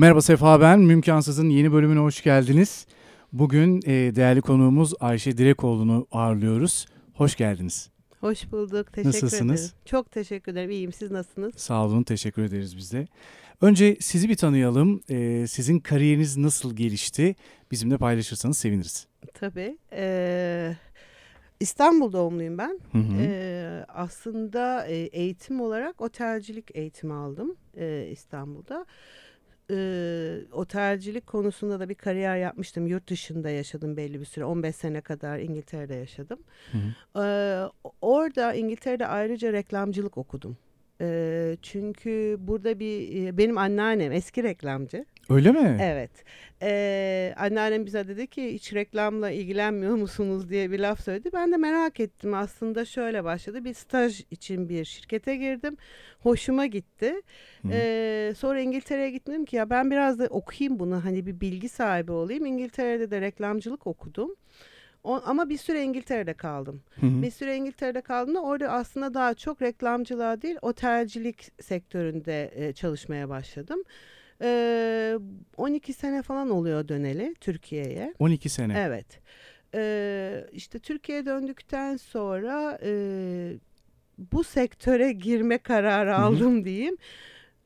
[0.00, 0.80] Merhaba Sefa ben.
[0.80, 2.86] Mümkansız'ın yeni bölümüne hoş geldiniz.
[3.32, 6.86] Bugün e, değerli konuğumuz Ayşe Direkoğlu'nu ağırlıyoruz.
[7.14, 7.90] Hoş geldiniz.
[8.20, 8.92] Hoş bulduk.
[8.92, 9.60] Teşekkür Nasılsınız?
[9.60, 9.74] ederim.
[9.84, 10.70] Çok teşekkür ederim.
[10.70, 10.92] İyiyim.
[10.92, 11.54] Siz nasılsınız?
[11.56, 13.06] Sağ olun, teşekkür ederiz biz de.
[13.60, 15.00] Önce sizi bir tanıyalım.
[15.08, 17.36] E, sizin kariyeriniz nasıl gelişti?
[17.70, 19.06] Bizimle paylaşırsanız seviniriz.
[19.34, 19.78] Tabii.
[19.92, 20.76] Ee,
[21.60, 22.80] İstanbul doğumluyum ben.
[22.92, 23.16] Hı hı.
[23.20, 28.86] Ee, aslında e, eğitim olarak otelcilik eğitimi aldım e, İstanbul'da.
[29.70, 32.86] Ee, otelcilik konusunda da bir kariyer yapmıştım.
[32.86, 34.44] Yurt dışında yaşadım belli bir süre.
[34.44, 36.38] 15 sene kadar İngiltere'de yaşadım.
[36.72, 37.24] Hı hı.
[37.24, 40.56] Ee, orada İngiltere'de ayrıca reklamcılık okudum.
[41.00, 45.04] Ee, çünkü burada bir e, benim anneannem eski reklamcı.
[45.30, 45.78] Öyle mi?
[45.82, 46.10] Evet.
[46.62, 51.30] Ee, anneannem bize dedi ki hiç reklamla ilgilenmiyor musunuz diye bir laf söyledi.
[51.32, 52.34] Ben de merak ettim.
[52.34, 53.64] Aslında şöyle başladı.
[53.64, 55.76] Bir staj için bir şirkete girdim.
[56.20, 57.14] Hoşuma gitti.
[57.70, 61.04] Ee, sonra İngiltere'ye gittim ki ya ben biraz da okuyayım bunu.
[61.04, 62.46] Hani bir bilgi sahibi olayım.
[62.46, 64.34] İngiltere'de de reklamcılık okudum.
[65.04, 66.82] O, ama bir süre İngiltere'de kaldım.
[67.00, 67.22] Hı hı.
[67.22, 73.82] Bir süre İngiltere'de kaldığımda orada aslında daha çok reklamcılığa değil otelcilik sektöründe e, çalışmaya başladım.
[74.42, 75.18] Ee,
[75.56, 78.14] 12 sene falan oluyor döneli Türkiye'ye.
[78.18, 78.78] 12 sene.
[78.78, 79.06] Evet.
[79.74, 82.92] Ee, işte Türkiye'ye döndükten sonra e,
[84.32, 86.96] bu sektöre girme kararı aldım diyeyim.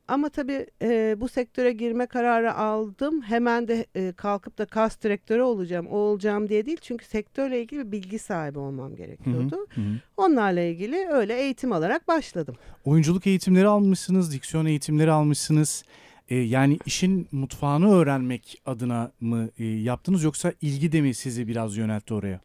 [0.07, 3.21] Ama tabii e, bu sektöre girme kararı aldım.
[3.21, 6.77] Hemen de e, kalkıp da kas direktörü olacağım, o olacağım diye değil.
[6.81, 9.67] Çünkü sektörle ilgili bir bilgi sahibi olmam gerekiyordu.
[9.75, 9.85] Hı hı.
[10.17, 12.55] Onlarla ilgili öyle eğitim alarak başladım.
[12.85, 15.83] Oyunculuk eğitimleri almışsınız, diksiyon eğitimleri almışsınız.
[16.29, 21.77] E, yani işin mutfağını öğrenmek adına mı e, yaptınız yoksa ilgi de mi sizi biraz
[21.77, 22.41] yöneltti oraya?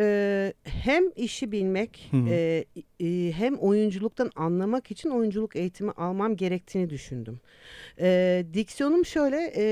[0.00, 2.28] Ee, hem işi bilmek Hı hı.
[2.28, 2.64] e,
[3.00, 7.40] e, hem oyunculuktan anlamak için oyunculuk eğitimi almam gerektiğini düşündüm.
[8.00, 9.62] Ee, diksiyonum şöyle e,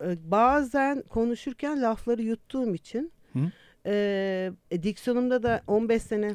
[0.00, 3.38] e, bazen konuşurken lafları yuttuğum için Hı.
[3.86, 6.32] e, e, diksiyonumda da 15 sene.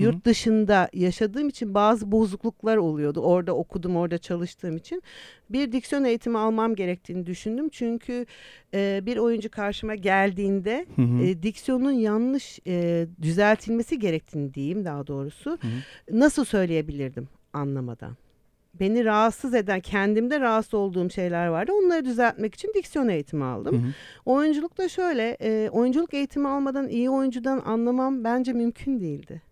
[0.00, 3.20] Yurt dışında yaşadığım için bazı bozukluklar oluyordu.
[3.20, 5.02] Orada okudum, orada çalıştığım için.
[5.50, 7.68] Bir diksiyon eğitimi almam gerektiğini düşündüm.
[7.68, 8.26] Çünkü
[8.74, 11.22] e, bir oyuncu karşıma geldiğinde Hı hı.
[11.22, 15.50] e, diksiyonun yanlış e, düzeltilmesi gerektiğini diyeyim daha doğrusu.
[15.50, 16.20] Hı hı.
[16.20, 18.16] Nasıl söyleyebilirdim anlamadan?
[18.80, 21.72] Beni rahatsız eden, kendimde rahatsız olduğum şeyler vardı.
[21.72, 23.74] Onları düzeltmek için diksiyon eğitimi aldım.
[23.82, 23.92] Hı hı.
[24.24, 29.42] Oyunculukta şöyle, e, oyunculuk eğitimi almadan iyi oyuncudan anlamam bence mümkün değildi.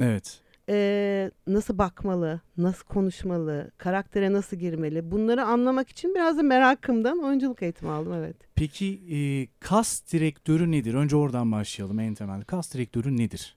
[0.00, 0.40] Evet.
[0.68, 7.62] E, nasıl bakmalı, nasıl konuşmalı, karaktere nasıl girmeli bunları anlamak için biraz da merakımdan oyunculuk
[7.62, 8.36] eğitimi aldım evet.
[8.54, 9.18] Peki e,
[9.60, 10.94] kas direktörü nedir?
[10.94, 12.42] Önce oradan başlayalım en temel.
[12.42, 13.55] Kas direktörü nedir?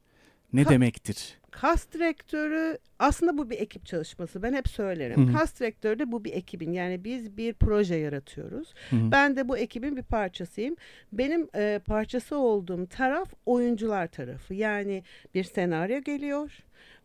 [0.54, 1.40] Ne Ka- demektir?
[1.52, 4.44] Kas direktörü aslında bu bir ekip çalışması.
[4.44, 5.28] Ben hep söylerim.
[5.28, 5.38] Hı hı.
[5.38, 6.72] Kas direktörü de bu bir ekibin.
[6.72, 8.74] Yani biz bir proje yaratıyoruz.
[8.90, 9.12] Hı hı.
[9.12, 10.76] Ben de bu ekibin bir parçasıyım.
[11.14, 14.54] Benim e, parçası olduğum taraf oyuncular tarafı.
[14.54, 16.52] Yani bir senaryo geliyor.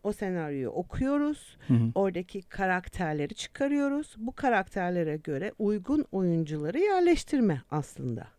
[0.03, 1.57] O senaryoyu okuyoruz.
[1.69, 1.91] Hı hı.
[1.95, 4.15] Oradaki karakterleri çıkarıyoruz.
[4.19, 8.34] Bu karakterlere göre uygun oyuncuları yerleştirme aslında.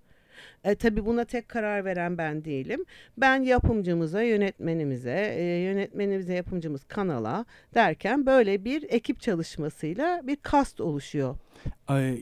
[0.63, 2.85] E, tabii buna tek karar veren ben değilim.
[3.17, 11.35] Ben yapımcımıza, yönetmenimize, e, yönetmenimize, yapımcımız kanala derken böyle bir ekip çalışmasıyla bir kast oluşuyor.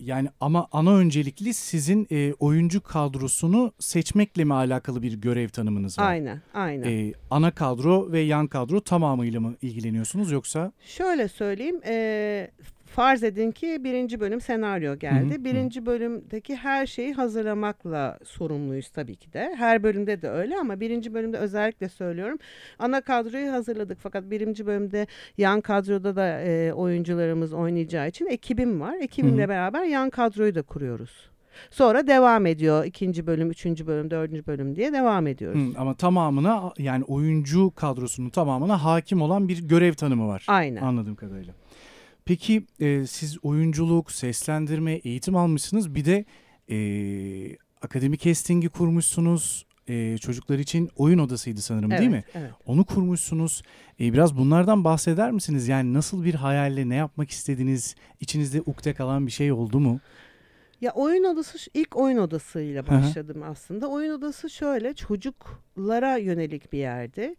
[0.01, 6.09] Yani ama ana öncelikli sizin e, oyuncu kadrosunu seçmekle mi alakalı bir görev tanımınız var?
[6.09, 6.89] Aynen, aynen.
[6.89, 10.71] Ee, ana kadro ve yan kadro tamamıyla mı ilgileniyorsunuz yoksa?
[10.85, 12.51] Şöyle söyleyeyim, e,
[12.93, 15.35] farz edin ki birinci bölüm senaryo geldi.
[15.35, 19.55] Hı hı, birinci bölümdeki her şeyi hazırlamakla sorumluyuz tabii ki de.
[19.57, 22.37] Her bölümde de öyle ama birinci bölümde özellikle söylüyorum.
[22.79, 28.95] Ana kadroyu hazırladık fakat birinci bölümde yan kadroda da e, oyuncularımız oynayacağı için ekibim var.
[29.01, 29.49] Ekibimle Hı hı.
[29.49, 31.29] beraber yan kadroyu da kuruyoruz.
[31.71, 32.85] Sonra devam ediyor.
[32.85, 35.75] ikinci bölüm, üçüncü bölüm, dördüncü bölüm diye devam ediyoruz.
[35.75, 40.45] Hı, ama tamamına yani oyuncu kadrosunun tamamına hakim olan bir görev tanımı var.
[40.47, 40.81] Aynen.
[40.81, 41.53] Anladığım kadarıyla.
[42.25, 45.95] Peki e, siz oyunculuk, seslendirme, eğitim almışsınız.
[45.95, 46.25] Bir de
[46.69, 46.77] e,
[47.81, 49.65] akademi casting'i kurmuşsunuz.
[49.87, 52.23] E, çocuklar için oyun odasıydı sanırım değil mi?
[52.33, 52.51] Evet.
[52.65, 53.61] Onu kurmuşsunuz.
[53.99, 55.67] E, biraz bunlardan bahseder misiniz?
[55.67, 57.95] Yani nasıl bir hayalle ne yapmak istediniz?
[58.19, 59.99] İçinizde ukde kalan bir şey oldu mu?
[60.81, 63.87] Ya oyun odası ilk oyun odasıyla başladım aslında.
[63.87, 67.35] Oyun odası şöyle çocuklara yönelik bir yerdi.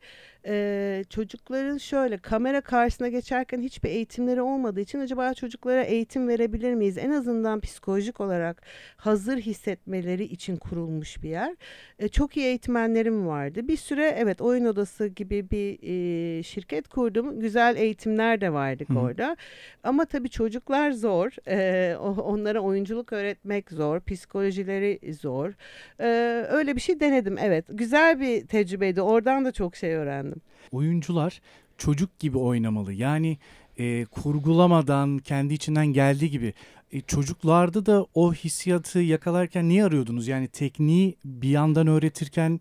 [0.46, 6.98] E, çocukların şöyle kamera karşısına geçerken hiçbir eğitimleri olmadığı için acaba çocuklara eğitim verebilir miyiz?
[6.98, 8.62] En azından psikolojik olarak
[8.96, 11.56] hazır hissetmeleri için kurulmuş bir yer.
[11.98, 13.68] E, çok iyi eğitmenlerim vardı.
[13.68, 17.40] Bir süre evet oyun odası gibi bir e, şirket kurdum.
[17.40, 18.98] Güzel eğitimler de vardık Hı.
[18.98, 19.36] orada.
[19.82, 21.48] Ama tabii çocuklar zor.
[21.48, 24.00] E, onlara oyunculuk öğretmek zor.
[24.00, 25.52] Psikolojileri zor.
[26.00, 26.06] E,
[26.50, 27.64] öyle bir şey denedim evet.
[27.68, 29.02] Güzel bir tecrübeydi.
[29.02, 30.33] Oradan da çok şey öğrendim.
[30.72, 31.40] Oyuncular
[31.78, 32.92] çocuk gibi oynamalı.
[32.92, 33.38] Yani
[33.78, 36.54] e, kurgulamadan kendi içinden geldiği gibi
[36.92, 40.28] e, çocuklarda da o hissiyatı yakalarken niye arıyordunuz?
[40.28, 42.60] Yani tekniği bir yandan öğretirken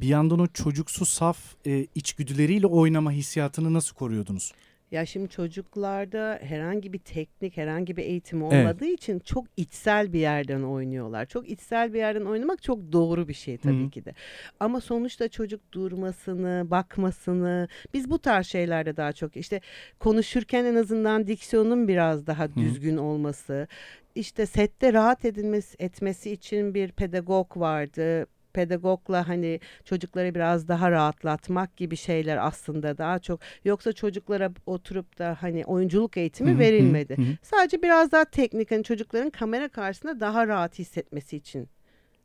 [0.00, 4.52] bir yandan o çocuksu saf e, içgüdüleriyle oynama hissiyatını nasıl koruyordunuz?
[4.92, 8.98] Ya şimdi çocuklarda herhangi bir teknik, herhangi bir eğitim olmadığı evet.
[8.98, 11.26] için çok içsel bir yerden oynuyorlar.
[11.26, 13.90] Çok içsel bir yerden oynamak çok doğru bir şey tabii Hı.
[13.90, 14.14] ki de.
[14.60, 19.60] Ama sonuçta çocuk durmasını, bakmasını, biz bu tarz şeylerde daha çok işte
[19.98, 23.02] konuşurken en azından diksiyonun biraz daha düzgün Hı.
[23.02, 23.68] olması,
[24.14, 31.76] işte sette rahat edilmesi etmesi için bir pedagog vardı pedagogla hani çocukları biraz daha rahatlatmak
[31.76, 37.16] gibi şeyler aslında daha çok yoksa çocuklara oturup da hani oyunculuk eğitimi verilmedi.
[37.42, 41.68] Sadece biraz daha teknik hani çocukların kamera karşısında daha rahat hissetmesi için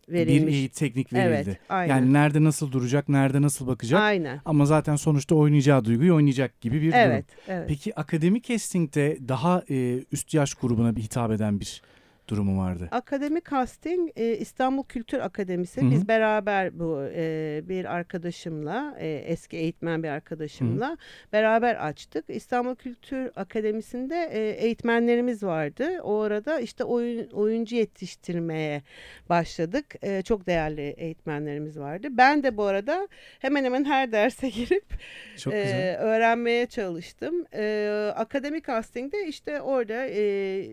[0.09, 0.53] verilmiş.
[0.53, 1.49] Bir teknik verildi.
[1.49, 1.95] Evet, aynen.
[1.95, 4.01] Yani nerede nasıl duracak, nerede nasıl bakacak.
[4.01, 4.41] Aynen.
[4.45, 7.43] Ama zaten sonuçta oynayacağı duyguyu oynayacak gibi bir evet, durum.
[7.47, 7.65] Evet.
[7.67, 11.81] Peki akademik casting'de daha e, üst yaş grubuna bir hitap eden bir
[12.27, 12.87] durumu vardı.
[12.91, 15.81] Akademi casting e, İstanbul Kültür Akademisi.
[15.81, 15.91] Hı-hı.
[15.91, 20.97] Biz beraber bu e, bir arkadaşımla, e, eski eğitmen bir arkadaşımla Hı-hı.
[21.33, 22.25] beraber açtık.
[22.27, 26.01] İstanbul Kültür Akademisi'nde e, eğitmenlerimiz vardı.
[26.03, 28.81] O arada işte oyun, oyuncu yetiştirmeye
[29.29, 29.95] başladık.
[30.01, 32.07] E, çok değerli eğitmenlerimiz vardı.
[32.11, 33.07] Ben de bu arada
[33.39, 34.85] hemen hemen her derse girip
[35.37, 37.45] çok e, öğrenmeye çalıştım.
[37.53, 40.67] E, akademi castingde işte orada e,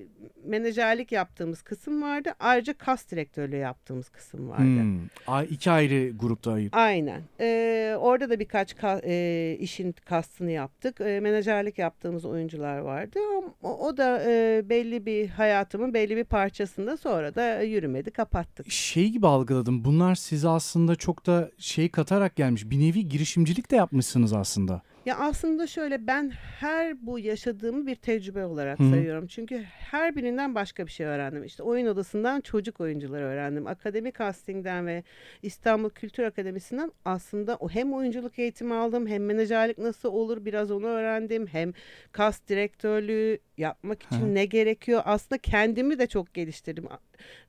[0.45, 2.35] menajerlik yaptım yaptığımız kısım vardı.
[2.41, 4.62] Ayrıca kas direktörlüğü yaptığımız kısım vardı.
[4.62, 5.44] Hmm.
[5.50, 6.70] İki ayrı grupta ayır.
[6.73, 7.23] Aynen.
[7.41, 11.00] Ee, orada da birkaç ka, e, işin kastını yaptık.
[11.00, 13.19] E, menajerlik yaptığımız oyuncular vardı.
[13.62, 18.70] O, o da e, belli bir hayatımın belli bir parçasında sonra da yürümedi kapattık.
[18.70, 19.85] Şey gibi algıladım.
[19.85, 22.70] Bunlar size aslında çok da şey katarak gelmiş.
[22.70, 24.82] Bir nevi girişimcilik de yapmışsınız aslında.
[25.06, 26.31] Ya aslında şöyle ben
[26.61, 28.91] her bu yaşadığımı bir tecrübe olarak Hı-hı.
[28.91, 29.27] sayıyorum.
[29.27, 31.45] Çünkü her birinden başka bir şey öğrendim.
[31.45, 33.67] İşte oyun odasından çocuk oyuncuları öğrendim.
[33.67, 35.03] Akademi castingden ve
[35.43, 40.87] İstanbul Kültür Akademisi'nden aslında o hem oyunculuk eğitimi aldım hem menajerlik nasıl olur biraz onu
[40.87, 41.47] öğrendim.
[41.47, 41.73] Hem
[42.12, 44.35] kas direktörlüğü yapmak için Hı.
[44.35, 45.03] ne gerekiyor?
[45.05, 46.85] Aslında kendimi de çok geliştirdim.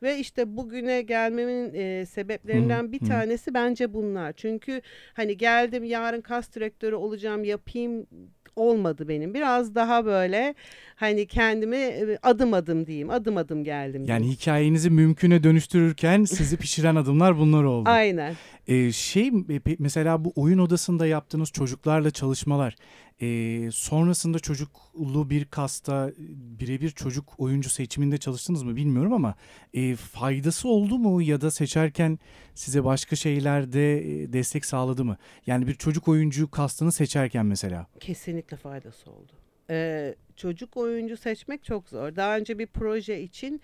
[0.02, 2.92] Ve işte bugüne gelmemin e, sebeplerinden Hı.
[2.92, 4.34] bir tanesi bence bunlar.
[4.34, 4.82] Çünkü
[5.14, 8.08] hani geldim yarın kas direktörü olacağım yapayım
[8.56, 9.34] olmadı benim.
[9.34, 10.56] Biraz daha böyle
[10.96, 13.10] hani kendimi e, adım adım diyeyim.
[13.10, 14.06] Adım adım geldim.
[14.06, 14.38] Yani diyeyim.
[14.40, 17.90] hikayenizi mümküne dönüştürürken sizi pişiren adımlar bunlar oldu.
[17.90, 18.36] Aynen.
[18.68, 19.32] Ee, şey
[19.80, 22.76] mesela bu oyun odasında yaptığınız çocuklarla çalışmalar
[23.22, 26.12] e, sonrasında çocuklu bir kasta
[26.60, 29.36] birebir çocuk oyuncu seçiminde çalıştınız mı bilmiyorum ama
[29.74, 32.20] e, faydası oldu mu ya da seçerken
[32.56, 34.04] size başka şeylerde
[34.34, 35.18] destek sağladı mı?
[35.46, 37.88] Yani bir çocuk oyuncu kastını seçerken mesela.
[38.00, 39.32] Kesinlikle faydası oldu.
[39.70, 42.16] Ee, çocuk oyuncu seçmek çok zor.
[42.16, 43.62] Daha önce bir proje için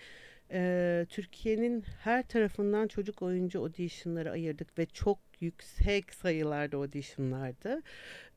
[0.52, 7.82] e, Türkiye'nin her tarafından çocuk oyuncu auditionları ayırdık ve çok yüksek sayılarda auditionlardı.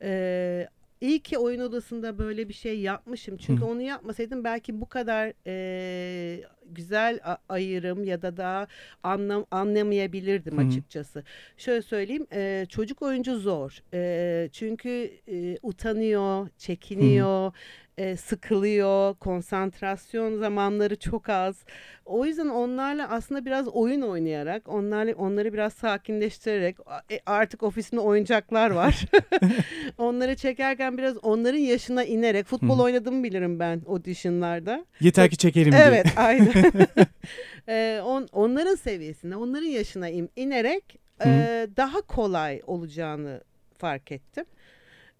[0.02, 0.68] E,
[1.00, 3.36] İyi ki oyun odasında böyle bir şey yapmışım.
[3.36, 3.66] Çünkü Hı.
[3.66, 8.66] onu yapmasaydım belki bu kadar e, güzel ayırım ya da daha
[9.02, 10.66] anlam anlamayabilirdim Hı.
[10.66, 11.24] açıkçası.
[11.56, 13.82] Şöyle söyleyeyim, e, çocuk oyuncu zor.
[13.94, 17.52] E, çünkü e, utanıyor, çekiniyor.
[17.52, 17.56] Hı
[17.98, 21.64] e, sıkılıyor, konsantrasyon zamanları çok az.
[22.04, 26.76] O yüzden onlarla aslında biraz oyun oynayarak, onlarla onları biraz sakinleştirerek
[27.10, 29.04] e, artık ofisinde oyuncaklar var.
[29.98, 34.84] onları çekerken biraz onların yaşına inerek futbol oynadığımı bilirim ben auditionlarda.
[35.00, 35.82] Yeter ki çekelim diye.
[35.82, 36.52] Evet, aynen.
[37.68, 41.28] e, on, onların seviyesine, onların yaşına in, inerek e,
[41.76, 43.40] daha kolay olacağını
[43.78, 44.44] fark ettim.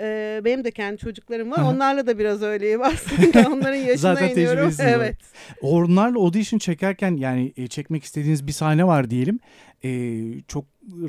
[0.00, 1.62] Ee, benim de kendi çocuklarım var.
[1.62, 3.48] Onlarla da biraz öyleyim aslında.
[3.52, 4.72] Onların yaşına Zaten iniyorum.
[4.78, 5.16] Evet.
[5.62, 9.38] Onlarla audition çekerken yani e, çekmek istediğiniz bir sahne var diyelim.
[9.84, 10.64] E, çok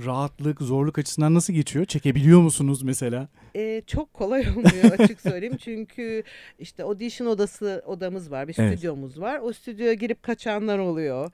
[0.06, 1.86] rahatlık, zorluk açısından nasıl geçiyor?
[1.86, 3.28] Çekebiliyor musunuz mesela?
[3.56, 5.58] Ee, çok kolay olmuyor açık söyleyeyim.
[5.58, 6.24] Çünkü
[6.60, 8.74] işte audition odası odamız var, bir Evet.
[8.74, 9.40] stüdyomuz var.
[9.40, 11.32] O stüdyoya girip kaçanlar oluyor.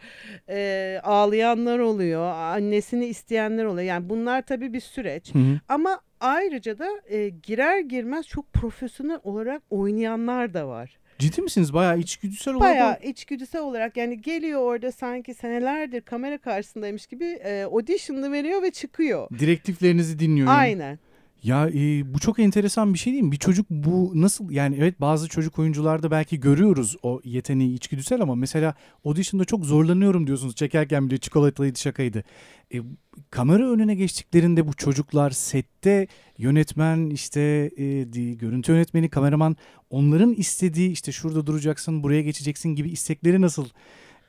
[0.50, 3.88] Ee, ağlayanlar oluyor, annesini isteyenler oluyor.
[3.88, 5.33] Yani bunlar tabii bir süreç.
[5.35, 5.59] Hı hı.
[5.67, 10.97] Ama ayrıca da e, girer girmez çok profesyonel olarak oynayanlar da var.
[11.20, 11.74] Ciddi misiniz?
[11.74, 12.72] Bayağı içgüdüsel olarak.
[12.72, 18.72] Bayağı içgüdüsel olarak yani geliyor orada sanki senelerdir kamera karşısındaymış gibi e, audition'ı veriyor ve
[18.72, 19.29] çıkıyor.
[19.39, 20.48] Direktiflerinizi dinliyor.
[20.48, 20.58] yani.
[20.58, 21.00] Aynen.
[21.43, 23.31] Ya e, bu çok enteresan bir şey değil mi?
[23.31, 28.35] Bir çocuk bu nasıl yani evet bazı çocuk oyuncularda belki görüyoruz o yeteneği içgüdüsel ama
[28.35, 30.55] mesela audition'da çok zorlanıyorum diyorsunuz.
[30.55, 32.23] Çekerken bile çikolatalıydı şakaydı.
[32.73, 32.77] E,
[33.29, 36.07] kamera önüne geçtiklerinde bu çocuklar sette
[36.38, 37.83] yönetmen işte e,
[38.13, 39.57] di- görüntü yönetmeni kameraman
[39.89, 43.65] onların istediği işte şurada duracaksın buraya geçeceksin gibi istekleri nasıl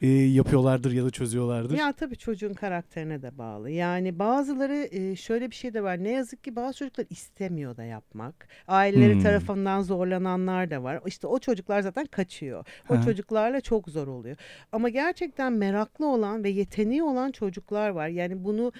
[0.02, 1.78] e, yapıyorlardır ya da çözüyorlardır.
[1.78, 3.70] Ya tabii çocuğun karakterine de bağlı.
[3.70, 6.04] Yani bazıları e, şöyle bir şey de var.
[6.04, 8.48] Ne yazık ki bazı çocuklar istemiyor da yapmak.
[8.68, 9.22] Aileleri Hmm.
[9.22, 11.00] tarafından zorlananlar da var.
[11.06, 12.66] İşte o çocuklar zaten kaçıyor.
[12.88, 13.02] O Ha.
[13.02, 14.36] çocuklarla çok zor oluyor.
[14.72, 18.08] Ama gerçekten meraklı olan ve yeteneği olan çocuklar var.
[18.08, 18.72] Yani bunu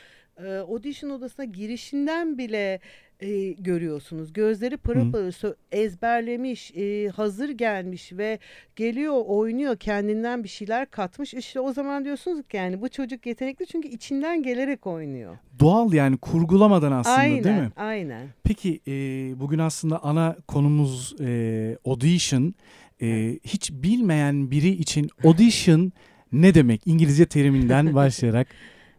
[0.45, 2.81] e, audition odasına girişinden bile
[3.25, 4.33] e, görüyorsunuz.
[4.33, 8.39] Gözleri pırıl pırıl ezberlemiş, e, hazır gelmiş ve
[8.77, 11.35] geliyor, oynuyor, kendinden bir şeyler katmış.
[11.35, 15.37] İşte o zaman diyorsunuz ki yani bu çocuk yetenekli çünkü içinden gelerek oynuyor.
[15.61, 17.71] Doğal yani kurgulamadan aslında aynen, değil mi?
[17.77, 18.27] aynen.
[18.45, 18.93] Peki e,
[19.41, 22.55] bugün aslında ana konumuz e, audition.
[23.03, 25.93] E, hiç bilmeyen biri için audition
[26.33, 26.87] ne demek?
[26.87, 28.47] İngilizce teriminden başlayarak.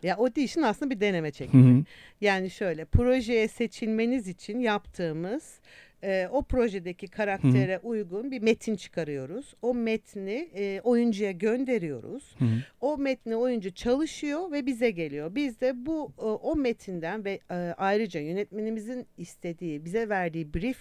[0.03, 1.83] Ya audition aslında bir deneme çekimi.
[2.21, 5.59] Yani şöyle projeye seçilmeniz için yaptığımız
[6.03, 9.53] e, o projedeki karaktere uygun bir metin çıkarıyoruz.
[9.61, 12.35] O metni e, oyuncuya gönderiyoruz.
[12.39, 12.57] Hı hı.
[12.81, 15.35] O metni oyuncu çalışıyor ve bize geliyor.
[15.35, 20.77] Biz de bu e, o metinden ve e, ayrıca yönetmenimizin istediği, bize verdiği brief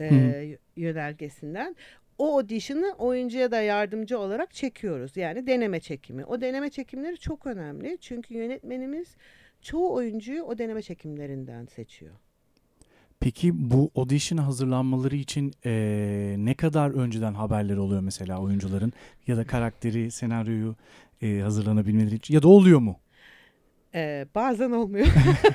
[0.00, 1.76] e, yönergesinden
[2.18, 5.16] o audition'ı oyuncuya da yardımcı olarak çekiyoruz.
[5.16, 6.24] Yani deneme çekimi.
[6.24, 7.98] O deneme çekimleri çok önemli.
[8.00, 9.08] Çünkü yönetmenimiz
[9.62, 12.14] çoğu oyuncuyu o deneme çekimlerinden seçiyor.
[13.20, 18.92] Peki bu audition'a hazırlanmaları için e, ne kadar önceden haberleri oluyor mesela oyuncuların
[19.26, 20.76] ya da karakteri, senaryoyu
[21.22, 22.96] e, hazırlanabilmeleri için ya da oluyor mu?
[23.94, 25.06] Ee, bazen olmuyor.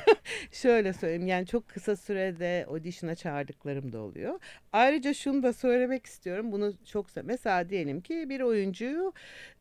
[0.52, 4.40] Şöyle söyleyeyim yani çok kısa sürede audition'a çağırdıklarım da oluyor.
[4.74, 6.52] Ayrıca şunu da söylemek istiyorum.
[6.52, 9.14] Bunu çok se- mesela diyelim ki bir oyuncuyu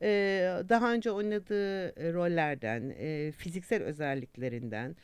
[0.03, 0.09] e,
[0.69, 4.97] daha önce oynadığı e, rollerden, e, fiziksel özelliklerinden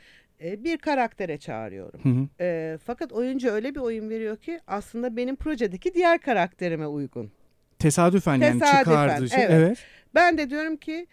[0.45, 2.01] e, bir karaktere çağırıyorum.
[2.03, 2.29] Hı hı.
[2.41, 7.31] E, fakat oyuncu öyle bir oyun veriyor ki aslında benim projedeki diğer karakterime uygun.
[7.79, 9.45] Tesadüfen, yani Tesadüfen, çıkardığı şey.
[9.45, 9.55] evet.
[9.55, 9.79] evet.
[10.15, 11.07] Ben de diyorum ki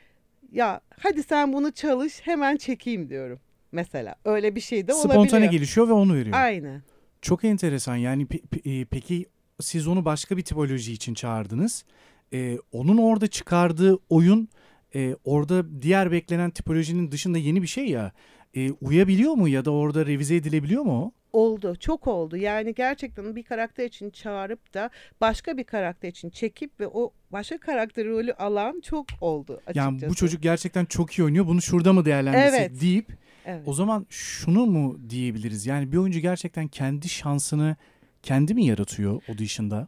[0.51, 3.39] ya hadi sen bunu çalış hemen çekeyim diyorum.
[3.72, 5.51] Mesela öyle bir şey de Spontane olabiliyor.
[5.51, 6.38] gelişiyor ve onu veriyor.
[6.39, 6.81] Aynen.
[7.22, 7.96] Çok enteresan.
[7.96, 9.25] Yani pe- pe- peki
[9.60, 11.86] siz onu başka bir tipoloji için çağırdınız.
[12.34, 14.50] Ee, onun orada çıkardığı oyun
[14.96, 18.12] e, orada diğer beklenen tipolojinin dışında yeni bir şey ya.
[18.55, 21.12] E, uyabiliyor mu ya da orada revize edilebiliyor mu o?
[21.39, 21.75] Oldu.
[21.75, 22.38] Çok oldu.
[22.38, 24.89] Yani gerçekten bir karakter için çağırıp da
[25.22, 29.78] başka bir karakter için çekip ve o başka karakter rolü alan çok oldu açıkçası.
[29.78, 31.48] Yani bu çocuk gerçekten çok iyi oynuyor.
[31.48, 32.82] Bunu şurada mı değerlendirsek Evet.
[32.82, 33.08] deyip
[33.46, 33.64] Evet.
[33.66, 35.66] o zaman şunu mu diyebiliriz?
[35.66, 37.76] Yani bir oyuncu gerçekten kendi şansını
[38.24, 39.88] kendi mi yaratıyor audition'da?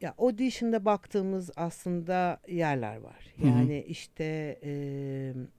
[0.00, 3.34] Ya audition'da baktığımız aslında yerler var.
[3.44, 4.70] Yani işte e,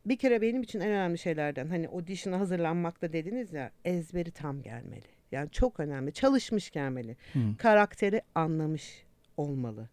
[0.05, 5.05] bir kere benim için en önemli şeylerden hani audition'a hazırlanmakta dediniz ya ezberi tam gelmeli.
[5.31, 6.13] Yani çok önemli.
[6.13, 7.15] Çalışmış gelmeli.
[7.33, 7.39] Hı.
[7.57, 9.03] Karakteri anlamış
[9.37, 9.89] olmalı.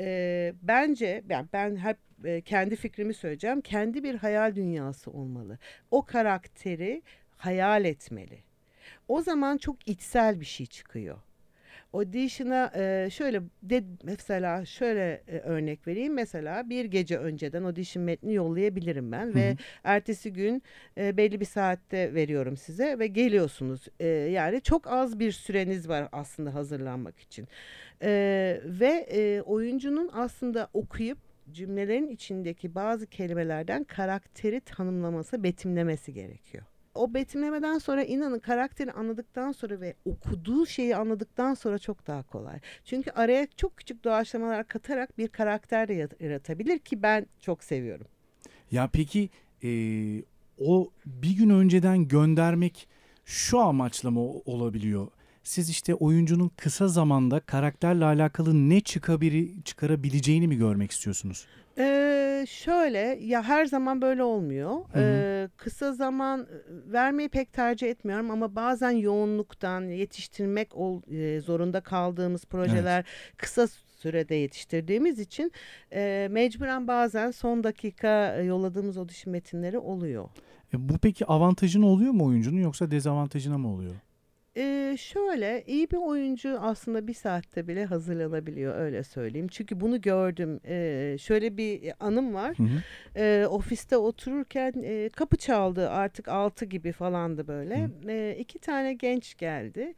[0.00, 3.60] E, bence ben, ben hep e, kendi fikrimi söyleyeceğim.
[3.60, 5.58] Kendi bir hayal dünyası olmalı.
[5.90, 7.02] O karakteri
[7.36, 8.38] hayal etmeli.
[9.08, 11.18] O zaman çok içsel bir şey çıkıyor.
[11.92, 16.14] Audition'a e, şöyle de, mesela şöyle e, örnek vereyim.
[16.14, 20.62] Mesela bir gece önceden audition metni yollayabilirim ben Hı ve ertesi gün
[20.98, 23.86] e, belli bir saatte veriyorum size ve geliyorsunuz.
[24.00, 27.48] E, yani çok az bir süreniz var aslında hazırlanmak için.
[28.02, 31.18] E, ve e, oyuncunun aslında okuyup
[31.52, 36.64] cümlelerin içindeki bazı kelimelerden karakteri tanımlaması, betimlemesi gerekiyor.
[36.94, 42.60] O betimlemeden sonra inanın karakteri anladıktan sonra ve okuduğu şeyi anladıktan sonra çok daha kolay.
[42.84, 48.06] Çünkü araya çok küçük doğaçlamalar katarak bir karakter de yaratabilir ki ben çok seviyorum.
[48.70, 49.30] Ya peki
[49.64, 49.70] e,
[50.58, 52.88] o bir gün önceden göndermek
[53.24, 55.08] şu amaçla mı olabiliyor?
[55.42, 61.46] siz işte oyuncunun kısa zamanda karakterle alakalı ne çıkabili, çıkarabileceğini mi görmek istiyorsunuz?
[61.80, 64.70] Ee, şöyle ya her zaman böyle olmuyor.
[64.70, 65.02] Hı hı.
[65.02, 72.44] Ee, kısa zaman vermeyi pek tercih etmiyorum ama bazen yoğunluktan yetiştirmek ol, e, zorunda kaldığımız
[72.44, 73.04] projeler
[73.36, 75.52] kısa sürede yetiştirdiğimiz için
[75.92, 80.28] e, mecburen bazen son dakika yolladığımız audition metinleri oluyor.
[80.74, 83.94] E, bu peki avantajına oluyor mu oyuncunun yoksa dezavantajına mı oluyor?
[84.56, 89.48] Ee, şöyle iyi bir oyuncu aslında bir saatte bile hazırlanabiliyor öyle söyleyeyim.
[89.48, 90.60] Çünkü bunu gördüm.
[90.66, 92.58] Ee, şöyle bir anım var.
[92.58, 92.82] Hı hı.
[93.16, 97.90] Ee, ofiste otururken e, kapı çaldı artık altı gibi falandı böyle.
[98.08, 99.94] Ee, iki tane genç geldi.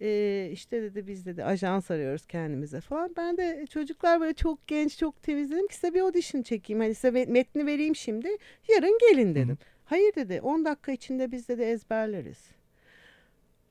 [0.00, 3.14] Ee, işte dedi biz dedi ajans arıyoruz kendimize falan.
[3.16, 6.80] Ben de çocuklar böyle çok genç çok temiz dedim ki size bir audition çekeyim.
[6.80, 8.28] Hani size metni vereyim şimdi.
[8.68, 9.58] Yarın gelin dedim.
[9.84, 12.53] Hayır dedi 10 dakika içinde biz dedi ezberleriz.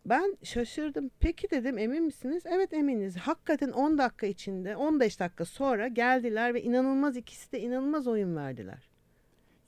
[0.06, 1.12] Ben şaşırdım.
[1.20, 2.44] Peki dedim emin misiniz?
[2.46, 3.18] Evet eminiz.
[3.18, 8.90] Hakikaten 10 dakika içinde 15 dakika sonra geldiler ve inanılmaz ikisi de inanılmaz oyun verdiler.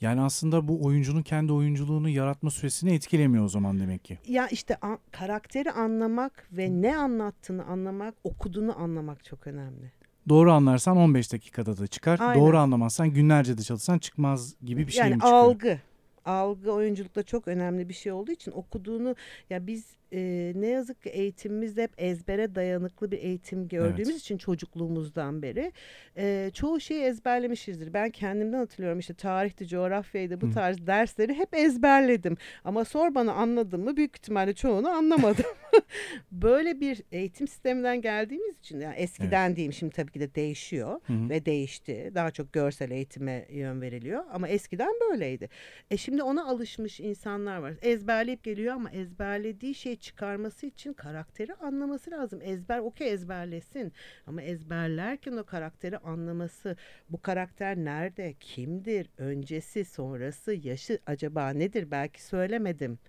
[0.02, 4.20] Yani aslında bu oyuncunun kendi oyunculuğunu yaratma süresini etkilemiyor o zaman demek ki.
[4.28, 9.92] Ya işte an- karakteri anlamak ve ne anlattığını anlamak, okuduğunu anlamak çok önemli.
[10.30, 12.20] Doğru anlarsan 15 dakikada da çıkar.
[12.20, 12.42] Aynen.
[12.42, 15.38] Doğru anlamazsan günlerce de çalışsan çıkmaz gibi bir şey yani mi çıkıyor?
[15.38, 15.80] algı.
[16.26, 19.16] Algı oyunculukta çok önemli bir şey olduğu için okuduğunu
[19.50, 24.20] ya biz e, ne yazık ki eğitimimizde hep ezbere dayanıklı bir eğitim gördüğümüz Evet.
[24.20, 25.72] için çocukluğumuzdan beri
[26.18, 27.94] e, çoğu şeyi ezberlemişizdir.
[27.94, 30.52] Ben kendimden hatırlıyorum işte tarihti, coğrafyaydı bu Hı.
[30.52, 32.38] tarz dersleri hep ezberledim.
[32.64, 35.46] Ama sor bana anladım mı büyük ihtimalle çoğunu anlamadım.
[36.32, 41.14] Böyle bir eğitim sisteminden geldiğimiz için yani eskiden diyeyim şimdi tabii ki de değişiyor Hı
[41.14, 41.30] hı.
[41.30, 42.12] ve değişti.
[42.16, 45.50] Daha çok görsel eğitime yön veriliyor ama eskiden böyleydi.
[45.92, 47.74] E şimdi ona alışmış insanlar var.
[47.82, 52.40] Ezberleyip geliyor ama ezberlediği şeyi çıkarması için karakteri anlaması lazım.
[52.44, 53.94] Ezber okey ezberlesin
[54.28, 56.78] ama ezberlerken o karakteri anlaması,
[57.10, 63.00] bu karakter nerede, kimdir, öncesi, sonrası, yaşı acaba nedir belki söylemedim.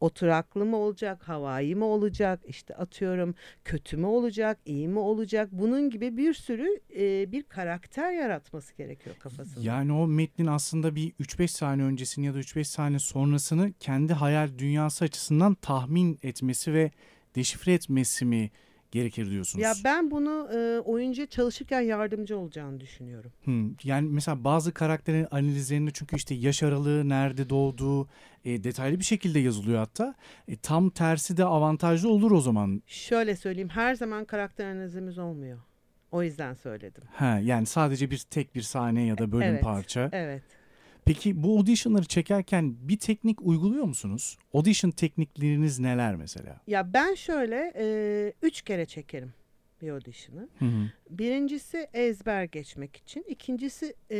[0.00, 3.34] Oturaklı mı olacak, havai mi olacak, işte atıyorum
[3.64, 5.48] kötü mü olacak, iyi mi olacak?
[5.52, 9.60] Bunun gibi bir sürü e, bir karakter yaratması gerekiyor kafasında.
[9.60, 14.58] Yani o metnin aslında bir 3-5 saniye öncesini ya da 3-5 saniye sonrasını kendi hayal
[14.58, 16.90] dünyası açısından tahmin etmesi ve
[17.34, 18.50] deşifre etmesi mi
[18.92, 19.62] gerekir diyorsunuz?
[19.62, 23.32] Ya ben bunu e, oyuncuya çalışırken yardımcı olacağını düşünüyorum.
[23.44, 28.08] Hmm, Yani mesela bazı karakterin analizlerinde çünkü işte yaş aralığı, nerede doğduğu
[28.44, 30.14] e, detaylı bir şekilde yazılıyor hatta.
[30.48, 32.82] E, tam tersi de avantajlı olur o zaman.
[32.86, 35.58] Şöyle söyleyeyim her zaman karakter analizimiz olmuyor.
[36.12, 37.04] O yüzden söyledim.
[37.12, 39.62] Ha, yani sadece bir tek bir sahne ya da bölüm Evet.
[39.62, 40.08] parça.
[40.12, 40.42] Evet.
[41.06, 44.36] Peki bu auditionları çekerken bir teknik uyguluyor musunuz?
[44.54, 46.60] Audition teknikleriniz neler mesela?
[46.66, 49.32] Ya ben şöyle e, üç kere çekerim
[49.82, 50.48] bir audition'ı.
[50.58, 50.90] Hı hı.
[51.10, 53.24] Birincisi ezber geçmek için.
[53.28, 54.16] ikincisi e,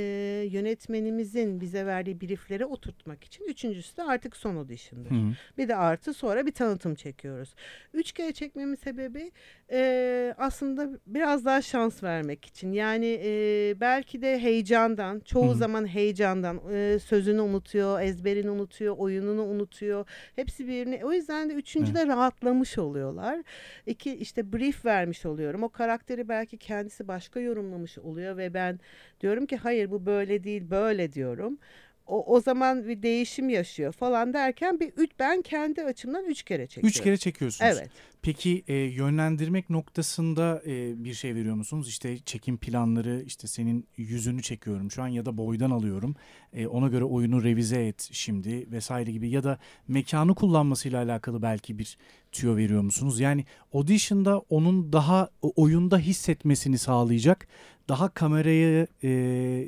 [0.51, 3.45] yönetmenimizin bize verdiği briefleri oturtmak için.
[3.45, 5.11] Üçüncüsü de artık son audition'dır.
[5.11, 5.33] Hı hı.
[5.59, 7.55] Bir de artı sonra bir tanıtım çekiyoruz.
[7.95, 9.33] Üç kere çekmemin sebebi
[9.73, 12.73] e, aslında biraz daha şans vermek için.
[12.73, 15.55] Yani e, belki de heyecandan, çoğu Hı hı.
[15.55, 20.07] zaman heyecandan e, sözünü unutuyor, ezberini unutuyor, oyununu unutuyor.
[20.37, 21.05] Hepsi birini.
[21.05, 23.42] O yüzden de üçüncüde rahatlamış oluyorlar.
[23.87, 25.63] İki işte brief vermiş oluyorum.
[25.63, 28.81] O karakteri belki kendisi başka yorumlamış oluyor ve ben
[29.21, 31.59] diyorum ki hayır bu böyle değil böyle diyorum.
[32.07, 36.67] O, o zaman bir değişim yaşıyor falan derken bir üç, ben kendi açımdan üç kere
[36.67, 36.89] çekiyorum.
[36.89, 37.73] Üç kere çekiyorsunuz.
[37.77, 37.91] Evet.
[38.23, 41.89] Peki e, yönlendirmek noktasında e, bir şey veriyor musunuz?
[41.89, 46.17] İşte çekim planları, işte senin yüzünü çekiyorum şu an ya da boydan alıyorum.
[46.53, 51.79] E, ona göre oyunu revize et şimdi vesaire gibi ya da mekanı kullanmasıyla alakalı belki
[51.79, 51.99] bir
[52.37, 53.20] tüyo veriyor musunuz?
[53.20, 53.44] Yani
[53.75, 57.49] audition'da onun daha oyunda hissetmesini sağlayacak,
[57.88, 59.09] daha kameraya e,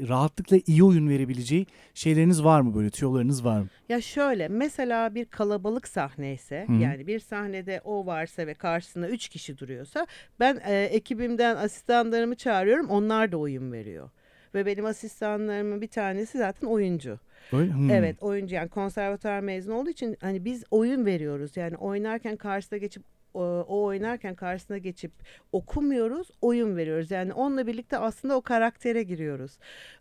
[0.08, 3.66] rahatlıkla iyi oyun verebileceği şeyleriniz var mı böyle tüyolarınız var mı?
[3.88, 6.72] Ya şöyle mesela bir kalabalık sahne ise hı.
[6.72, 10.06] yani bir sahnede o varsa ve karşısında üç kişi duruyorsa
[10.40, 14.10] ben e, ekibimden asistanlarımı çağırıyorum onlar da oyun veriyor.
[14.54, 17.18] Ve benim asistanlarımın bir tanesi zaten oyuncu.
[17.52, 17.72] Öyle?
[17.72, 17.90] Hmm.
[17.90, 21.56] Evet oyuncu yani konservatuar mezunu olduğu için hani biz oyun veriyoruz.
[21.56, 23.02] Yani oynarken karşısına geçip
[23.34, 25.12] o, o oynarken karşısına geçip
[25.52, 27.10] okumuyoruz, oyun veriyoruz.
[27.10, 29.58] Yani onunla birlikte aslında o karaktere giriyoruz.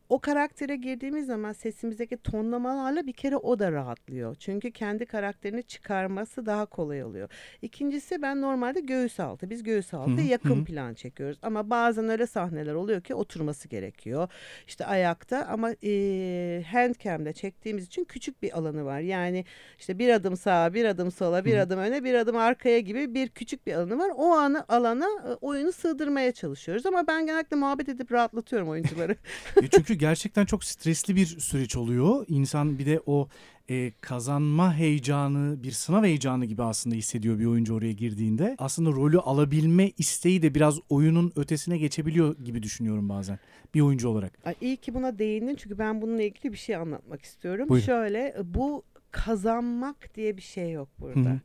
[0.09, 4.35] O karaktere girdiğimiz zaman sesimizdeki tonlamalarla bir kere o da rahatlıyor.
[4.35, 7.29] Çünkü kendi karakterini çıkarması daha kolay oluyor.
[7.61, 9.49] İkincisi ben normalde göğüs altı.
[9.49, 10.65] Biz göğüs altı Hı yakın hı.
[10.65, 11.37] plan çekiyoruz.
[11.41, 14.29] Ama bazen öyle sahneler oluyor ki oturması gerekiyor.
[14.67, 18.99] İşte ayakta ama e, handcam'de çektiğimiz için küçük bir alanı var.
[18.99, 19.45] Yani
[19.79, 23.13] işte bir adım sağa, bir adım sola, bir Hı adım öne, bir adım arkaya gibi
[23.13, 24.11] bir küçük bir alanı var.
[24.15, 26.85] O anı alana oyunu sığdırmaya çalışıyoruz.
[26.85, 29.15] Ama ben genellikle muhabbet edip rahatlatıyorum oyuncuları.
[29.61, 32.25] E, Çünkü gerçekten çok stresli bir süreç oluyor.
[32.27, 33.27] İnsan bir de o
[33.69, 38.55] e, kazanma heyecanı, bir sınav heyecanı gibi aslında hissediyor bir oyuncu oraya girdiğinde.
[38.59, 43.39] Aslında rolü alabilme isteği de biraz oyunun ötesine geçebiliyor gibi düşünüyorum bazen
[43.73, 44.39] bir oyuncu olarak.
[44.45, 47.69] Ay, iyi ki buna değindin çünkü ben bununla ilgili bir şey anlatmak istiyorum.
[47.69, 47.85] Buyurun.
[47.85, 51.29] Şöyle bu kazanmak diye bir şey yok burada.
[51.29, 51.39] Hı hı.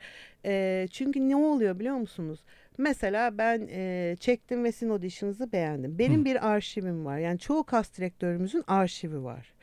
[0.44, 2.40] Ee, çünkü ne oluyor biliyor musunuz?
[2.78, 5.98] Mesela ben e, çektim ve sizin audition'ınızı beğendim.
[5.98, 6.24] Benim Hı.
[6.24, 7.18] bir arşivim var.
[7.18, 9.54] Yani çoğu kas direktörümüzün arşivi var.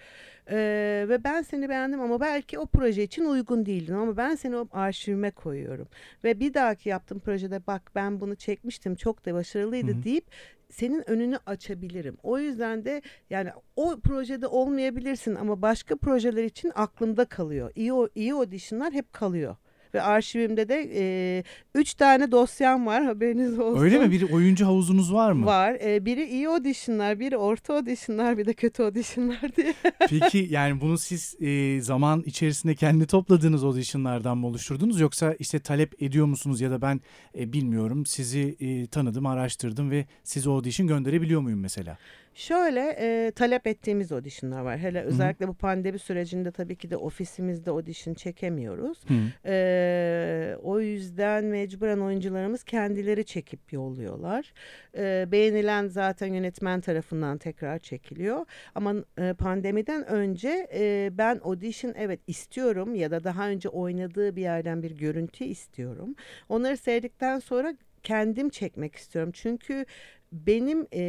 [0.52, 4.56] Ee, ve ben seni beğendim ama belki o proje için uygun değildin ama ben seni
[4.58, 5.88] o arşivime koyuyorum.
[6.24, 10.04] Ve bir dahaki yaptığım projede bak ben bunu çekmiştim çok da başarılıydı Hı hı.
[10.04, 10.26] deyip
[10.70, 12.18] senin önünü açabilirim.
[12.24, 17.72] O yüzden de yani o projede olmayabilirsin ama başka projeler için aklımda kalıyor.
[17.76, 19.56] İyi o iyi auditionlar hep kalıyor.
[19.94, 21.44] Ve arşivimde de e,
[21.76, 23.84] üç tane dosyam var haberiniz olsun.
[23.84, 24.12] Öyle mi?
[24.12, 25.46] Bir oyuncu havuzunuz var mı?
[25.46, 25.78] Var.
[25.84, 29.74] E, biri iyi auditionlar, biri orta auditionlar, bir de kötü auditionlar diye.
[30.10, 36.02] Peki yani bunu siz e, zaman içerisinde kendi topladığınız auditionlardan mı oluşturdunuz yoksa işte talep
[36.04, 37.02] ediyor musunuz ya da ben
[37.38, 41.98] e, bilmiyorum sizi e, tanıdım araştırdım ve size audition gönderebiliyor muyum mesela?
[42.40, 44.78] Şöyle e, talep ettiğimiz auditionlar var.
[44.78, 48.98] Hele özellikle bu pandemi sürecinde tabii ki de ofisimizde audition çekemiyoruz.
[49.08, 49.14] Hı.
[49.46, 54.54] Ee, o yüzden mecburen oyuncularımız kendileri çekip yolluyorlar.
[54.98, 58.46] Ee, beğenilen zaten yönetmen tarafından tekrar çekiliyor.
[58.76, 64.42] Ama e, pandemiden önce e, ben audition evet istiyorum ya da daha önce oynadığı bir
[64.42, 66.16] yerden bir görüntü istiyorum.
[66.50, 67.74] Onları seyrettikten sonra
[68.04, 69.32] kendim çekmek istiyorum.
[69.34, 69.86] Çünkü
[70.32, 71.02] benim e,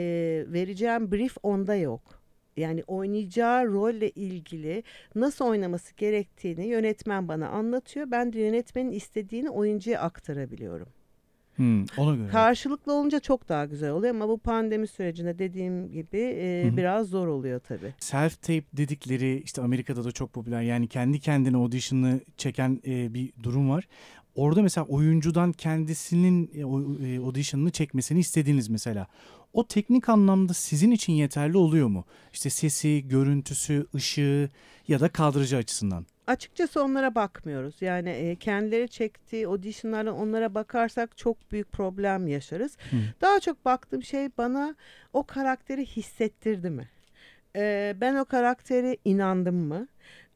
[0.48, 2.20] vereceğim brief onda yok.
[2.56, 4.82] Yani oynayacağı rolle ilgili
[5.14, 8.10] nasıl oynaması gerektiğini yönetmen bana anlatıyor.
[8.10, 10.88] Ben de yönetmenin istediğini oyuncuya aktarabiliyorum.
[11.56, 12.28] Hı, ona göre.
[12.28, 17.26] Karşılıklı olunca çok daha güzel oluyor ama bu pandemi sürecinde dediğim gibi e, biraz zor
[17.26, 17.94] oluyor tabii.
[17.98, 23.32] Self tape dedikleri işte Amerika'da da çok popüler yani kendi kendine audition'ı çeken e, bir
[23.42, 23.88] durum var.
[24.40, 29.06] Orada mesela oyuncudan kendisinin e, e, audition'ını çekmesini istediğiniz mesela.
[29.52, 32.04] O teknik anlamda sizin için yeterli oluyor mu?
[32.32, 34.50] İşte sesi, görüntüsü, ışığı
[34.88, 36.06] ya da kadrajı açısından.
[36.26, 37.74] Açıkçası onlara bakmıyoruz.
[37.80, 42.76] Yani e, kendileri çektiği auditionlardan onlara bakarsak çok büyük problem yaşarız.
[42.90, 42.96] Hı.
[43.20, 44.74] Daha çok baktığım şey bana
[45.12, 46.88] o karakteri hissettirdi mi?
[48.00, 49.88] Ben o karaktere inandım mı?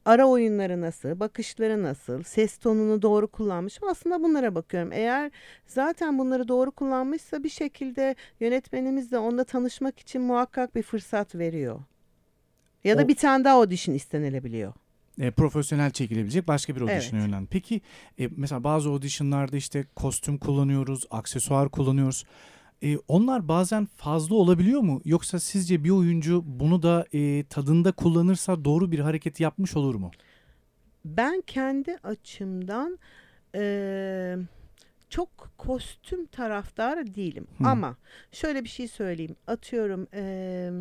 [0.05, 3.88] Ara oyunları nasıl, bakışları nasıl, ses tonunu doğru kullanmış mı?
[3.90, 4.93] Aslında bunlara bakıyorum.
[4.93, 5.31] Eğer
[5.67, 11.81] zaten bunları doğru kullanmışsa bir şekilde yönetmenimiz de onunla tanışmak için muhakkak bir fırsat veriyor.
[12.85, 14.73] Ya da O- bir tane daha audition istenilebiliyor.
[15.21, 17.29] E, profesyonel çekilebilecek başka bir audition'a Evet.
[17.31, 17.47] yönelen.
[17.47, 17.81] Peki
[18.21, 22.25] e, mesela bazı auditionlarda işte kostüm kullanıyoruz, aksesuar kullanıyoruz.
[22.85, 25.01] E, onlar bazen fazla olabiliyor mu?
[25.05, 30.11] Yoksa sizce bir oyuncu bunu da e, tadında kullanırsa doğru bir hareket yapmış olur mu?
[31.05, 32.99] Ben kendi açımdan
[33.55, 34.38] eee,
[35.09, 37.47] çok kostüm taraftarı değilim.
[37.59, 37.68] Hı.
[37.68, 37.97] Ama
[38.33, 39.37] şöyle bir şey söyleyeyim.
[39.47, 40.73] Atıyorum eee,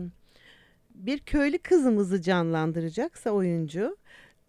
[0.96, 3.98] bir köylü kızımızı canlandıracaksa oyuncu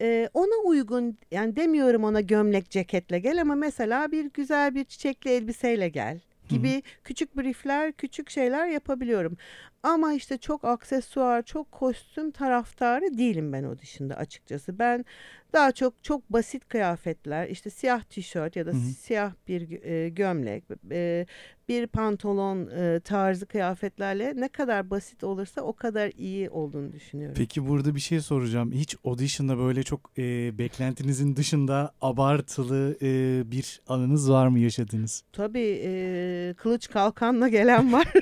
[0.00, 5.30] eee, ona uygun yani demiyorum ona gömlek ceketle gel ama mesela bir güzel bir çiçekli
[5.30, 9.36] elbiseyle gel gibi küçük briefler, küçük şeyler yapabiliyorum.
[9.84, 14.78] Ama işte çok aksesuar, çok kostüm taraftarı değilim ben o dışında açıkçası.
[14.78, 15.04] Ben
[15.52, 18.80] daha çok çok basit kıyafetler, işte siyah tişört ya da Hı hı.
[18.80, 21.26] siyah bir e, gömlek, e,
[21.68, 27.34] bir pantolon e, tarzı kıyafetlerle ne kadar basit olursa o kadar iyi olduğunu düşünüyorum.
[27.38, 28.72] Peki burada bir şey soracağım.
[28.72, 35.22] Hiç audition'da böyle çok e, beklentinizin dışında abartılı e, bir anınız var mı yaşadığınız?
[35.32, 38.12] Tabii e, kılıç kalkanla gelen var.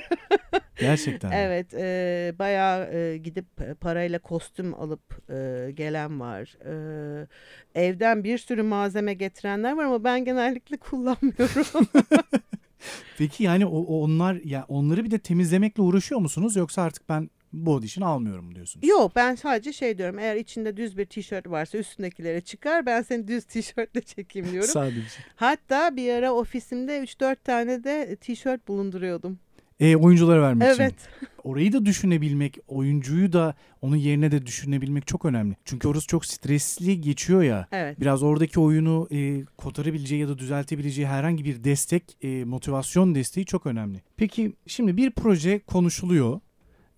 [0.79, 1.29] Gerçekten.
[1.29, 1.35] mi?
[1.53, 3.45] Evet, e, bayağı e, gidip
[3.81, 6.57] parayla kostüm alıp e, gelen var.
[6.65, 7.27] E,
[7.75, 11.87] evden bir sürü malzeme getirenler var ama ben genellikle kullanmıyorum.
[13.17, 17.73] Peki yani o, onlar ya onları bir de temizlemekle uğraşıyor musunuz yoksa artık ben bu
[17.73, 18.87] audition almıyorum diyorsunuz?
[18.87, 20.19] Yok, ben sadece şey diyorum.
[20.19, 22.85] Eğer içinde düz bir tişört varsa üstündekilere çıkar.
[22.85, 24.69] Ben seni düz tişörtle çekeyim diyorum.
[24.69, 25.19] Sadece.
[25.35, 29.39] Hatta bir ara ofisimde 3-4 tane de tişört bulunduruyordum.
[29.83, 30.83] E, oyunculara vermek için.
[30.83, 30.95] Evet.
[31.43, 35.55] orayı da düşünebilmek, oyuncuyu da onun yerine de düşünebilmek çok önemli.
[35.65, 37.67] Çünkü orası çok stresli geçiyor ya.
[37.71, 37.99] Evet.
[37.99, 43.65] Biraz oradaki oyunu e, kotarabileceği ya da düzeltebileceği herhangi bir destek, e, motivasyon desteği çok
[43.65, 44.01] önemli.
[44.17, 46.39] Peki şimdi bir proje konuşuluyor.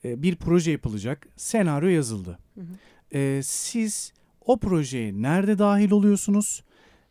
[0.06, 1.28] E, bir proje yapılacak.
[1.36, 2.40] Senaryo yazıldı.
[2.56, 3.18] Hı hı.
[3.18, 4.14] E, siz
[4.46, 6.64] o projeye nerede dahil oluyorsunuz?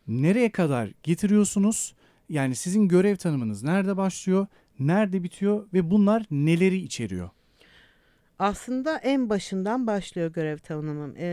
[0.07, 1.95] Nereye kadar getiriyorsunuz?
[2.29, 4.47] Yani sizin görev tanımınız nerede başlıyor?
[4.79, 7.29] Nerede bitiyor ve bunlar neleri içeriyor?
[8.39, 11.13] Aslında en başından başlıyor görev tanımım.
[11.17, 11.25] Ee,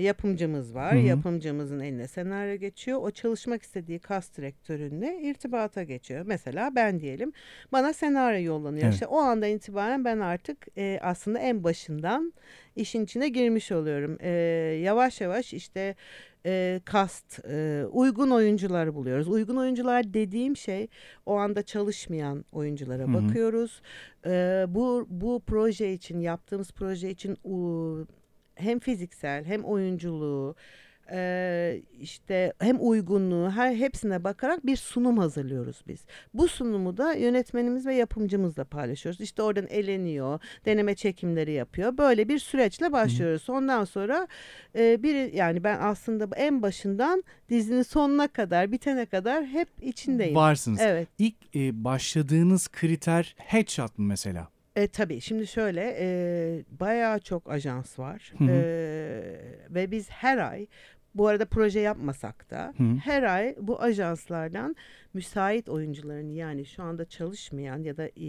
[0.00, 0.94] yapımcımız var.
[0.94, 1.02] Hı hı.
[1.02, 2.98] Yapımcımızın eline senaryo geçiyor.
[3.02, 6.24] O çalışmak istediği kas direktörünle irtibata geçiyor.
[6.26, 7.32] Mesela ben diyelim
[7.72, 8.84] bana senaryo yollanıyor.
[8.84, 8.94] Evet.
[8.94, 12.32] İşte o andan itibaren ben artık e, aslında en başından
[12.76, 14.16] işin içine girmiş oluyorum.
[14.20, 14.28] Ee,
[14.82, 15.94] yavaş yavaş işte
[16.46, 19.28] e, kast, e, uygun oyuncuları buluyoruz.
[19.28, 20.88] Uygun oyuncular dediğim şey
[21.26, 23.14] o anda çalışmayan oyunculara Hı hı.
[23.14, 23.82] bakıyoruz.
[24.26, 28.06] Ee, bu bu proje için yaptığımız proje için u-
[28.54, 30.54] hem fiziksel hem oyunculuğu
[31.12, 36.04] e, işte hem uygunluğu her hepsine bakarak bir sunum hazırlıyoruz biz.
[36.34, 39.20] Bu sunumu da yönetmenimiz ve yapımcımızla paylaşıyoruz.
[39.20, 41.98] İşte oradan eleniyor, deneme çekimleri yapıyor.
[41.98, 43.50] Böyle bir süreçle başlıyoruz.
[43.50, 44.28] Ondan sonra
[44.78, 50.34] e, bir yani ben aslında en başından dizinin sonuna kadar bitene kadar hep içindeyim.
[50.34, 50.80] Varsınız.
[50.80, 51.08] Evet.
[51.18, 54.48] İlk e, başladığınız kriter headshot mı mesela?
[54.76, 56.08] E, tabii şimdi şöyle e,
[56.80, 58.50] bayağı çok ajans var Hı hı.
[58.50, 58.60] E,
[59.70, 60.66] ve biz her ay
[61.14, 62.84] bu arada proje yapmasak da Hı.
[63.04, 64.76] her ay bu ajanslardan
[65.14, 68.24] müsait oyuncuların yani şu anda çalışmayan ya da e,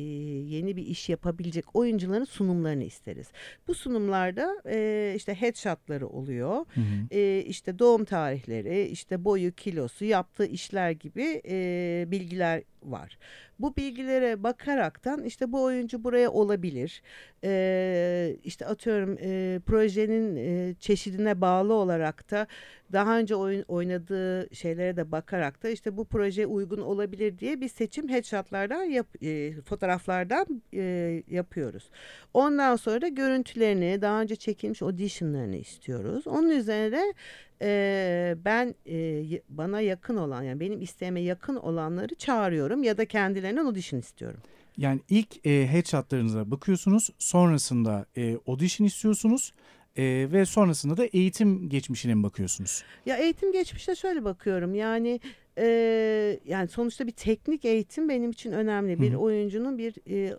[0.56, 3.28] yeni bir iş yapabilecek oyuncuların sunumlarını isteriz.
[3.68, 6.56] Bu sunumlarda e, işte headshotları oluyor.
[6.56, 7.18] Hı hı.
[7.18, 13.18] E, işte doğum tarihleri, işte boyu, kilosu, yaptığı işler gibi e, bilgiler var.
[13.60, 17.02] Bu bilgilere bakaraktan işte bu oyuncu buraya olabilir.
[17.44, 22.48] E, işte atıyorum e, projenin e, çeşidine bağlı olarak da
[22.92, 27.68] daha önce oyun, oynadığı şeylere de bakarak da işte bu projeye uygun olabilir diye bir
[27.68, 31.90] seçim headshotlardan yap, e, fotoğraflardan e, yapıyoruz.
[32.34, 36.28] Ondan sonra da görüntülerini daha önce çekilmiş auditionlarını istiyoruz.
[36.28, 37.14] Onun üzerine
[37.62, 43.66] e, ben e, bana yakın olan yani benim isteğime yakın olanları çağırıyorum ya da kendilerinden
[43.66, 44.40] audition istiyorum.
[44.78, 47.10] Yani ilk e, headshotlarınıza bakıyorsunuz.
[47.20, 49.54] Sonrasında e, audition istiyorsunuz.
[49.96, 52.84] e, ve sonrasında da eğitim geçmişine mi bakıyorsunuz?
[53.06, 55.20] Ya eğitim geçmişte şöyle bakıyorum yani
[55.58, 59.02] e, yani sonuçta bir teknik eğitim benim için önemli.
[59.02, 59.18] Bir Hı hı.
[59.18, 60.36] oyuncunun bir e,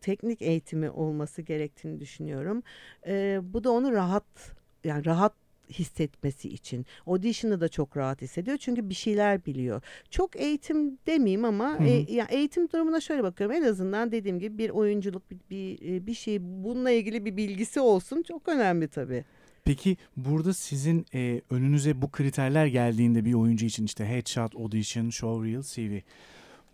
[0.00, 2.62] teknik eğitimi olması gerektiğini düşünüyorum.
[3.06, 5.32] E, bu da onu rahat yani rahat
[5.70, 6.86] hissetmesi için.
[7.06, 9.82] Audition'da da çok rahat hissediyor çünkü bir şeyler biliyor.
[10.10, 11.86] Çok eğitim demeyeyim ama Hı hı.
[11.86, 13.56] e, yani eğitim durumuna şöyle bakıyorum.
[13.56, 18.22] En azından dediğim gibi bir oyunculuk bir bir, bir şey bununla ilgili bir bilgisi olsun
[18.22, 19.24] çok önemli tabii.
[19.70, 25.62] Peki burada sizin e, önünüze bu kriterler geldiğinde bir oyuncu için işte headshot, audition, showreel,
[25.62, 26.00] CV.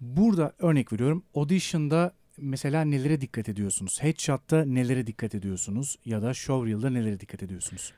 [0.00, 1.24] Burada örnek veriyorum.
[1.34, 4.02] Audition'da mesela nelere dikkat ediyorsunuz?
[4.02, 5.98] Headshot'ta nelere dikkat ediyorsunuz?
[6.04, 7.92] Ya da showreel'da nelere dikkat ediyorsunuz?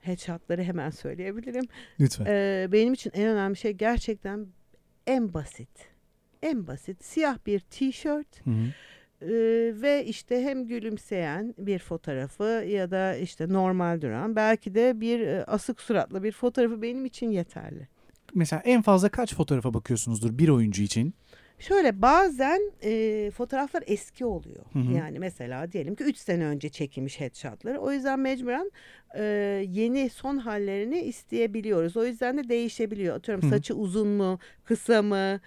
[0.00, 1.64] Headshot'ları hemen söyleyebilirim.
[2.00, 2.26] Lütfen.
[2.28, 4.46] Ee, benim için en önemli şey gerçekten
[5.06, 5.88] en basit.
[6.42, 8.66] En basit siyah bir tişört Hı hı.
[9.22, 9.28] E,
[9.82, 15.44] ve işte hem gülümseyen bir fotoğrafı ya da işte normal duran belki de bir e,
[15.44, 17.88] asık suratlı bir fotoğrafı benim için yeterli.
[18.34, 21.14] Mesela en fazla kaç fotoğrafa bakıyorsunuzdur bir oyuncu için?
[21.60, 24.64] Şöyle bazen e, fotoğraflar eski oluyor.
[24.72, 24.92] Hı hı.
[24.92, 27.78] Yani mesela diyelim ki 3 sene önce çekilmiş headshotları.
[27.78, 28.70] O yüzden mecburen
[29.16, 29.22] e,
[29.68, 31.96] yeni son hallerini isteyebiliyoruz.
[31.96, 33.16] O yüzden de değişebiliyor.
[33.16, 33.50] Atıyorum Hı hı.
[33.50, 35.40] saçı uzun mu, kısa mı,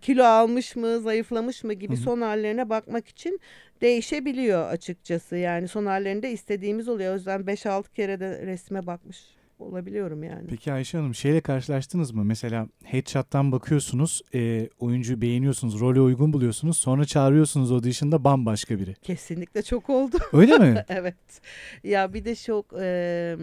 [0.00, 3.40] kilo almış mı, zayıflamış mı gibi son hallerine bakmak için
[3.80, 5.36] değişebiliyor açıkçası.
[5.36, 7.12] Yani son hallerinde istediğimiz oluyor.
[7.12, 10.46] O yüzden 5-6 kere de resme bakmış olabiliyorum yani.
[10.48, 12.24] Peki Ayşe Hanım şeyle karşılaştınız mı?
[12.24, 16.76] Mesela headshot'tan bakıyorsunuz, e, oyuncuyu beğeniyorsunuz, role uygun buluyorsunuz.
[16.78, 18.94] Sonra çağırıyorsunuz audition'da bambaşka biri.
[18.94, 20.16] Kesinlikle çok oldu.
[20.32, 20.84] Öyle mi?
[20.88, 21.40] evet.
[21.84, 23.36] Ya bir de çok e,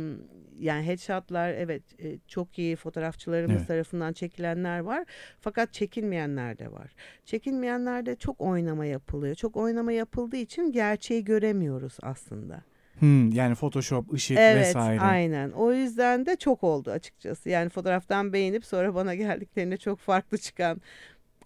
[0.59, 3.67] yani headshotlar evet e, çok iyi fotoğrafçılarımız Evet.
[3.67, 5.05] tarafından çekilenler var.
[5.41, 6.91] Fakat çekilmeyenler de var.
[7.25, 9.35] Çekilmeyenlerde çok oynama yapılıyor.
[9.35, 12.61] Çok oynama yapıldığı için gerçeği göremiyoruz aslında.
[12.99, 14.99] Hmm, yani Photoshop, ışık Evet, vesaire.
[14.99, 15.51] aynen.
[15.51, 17.49] O yüzden de çok oldu açıkçası.
[17.49, 20.81] Yani fotoğraftan beğenip sonra bana geldiklerinde çok farklı çıkan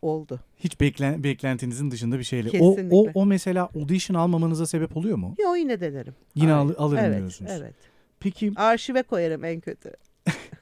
[0.02, 0.40] oldu.
[0.58, 2.50] Hiç beklen, beklentinizin dışında bir şeyle.
[2.50, 2.96] O, Kesinlikle.
[2.96, 5.36] o, o mesela audition almamanıza sebep oluyor mu?
[5.40, 6.16] Yo yine denerim.
[6.36, 7.52] Yine al- alırım evet, diyorsunuz.
[7.56, 7.76] Evet.
[8.20, 9.92] Peki Arşive koyarım en kötü.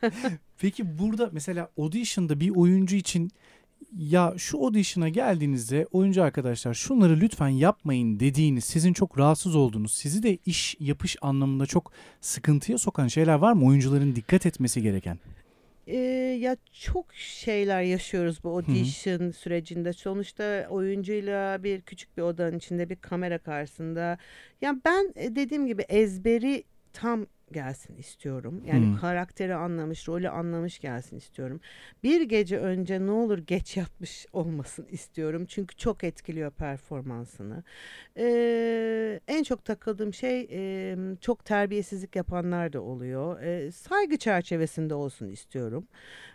[0.59, 3.31] peki burada mesela audition'da bir oyuncu için
[3.97, 10.23] ya şu audition'a geldiğinizde oyuncu arkadaşlar şunları lütfen yapmayın dediğiniz, sizin çok rahatsız olduğunuz, sizi
[10.23, 11.91] de iş yapış anlamında çok
[12.21, 13.65] sıkıntıya sokan şeyler var mı?
[13.65, 15.19] Oyuncuların dikkat etmesi gereken.
[15.87, 15.97] Ee,
[16.39, 19.93] ya çok şeyler yaşıyoruz bu audition sürecinde.
[19.93, 24.17] Sonuçta oyuncuyla bir küçük bir odanın içinde bir kamera karşısında.
[24.61, 26.63] Ya ben e, dediğim gibi ezberi
[26.93, 28.61] tam gelsin istiyorum.
[28.65, 28.95] Yani Hmm.
[28.95, 31.59] karakteri anlamış, rolü anlamış gelsin istiyorum.
[32.03, 35.45] Bir gece önce ne olur geç yatmış olmasın istiyorum.
[35.45, 37.63] Çünkü çok etkiliyor performansını.
[38.17, 43.41] Ee, en çok takıldığım şey e, çok terbiyesizlik yapanlar da oluyor.
[43.41, 45.87] Ee, saygı çerçevesinde olsun istiyorum.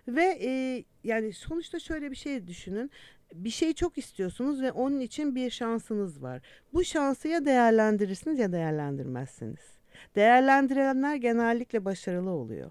[0.08, 2.90] Ve e, yani sonuçta şöyle bir şey düşünün.
[3.34, 6.42] Bir şeyi çok istiyorsunuz ve onun için bir şansınız var.
[6.72, 9.79] Bu şansı ya değerlendirirsiniz ya değerlendirmezsiniz.
[10.16, 12.70] Değerlendirenler genellikle başarılı oluyor.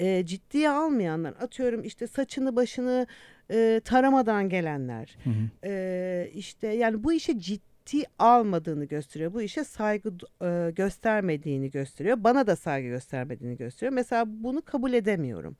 [0.00, 3.06] E, ciddiye almayanlar atıyorum işte saçını başını
[3.50, 5.68] e, taramadan gelenler Hı hı.
[5.70, 9.34] e, işte yani bu işe ciddi almadığını gösteriyor.
[9.34, 12.16] Bu işe saygı e, göstermediğini gösteriyor.
[12.24, 13.92] Bana da saygı göstermediğini gösteriyor.
[13.92, 15.56] Mesela bunu kabul edemiyorum.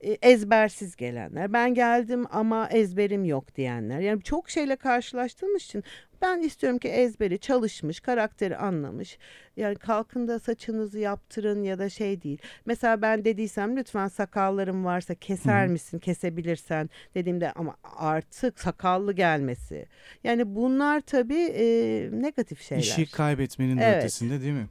[0.00, 1.52] E, ezbersiz gelenler.
[1.52, 4.00] Ben geldim ama ezberim yok diyenler.
[4.00, 5.84] Yani çok şeyle karşılaştığımız için
[6.22, 9.18] ben istiyorum ki ezberi çalışmış, karakteri anlamış.
[9.56, 12.38] Yani kalkın da saçınızı yaptırın ya da şey değil.
[12.66, 19.86] Mesela ben dediysem lütfen sakallarım varsa keser Hı misin, kesebilirsen dediğimde ama artık sakallı gelmesi.
[20.24, 21.64] Yani bunlar tabii e,
[22.12, 22.82] negatif şeyler.
[22.82, 23.96] İşi kaybetmenin Evet.
[23.96, 24.66] ötesinde değil mi?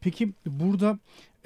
[0.00, 0.98] Peki burada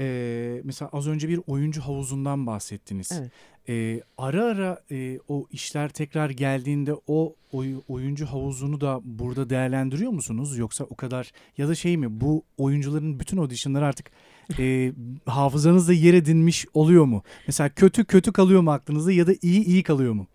[0.03, 3.13] e, mesela az önce bir oyuncu havuzundan bahsettiniz.
[3.21, 3.31] Evet.
[3.69, 10.11] E, ara ara e, o işler tekrar geldiğinde o oy- oyuncu havuzunu da burada değerlendiriyor
[10.13, 10.59] musunuz?
[10.59, 14.11] Yoksa o kadar ya da şey mi bu oyuncuların bütün auditionları artık
[14.59, 14.93] e,
[15.27, 17.23] hafızanızda yer edinmiş oluyor mu?
[17.47, 20.27] Mesela kötü kötü kalıyor mu aklınızda ya da iyi iyi kalıyor mu?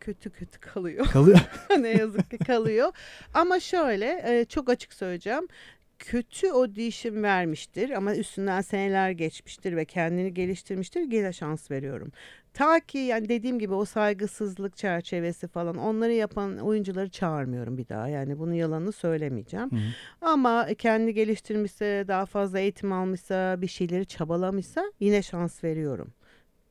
[0.00, 1.06] Kötü kötü kalıyor.
[1.06, 1.38] Kalıyor.
[1.80, 2.92] ne yazık ki kalıyor.
[3.34, 5.48] Ama şöyle e, çok açık söyleyeceğim.
[5.98, 11.00] Kötü audition vermiştir ama üstünden seneler geçmiştir ve kendini geliştirmiştir.
[11.00, 12.12] Yine şans veriyorum.
[12.54, 18.08] Ta ki yani dediğim gibi o saygısızlık çerçevesi falan onları yapan oyuncuları çağırmıyorum bir daha.
[18.08, 19.70] Yani bunun yalanını söylemeyeceğim.
[19.70, 19.76] Hı.
[20.20, 26.12] Ama kendini geliştirmişse, daha fazla eğitim almışsa, bir şeyleri çabalamışsa yine şans veriyorum.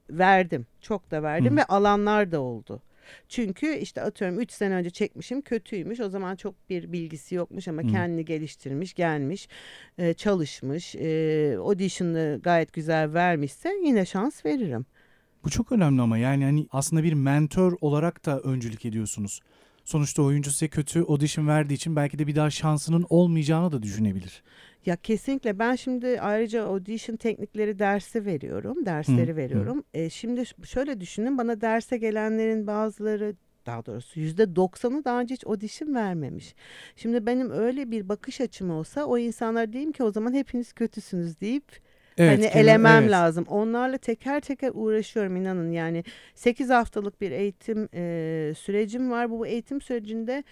[0.10, 0.68] Verdim.
[0.82, 1.58] Çok da verdim Hı.
[1.58, 2.82] ve alanlar da oldu.
[3.30, 6.00] Çünkü işte atıyorum 3 sene önce çekmişim kötüymüş.
[6.00, 7.88] O zaman çok bir bilgisi yokmuş ama Hı.
[7.88, 9.48] kendini geliştirmiş, gelmiş,
[9.98, 14.86] e, çalışmış, e, audition'ı gayet güzel vermişse yine şans veririm.
[15.44, 19.40] Bu çok önemli ama yani hani aslında bir mentor olarak da öncülük ediyorsunuz.
[19.84, 24.44] Sonuçta oyuncu size kötü audition verdiği için belki de bir daha şansının olmayacağını da düşünebilir.
[24.86, 29.84] Ya kesinlikle ben şimdi ayrıca audition teknikleri dersi veriyorum, dersleri Hı, veriyorum.
[29.94, 35.48] E, şimdi şöyle düşünün bana derse gelenlerin bazıları daha doğrusu yüzde doksanı daha önce hiç
[35.48, 36.56] audition vermemiş.
[36.96, 41.42] Şimdi benim öyle bir bakış açım olsa o insanlar diyeyim ki o zaman hepiniz kötüsünüz
[41.42, 41.66] deyip
[42.18, 43.12] hani genel- elemem evet.
[43.12, 43.46] lazım.
[43.48, 45.72] Onlarla teker teker uğraşıyorum inanın.
[45.72, 46.04] Yani
[46.36, 49.30] 8 haftalık bir eğitim e, sürecim var.
[49.30, 50.44] Bu eğitim sürecinde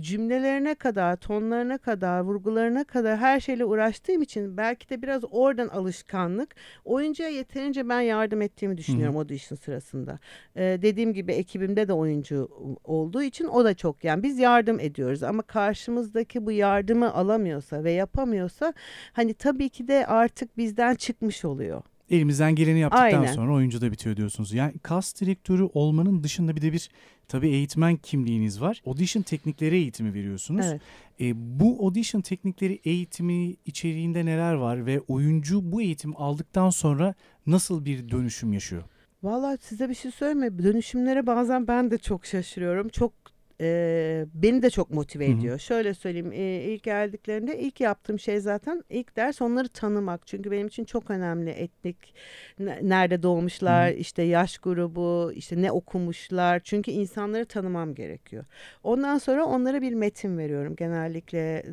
[0.00, 6.54] cümlelerine kadar, tonlarına kadar, vurgularına kadar her şeyle uğraştığım için belki de biraz oradan alışkanlık.
[6.84, 10.18] Oyuncuya yeterince ben yardım ettiğimi düşünüyorum audition sırasında.
[10.56, 12.48] E, dediğim gibi ekibimde de oyuncu
[12.84, 17.92] olduğu için o da çok yani biz yardım ediyoruz ama karşımızdaki bu yardımı alamıyorsa ve
[17.92, 18.74] yapamıyorsa
[19.12, 21.82] hani tabii ki de artık bizden çıkmış oluyor.
[22.10, 23.32] Elimizden geleni yaptıktan Aynen.
[23.32, 24.52] sonra oyuncu da bitiyor diyorsunuz.
[24.52, 26.90] Yani kas direktörü olmanın dışında bir de bir
[27.30, 28.82] tabii eğitmen kimliğiniz var.
[28.86, 30.66] Audition teknikleri eğitimi veriyorsunuz.
[30.66, 30.80] Evet.
[31.20, 37.14] E, bu audition teknikleri eğitimi içeriğinde neler var ve oyuncu bu eğitim aldıktan sonra
[37.46, 38.82] nasıl bir dönüşüm yaşıyor?
[39.22, 40.62] Vallahi size bir şey söyleyeyim mi?
[40.62, 42.88] Dönüşümlere bazen ben de çok şaşırıyorum.
[42.88, 43.12] Çok
[43.60, 45.38] e, beni de çok motive Hı hı.
[45.38, 45.58] ediyor.
[45.58, 46.32] Şöyle söyleyeyim.
[46.32, 50.26] e, ilk geldiklerinde ilk yaptığım şey zaten ilk ders onları tanımak.
[50.26, 52.14] Çünkü benim için çok önemli etnik
[52.58, 56.60] ne- nerede doğmuşlar, işte yaş grubu, işte ne okumuşlar.
[56.60, 58.44] Çünkü insanları tanımam gerekiyor.
[58.82, 60.76] Ondan sonra onlara bir metin veriyorum.
[60.76, 61.64] Genellikle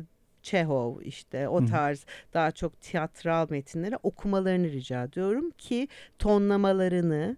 [0.42, 1.68] Çehov işte o Hı hı.
[1.68, 7.36] tarz daha çok tiyatral metinleri okumalarını rica ediyorum ki tonlamalarını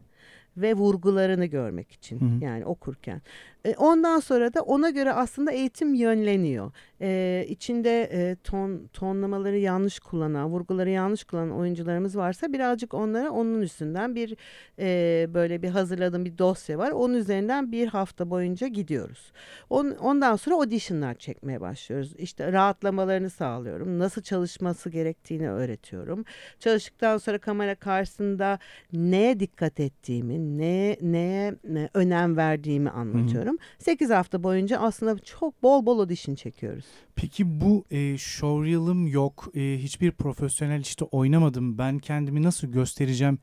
[0.57, 2.45] ve vurgularını görmek için Hı hı.
[2.45, 3.23] yani okurken.
[3.65, 6.73] E, ondan sonra da ona göre aslında eğitim yönleniyor.
[7.01, 13.63] E, içinde e, ton tonlamaları yanlış kullanan, vurguları yanlış kullanan oyuncularımız varsa birazcık onlara onun
[13.63, 14.37] üstünden bir
[14.79, 16.91] e, böyle bir hazırladığım bir dosya var.
[16.91, 19.33] Onun üzerinden bir hafta boyunca gidiyoruz.
[19.71, 22.15] On, ondan sonra auditionlar çekmeye başlıyoruz.
[22.19, 23.99] İşte rahatlamalarını sağlıyorum.
[23.99, 26.25] Nasıl çalışması gerektiğini öğretiyorum.
[26.59, 28.59] Çalıştıktan sonra kamera karşısında
[28.93, 33.50] neye dikkat ettiğimi, neye, neye ne önem verdiğimi anlatıyorum.
[33.51, 33.59] Çalışıyorum.
[33.79, 36.85] 8 hafta boyunca aslında çok bol bol audition çekiyoruz.
[37.17, 43.39] Peki bu e, showreel'ım yok, e, hiçbir profesyonel işte oynamadım, ben kendimi nasıl göstereceğim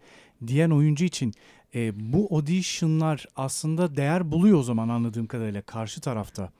[0.47, 1.33] diyen oyuncu için
[1.75, 6.51] e, bu auditionlar aslında değer buluyor o zaman anladığım kadarıyla karşı tarafta.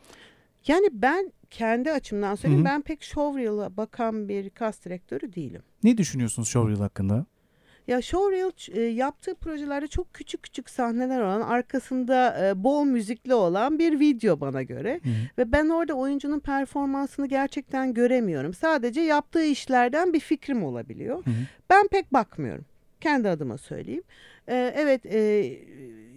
[0.68, 2.74] Yani ben kendi açımdan söyleyeyim Hı hı.
[2.74, 5.62] ben pek showreel'a bakan bir cast direktörü değilim.
[5.84, 7.26] Ne düşünüyorsunuz showreel hakkında?
[7.88, 13.80] Ya showreel e, yaptığı projelerde çok küçük küçük sahneler olan arkasında e, bol müzikli olan
[13.80, 15.00] bir video bana göre.
[15.04, 15.10] Hı.
[15.38, 18.54] Ve ben orada oyuncunun performansını gerçekten göremiyorum.
[18.54, 21.18] Sadece yaptığı işlerden bir fikrim olabiliyor.
[21.26, 21.30] Hı.
[21.70, 22.66] Ben pek bakmıyorum.
[23.02, 24.04] Kendi adıma söyleyeyim.
[24.50, 25.44] Ee, evet e,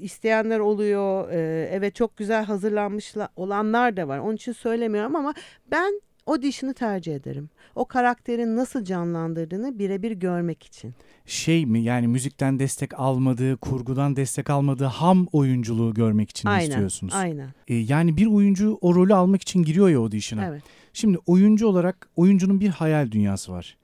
[0.00, 1.30] isteyenler oluyor.
[1.30, 4.18] Ee, evet çok güzel hazırlanmış la- olanlar da var.
[4.18, 5.34] Onun için söylemiyorum ama
[5.70, 6.00] ben
[6.30, 7.50] audition'ı tercih ederim.
[7.74, 10.94] O karakterin nasıl canlandırdığını birebir görmek için.
[11.26, 16.68] Şey mi yani müzikten destek almadığı, kurgudan destek almadığı ham oyunculuğu görmek için aynen.
[16.68, 17.14] istiyorsunuz?
[17.16, 17.48] Aynen.
[17.68, 20.46] E, yani bir oyuncu o rolü almak için giriyor ya audition'a.
[20.46, 20.62] Evet.
[20.92, 23.76] Şimdi oyuncu olarak oyuncunun bir hayal dünyası var.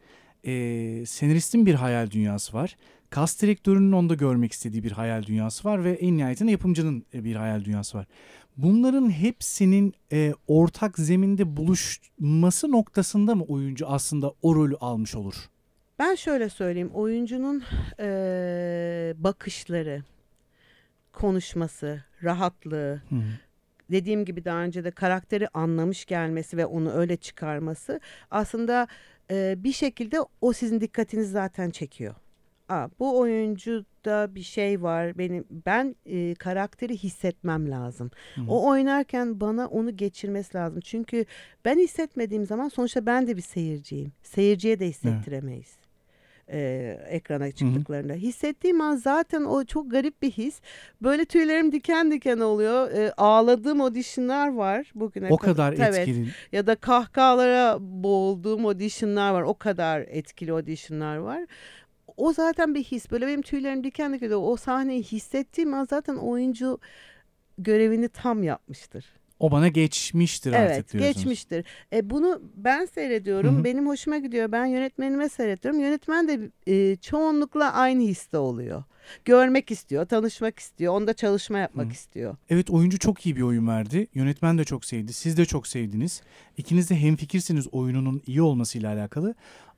[0.45, 0.53] E,
[1.07, 2.77] senaristin bir hayal dünyası var.
[3.11, 7.37] Kas direktörünün onda görmek istediği bir hayal dünyası var ve en nihayetinde yapımcının e, bir
[7.37, 8.07] hayal dünyası var.
[8.57, 15.35] Bunların hepsinin e, ortak zeminde buluşması noktasında mı oyuncu aslında o rolü almış olur?
[15.99, 16.91] Ben şöyle söyleyeyim.
[16.95, 17.63] Oyuncunun
[17.99, 20.03] eee, bakışları,
[21.13, 23.23] konuşması, rahatlığı, hı.
[23.91, 28.01] dediğim gibi daha önce de karakteri anlamış gelmesi ve onu öyle çıkarması
[28.31, 28.87] aslında
[29.31, 32.15] e, bir şekilde o sizin dikkatinizi zaten çekiyor.
[32.69, 35.19] Aa, bu oyuncuda bir şey var.
[35.19, 38.11] Benim ben e, karakteri hissetmem lazım.
[38.35, 38.45] Hı hı.
[38.51, 40.81] O oynarken bana onu geçirmesi lazım.
[40.81, 41.25] Çünkü
[41.65, 44.13] ben hissetmediğim zaman sonuçta ben de bir seyirciyim.
[44.23, 45.77] Seyirciye de hissettiremeyiz.
[46.53, 46.59] e,
[47.09, 48.13] ekrana çıktıklarında.
[48.13, 50.61] Hissettiğim an zaten o çok garip bir his.
[51.03, 52.91] Böyle tüylerim diken diken oluyor.
[52.91, 55.99] E, ağladığım auditionlar var bugüne O kadar Evet.
[56.09, 56.27] etkili.
[56.53, 59.43] Ya da kahkahalara boğulduğum auditionlar var.
[59.43, 61.47] O kadar etkili auditionlar var.
[62.17, 63.11] O zaten bir his.
[63.11, 64.53] Böyle benim tüylerim diken diken oluyor.
[64.53, 66.79] O sahneyi hissettiğim an zaten oyuncu
[67.59, 69.05] görevini tam yapmıştır.
[69.41, 71.17] O bana geçmiştir Evet, artık diyorsunuz.
[71.17, 71.65] geçmiştir.
[71.93, 73.57] E bunu ben seyrediyorum.
[73.57, 73.65] Hı hı.
[73.65, 74.53] Benim hoşuma gidiyor.
[74.53, 75.81] Ben yönetmenime seyrediyorum.
[75.81, 78.85] Yönetmen de e, çoğunlukla aynı histe oluyor.
[79.25, 81.93] Görmek istiyor, tanışmak istiyor, onda çalışma yapmak Hı.
[81.93, 82.37] istiyor.
[82.51, 84.07] Evet oyuncu çok iyi bir oyun verdi.
[84.15, 85.13] Yönetmen de çok sevdi.
[85.13, 86.23] Siz de çok sevdiniz.
[86.57, 89.35] İkiniz de hemfikirsiniz oyununun iyi olmasıyla alakalı.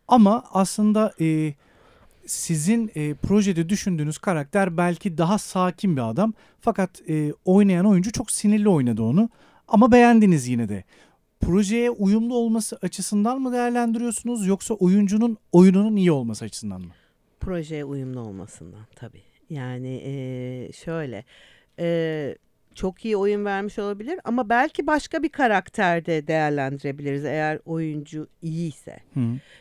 [0.09, 1.55] Ama aslında e,
[2.29, 6.33] sizin e, projede düşündüğünüz karakter belki daha sakin bir adam.
[6.61, 9.31] Fakat e, oynayan oyuncu çok sinirli oynadı onu.
[9.69, 10.85] Ama beğendiniz yine de.
[11.41, 16.93] Projeye uyumlu olması açısından mı değerlendiriyorsunuz yoksa oyuncunun oyununun iyi olması açısından mı?
[17.41, 19.23] projeye uyumlu olmasından tabii.
[19.51, 21.25] Yani eee, şöyle
[21.79, 22.37] eee,
[22.79, 28.97] çok iyi oyun vermiş olabilir ama belki başka bir karakterde değerlendirebiliriz eğer oyuncu iyiyse.
[29.15, 29.21] Hı.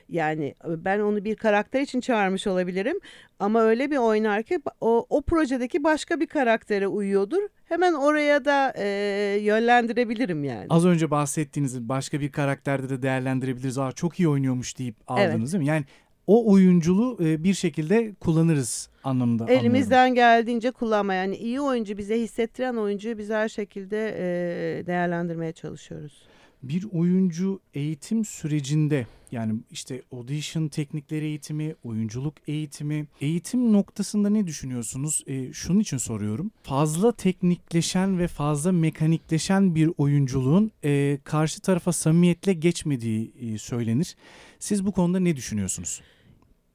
[0.09, 2.97] Yani e, ben onu bir karakter için çağırmış olabilirim
[3.39, 7.41] ama öyle bir oynar ki o, o projedeki başka bir karaktere uyuyordur.
[7.65, 10.65] Hemen oraya da eee, yönlendirebilirim yani.
[10.69, 13.77] Az önce bahsettiğiniz başka bir karakterde de değerlendirebiliriz.
[13.77, 15.51] Aa çok iyi oynuyormuş deyip aldınız Evet.
[15.53, 15.67] değil mi?
[15.67, 15.85] Yani
[16.27, 19.65] o oyunculuğu e, bir şekilde kullanırız anlamında anlıyorum.
[19.65, 26.27] Elimizden geldiğince kullanma yani iyi oyuncu bize hissettiren oyuncuyu biz her şekilde eee, değerlendirmeye çalışıyoruz.
[26.63, 35.23] Bir oyuncu eğitim sürecinde yani işte audition teknikleri eğitimi, oyunculuk eğitimi, eğitim noktasında ne düşünüyorsunuz?
[35.27, 36.51] E, şunun için soruyorum.
[36.63, 44.15] Fazla teknikleşen ve fazla mekanikleşen bir oyunculuğun e, karşı tarafa samimiyetle geçmediği e, söylenir.
[44.59, 46.01] Siz bu konuda ne düşünüyorsunuz?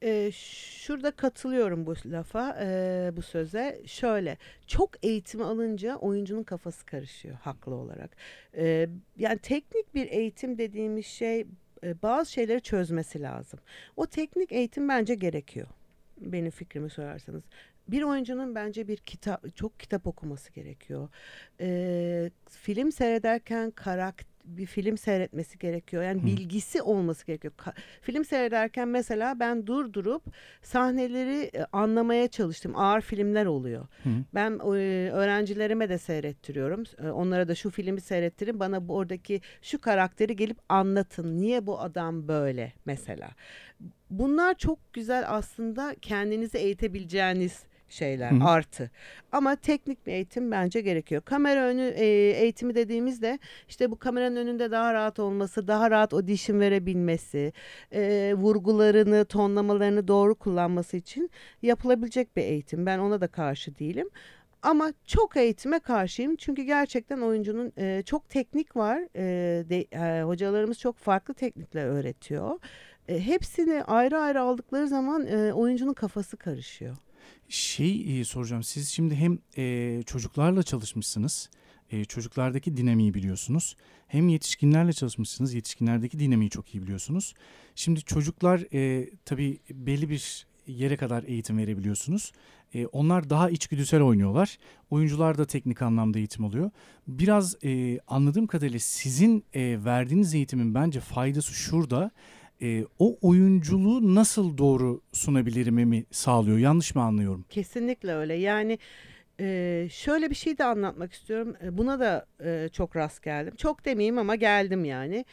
[0.03, 3.81] Ee, şurada katılıyorum bu lafa, ee, bu söze.
[3.85, 4.37] Şöyle,
[4.67, 8.11] çok eğitim alınca oyuncunun kafası karışıyor haklı olarak.
[8.57, 11.45] Ee, yani teknik bir eğitim dediğimiz şey
[11.83, 13.59] e, bazı şeyleri çözmesi lazım.
[13.95, 15.67] O teknik eğitim bence gerekiyor.
[16.17, 17.43] Benim fikrimi sorarsanız.
[17.87, 21.09] Bir oyuncunun bence bir kitap, çok kitap okuması gerekiyor.
[21.59, 26.03] Ee, film seyrederken karakter bir film seyretmesi gerekiyor.
[26.03, 26.25] Yani Hı.
[26.25, 27.53] bilgisi olması gerekiyor.
[27.57, 30.23] Ka- film seyrederken mesela ben durdurup
[30.61, 32.73] sahneleri e, anlamaya çalıştım.
[32.75, 33.87] Ağır filmler oluyor.
[34.03, 34.09] Hı.
[34.33, 36.83] Ben e, öğrencilerime de seyrettiriyorum.
[37.03, 38.59] E, Onlara da şu filmi seyrettirin.
[38.59, 41.37] Bana bu oradaki şu karakteri gelip anlatın.
[41.41, 43.29] Niye bu adam böyle mesela.
[44.09, 47.63] Bunlar çok güzel aslında kendinizi eğitebileceğiniz
[47.93, 48.91] şeyler Hı artı.
[49.31, 51.21] Ama teknik bir eğitim bence gerekiyor.
[51.21, 53.39] Kamera önü e, eğitimi dediğimizde
[53.69, 57.53] işte bu kameranın önünde daha rahat olması, daha rahat audition verebilmesi,
[57.91, 61.29] e, vurgularını, tonlamalarını doğru kullanması için
[61.61, 62.85] yapılabilecek bir eğitim.
[62.85, 64.09] Ben ona da karşı değilim.
[64.63, 69.01] Ama çok eğitime karşıyım çünkü gerçekten oyuncunun e, çok teknik var.
[69.15, 69.23] E,
[69.69, 72.59] de, e, hocalarımız çok farklı teknikler öğretiyor.
[73.07, 76.95] E, hepsini ayrı ayrı aldıkları zaman e, oyuncunun kafası karışıyor.
[77.49, 78.63] Şey e, soracağım.
[78.63, 81.49] Siz şimdi hem e, çocuklarla çalışmışsınız.
[81.91, 83.75] E, çocuklardaki dinamiği biliyorsunuz.
[84.07, 85.53] Hem yetişkinlerle çalışmışsınız.
[85.53, 87.33] Yetişkinlerdeki dinamiği çok iyi biliyorsunuz.
[87.75, 92.31] Şimdi çocuklar e, tabii belli bir yere kadar eğitim verebiliyorsunuz.
[92.73, 94.57] E, onlar daha içgüdüsel oynuyorlar.
[94.89, 96.71] Oyuncular da teknik anlamda eğitim alıyor.
[97.07, 102.11] Biraz e, anladığım kadarıyla sizin e, verdiğiniz eğitimin bence faydası şurada.
[102.63, 106.57] E, o oyunculuğu nasıl doğru sunabilirim mi sağlıyor?
[106.57, 107.45] Yanlış mı anlıyorum?
[107.49, 108.33] Kesinlikle öyle.
[108.33, 108.79] Yani
[109.39, 111.55] e, şöyle bir şey de anlatmak istiyorum.
[111.63, 113.55] E, buna da e, çok rast geldim.
[113.55, 115.25] Çok demeyeyim ama geldim yani.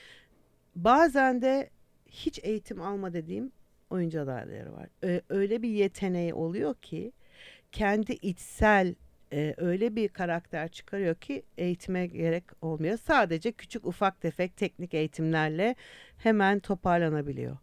[0.76, 1.70] Bazen de
[2.06, 3.52] hiç eğitim alma dediğim
[3.90, 4.88] oyuncu adayları var.
[5.04, 7.12] E, öyle bir yeteneği oluyor ki
[7.72, 8.94] kendi içsel
[9.32, 12.98] e, öyle bir karakter çıkarıyor ki eğitime gerek olmuyor.
[12.98, 15.74] Sadece küçük ufak tefek teknik eğitimlerle
[16.18, 17.56] hemen toparlanabiliyor.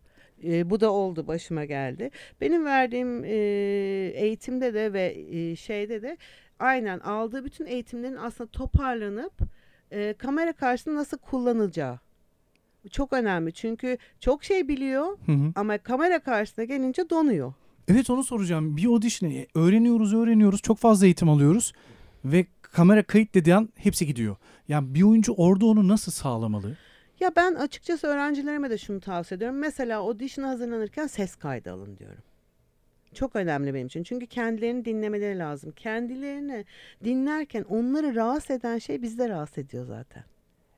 [0.44, 2.12] E, bu da oldu başıma geldi.
[2.42, 3.32] Benim verdiğim e,
[4.16, 6.18] eğitimde de ve e, şeyde de
[6.60, 9.34] aynen aldığı bütün eğitimlerin aslında toparlanıp
[9.92, 12.00] e, kamera karşısında nasıl kullanılacağı.
[12.92, 15.52] Çok önemli çünkü çok şey biliyor Hı hı.
[15.56, 17.54] ama kamera karşısına gelince donuyor.
[17.88, 18.78] Evet onu soracağım.
[18.78, 20.62] Bir audition'e öğreniyoruz öğreniyoruz.
[20.62, 21.74] Çok fazla eğitim alıyoruz.
[22.26, 24.36] Ve kamera kayıt dediği an hepsi gidiyor.
[24.68, 26.78] Yani bir oyuncu orada onu nasıl sağlamalı?
[27.20, 29.58] Ya ben açıkçası öğrencilerime de şunu tavsiye ediyorum.
[29.58, 32.24] Mesela audition'a hazırlanırken ses kaydı alın diyorum.
[33.14, 34.04] Çok önemli benim için.
[34.04, 35.72] Çünkü kendilerini dinlemeleri lazım.
[35.72, 36.66] Kendilerini
[37.04, 40.24] dinlerken onları rahatsız eden şey bizde rahatsız ediyor zaten.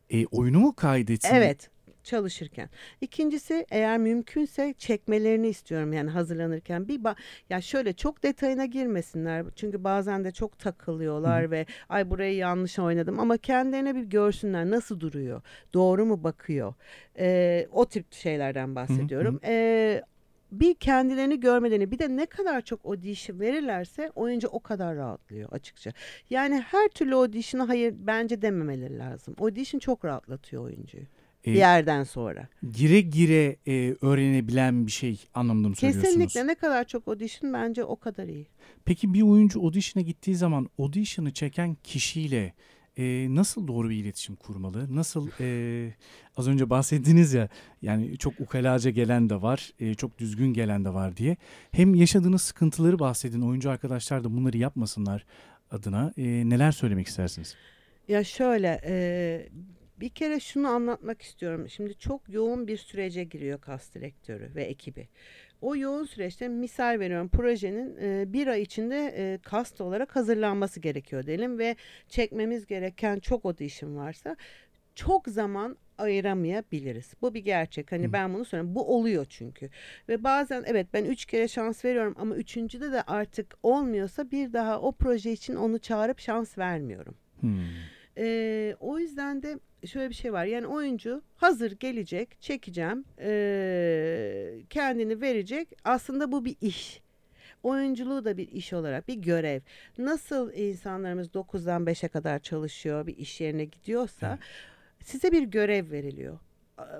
[0.09, 1.35] E, oyunu mu kaydetsin?
[1.35, 1.69] Evet
[2.03, 2.69] çalışırken.
[3.01, 6.87] İkincisi eğer mümkünse çekmelerini istiyorum yani hazırlanırken.
[6.87, 7.15] Bir ba-
[7.49, 9.45] ya şöyle çok detayına girmesinler.
[9.55, 11.51] Çünkü bazen de çok takılıyorlar Hı.
[11.51, 15.41] ve ay burayı yanlış oynadım ama kendilerine bir görsünler nasıl duruyor.
[15.73, 16.73] Doğru mu bakıyor?
[17.19, 19.39] Ee, o tip şeylerden bahsediyorum.
[19.45, 20.01] Ee,
[20.51, 25.91] bir kendilerini görmelerini bir de ne kadar çok audition verirlerse oyuncu o kadar rahatlıyor açıkça.
[26.29, 29.35] Yani her türlü audition'a hayır bence dememeleri lazım.
[29.39, 31.03] Audition çok rahatlatıyor oyuncuyu
[31.47, 32.47] E, bir yerden sonra.
[32.71, 36.15] gire gire e, öğrenebilen bir şey anlamında mı söylüyorsunuz?
[36.15, 38.47] Kesinlikle ne kadar çok audition bence o kadar iyi.
[38.85, 42.53] Peki bir oyuncu audition'a gittiği zaman audition'ı çeken kişiyle
[42.97, 44.95] e, nasıl doğru bir iletişim kurmalı?
[44.95, 45.93] Nasıl e,
[46.37, 47.49] az önce bahsettiniz ya
[47.81, 51.37] yani çok ukalaca gelen de var, e, çok düzgün gelen de var diye.
[51.71, 53.41] Hem yaşadığınız sıkıntıları bahsedin.
[53.41, 55.25] Oyuncu arkadaşlar da bunları yapmasınlar
[55.71, 56.13] adına.
[56.17, 57.55] E, neler söylemek istersiniz?
[58.07, 59.49] Ya şöyle e,
[59.99, 61.69] bir kere şunu anlatmak istiyorum.
[61.69, 65.07] Şimdi çok yoğun bir sürece giriyor kas direktörü ve ekibi.
[65.61, 71.25] O yoğun süreçte misal veriyorum projenin e, bir ay içinde e, kast olarak hazırlanması gerekiyor
[71.25, 71.75] diyelim ve
[72.07, 74.35] çekmemiz gereken çok audition varsa
[74.95, 77.13] çok zaman ayıramayabiliriz.
[77.21, 77.91] Bu bir gerçek.
[77.91, 78.13] Hani Hı.
[78.13, 78.75] ben bunu söylüyorum.
[78.75, 79.69] Bu oluyor çünkü.
[80.09, 84.81] Ve bazen evet ben üç kere şans veriyorum ama üçüncüde de artık olmuyorsa bir daha
[84.81, 87.15] o proje için onu çağırıp şans vermiyorum.
[87.39, 87.59] Hmm.
[88.17, 90.45] Ee, o yüzden de şöyle bir şey var.
[90.45, 95.69] Yani oyuncu hazır gelecek, çekeceğim, ee, kendini verecek.
[95.83, 97.01] Aslında bu bir iş.
[97.63, 99.61] Oyunculuğu da bir iş olarak bir görev.
[99.97, 104.39] Nasıl insanlarımız 9'dan 5'e kadar çalışıyor, bir iş yerine gidiyorsa
[105.03, 106.39] size bir görev veriliyor.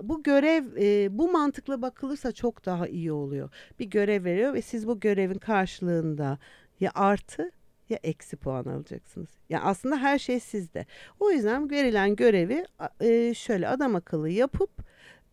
[0.04, 3.50] Bu görev e, bu mantıkla bakılırsa çok daha iyi oluyor.
[3.80, 6.38] Bir görev veriyor ve siz bu görevin karşılığında
[6.80, 7.52] ya artı
[7.90, 9.30] ya eksi puan alacaksınız.
[9.50, 10.86] Ya aslında her şey sizde.
[11.20, 12.66] O yüzden verilen görevi
[13.02, 14.70] e, şöyle adam akıllı yapıp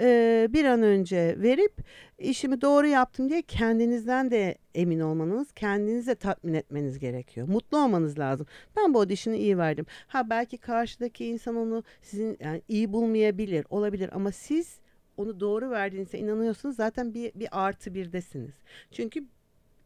[0.00, 1.72] e, bir an önce verip
[2.18, 7.48] işimi doğru yaptım diye kendinizden de emin olmanız, kendinizi de tatmin etmeniz gerekiyor.
[7.48, 8.46] Mutlu olmanız lazım.
[8.76, 9.86] Ben bu audition'ı iyi verdim.
[10.06, 14.80] Ha belki karşıdaki insan onu sizin yani iyi bulmayabilir, olabilir ama siz
[15.16, 18.54] onu doğru verdiğinize inanıyorsunuz zaten bir, bir artı birdesiniz.
[18.92, 19.24] Çünkü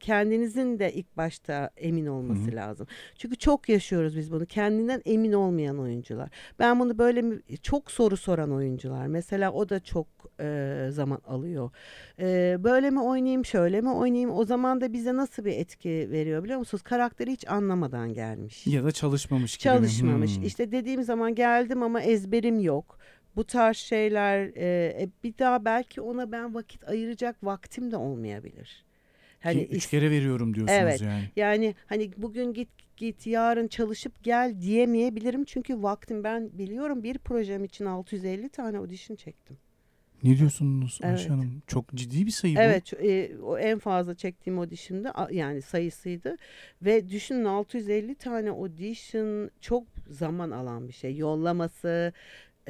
[0.01, 2.57] kendinizin de ilk başta emin olması Hı hı.
[2.57, 2.87] lazım.
[3.19, 4.47] Çünkü çok yaşıyoruz biz bunu.
[4.47, 6.29] Kendinden emin olmayan oyuncular.
[6.59, 9.07] Ben bunu böyle mi çok soru soran oyuncular.
[9.07, 10.07] Mesela o da çok
[10.41, 11.71] e, zaman alıyor.
[12.19, 14.31] E, böyle mi oynayayım, şöyle mi oynayayım?
[14.31, 16.83] O zaman da bize nasıl bir etki veriyor biliyor musunuz?
[16.83, 18.67] Karakteri hiç anlamadan gelmiş.
[18.67, 19.63] Ya da çalışmamış gibi?
[19.63, 20.37] Çalışmamış.
[20.37, 20.45] Hmm.
[20.45, 22.99] İşte dediğim zaman geldim ama ezberim yok.
[23.37, 28.85] Bu tarz şeyler e, e, bir daha belki ona ben vakit ayıracak vaktim de olmayabilir.
[29.41, 31.01] Hani Ki üç kere veriyorum diyorsunuz Evet.
[31.03, 31.25] yani.
[31.37, 37.65] yani hani bugün git git yarın çalışıp gel diyemeyebilirim çünkü vaktim ben biliyorum bir projem
[37.65, 39.57] için 650 tane audition çektim.
[40.23, 41.31] Ne diyorsunuz Ayşe Evet.
[41.31, 41.63] Hanım?
[41.67, 42.61] Çok ciddi bir sayı bu.
[42.61, 46.37] Evet, e, o en fazla çektiğim audition'da yani sayısıydı
[46.83, 51.17] ve düşünün 650 tane audition çok zaman alan bir şey.
[51.17, 52.13] Yollaması,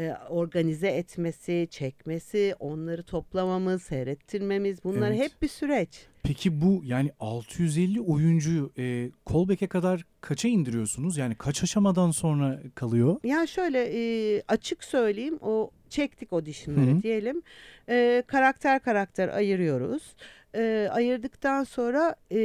[0.00, 5.20] e, organize etmesi, çekmesi, onları toplamamız, seyrettirmemiz bunlar Evet.
[5.20, 6.06] hep bir süreç.
[6.22, 11.16] Peki bu yani 650 oyuncuyu e, callback'e kadar kaça indiriyorsunuz?
[11.16, 13.16] Yani kaç aşamadan sonra kalıyor?
[13.24, 17.02] Ya şöyle e, açık söyleyeyim o çektik auditionları Hı hı.
[17.02, 17.42] diyelim.
[17.88, 20.14] E, karakter karakter ayırıyoruz.
[20.54, 22.38] E, ayırdıktan sonra e,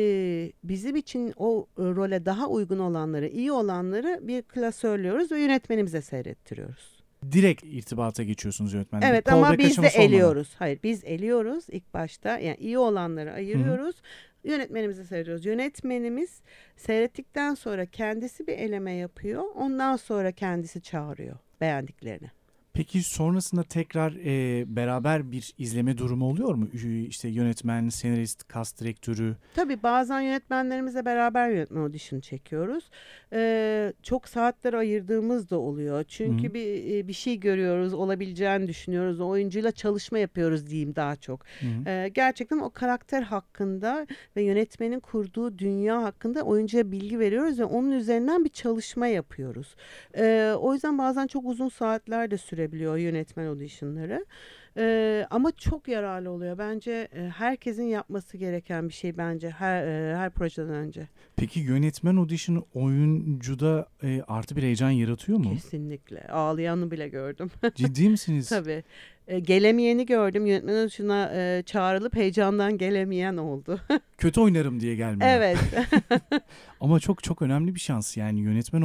[0.64, 6.95] bizim için o role daha uygun olanları, iyi olanları bir klasörlüyoruz ve yönetmenimize seyrettiriyoruz.
[7.32, 9.06] Direkt irtibata geçiyorsunuz yönetmenle.
[9.06, 10.14] Evet ama Callback biz de aşaması olmadan.
[10.14, 10.56] eliyoruz.
[10.60, 12.40] Hayır biz eliyoruz ilk başta.
[12.40, 13.96] Yani iyi olanları ayırıyoruz.
[14.44, 15.46] Yönetmenimize seyrediyoruz.
[15.46, 16.42] Yönetmenimiz
[16.78, 19.44] seyrettikten sonra kendisi bir eleme yapıyor.
[19.56, 22.32] Ondan sonra kendisi çağırıyor beğendiklerini.
[22.76, 26.68] Peki sonrasında tekrar e, beraber bir izleme durumu oluyor mu?
[27.08, 29.36] İşte yönetmen, senarist, kas direktörü.
[29.56, 32.90] Tabii bazen yönetmenlerimizle beraber yönetmen audition çekiyoruz.
[33.34, 36.04] Ee, çok saatler ayırdığımız da oluyor.
[36.04, 36.54] Çünkü Hı.
[36.54, 39.20] bir e, bir şey görüyoruz, olabileceğini düşünüyoruz.
[39.20, 41.46] O oyuncuyla çalışma yapıyoruz diyeyim daha çok.
[41.60, 41.90] Hı.
[41.90, 47.92] Ee, gerçekten o karakter hakkında ve yönetmenin kurduğu dünya hakkında oyuncuya bilgi veriyoruz ve onun
[47.92, 49.76] üzerinden bir çalışma yapıyoruz.
[50.18, 54.26] Ee, o yüzden bazen çok uzun saatler de sürebiliyor yönetmen auditionları.
[54.78, 56.58] Ee, ama çok yararlı oluyor.
[56.58, 61.08] Bence e, herkesin yapması gereken bir şey bence her e, her projeden önce.
[61.36, 65.54] Peki yönetmen audition'ı oyuncuda e, artı bir heyecan yaratıyor mu?
[65.54, 66.28] Kesinlikle.
[66.28, 67.52] Ağlayanı bile gördüm.
[67.76, 68.50] Ciddi misiniz?
[68.50, 68.84] Tabii.
[69.28, 70.46] E, gelemeyeni gördüm.
[70.46, 73.80] Yönetmen audition'a e, çağrılıp heyecandan gelemeyen oldu.
[74.18, 75.30] Kötü oynarım diye gelmiyor.
[75.30, 75.58] evet.
[76.80, 78.82] Ama çok çok önemli bir şans yani yönetmen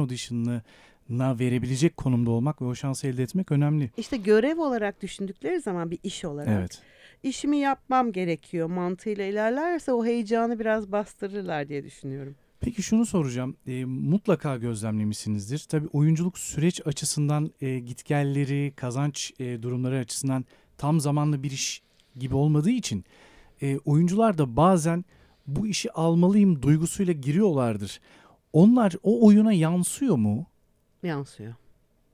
[1.09, 3.91] audition'ına verebilecek konumda olmak ve o şansı elde etmek önemli.
[3.97, 6.81] İşte görev olarak düşündükleri zaman bir iş olarak Evet.
[7.23, 12.35] işimi yapmam gerekiyor mantığıyla ilerlerse o heyecanı biraz bastırırlar diye düşünüyorum.
[12.59, 13.55] Peki şunu soracağım.
[13.67, 15.59] E, mutlaka gözlemlemişsinizdir.
[15.69, 20.45] Tabii oyunculuk süreç açısından e, gitgelleri, kazanç e, durumları açısından
[20.77, 21.81] tam zamanlı bir iş
[22.15, 23.05] gibi olmadığı için
[23.61, 25.05] e, oyuncular da bazen
[25.47, 27.99] bu işi almalıyım duygusuyla giriyorlardır.
[28.53, 30.45] Onlar o oyuna yansıyor mu?
[31.03, 31.53] Yansıyor.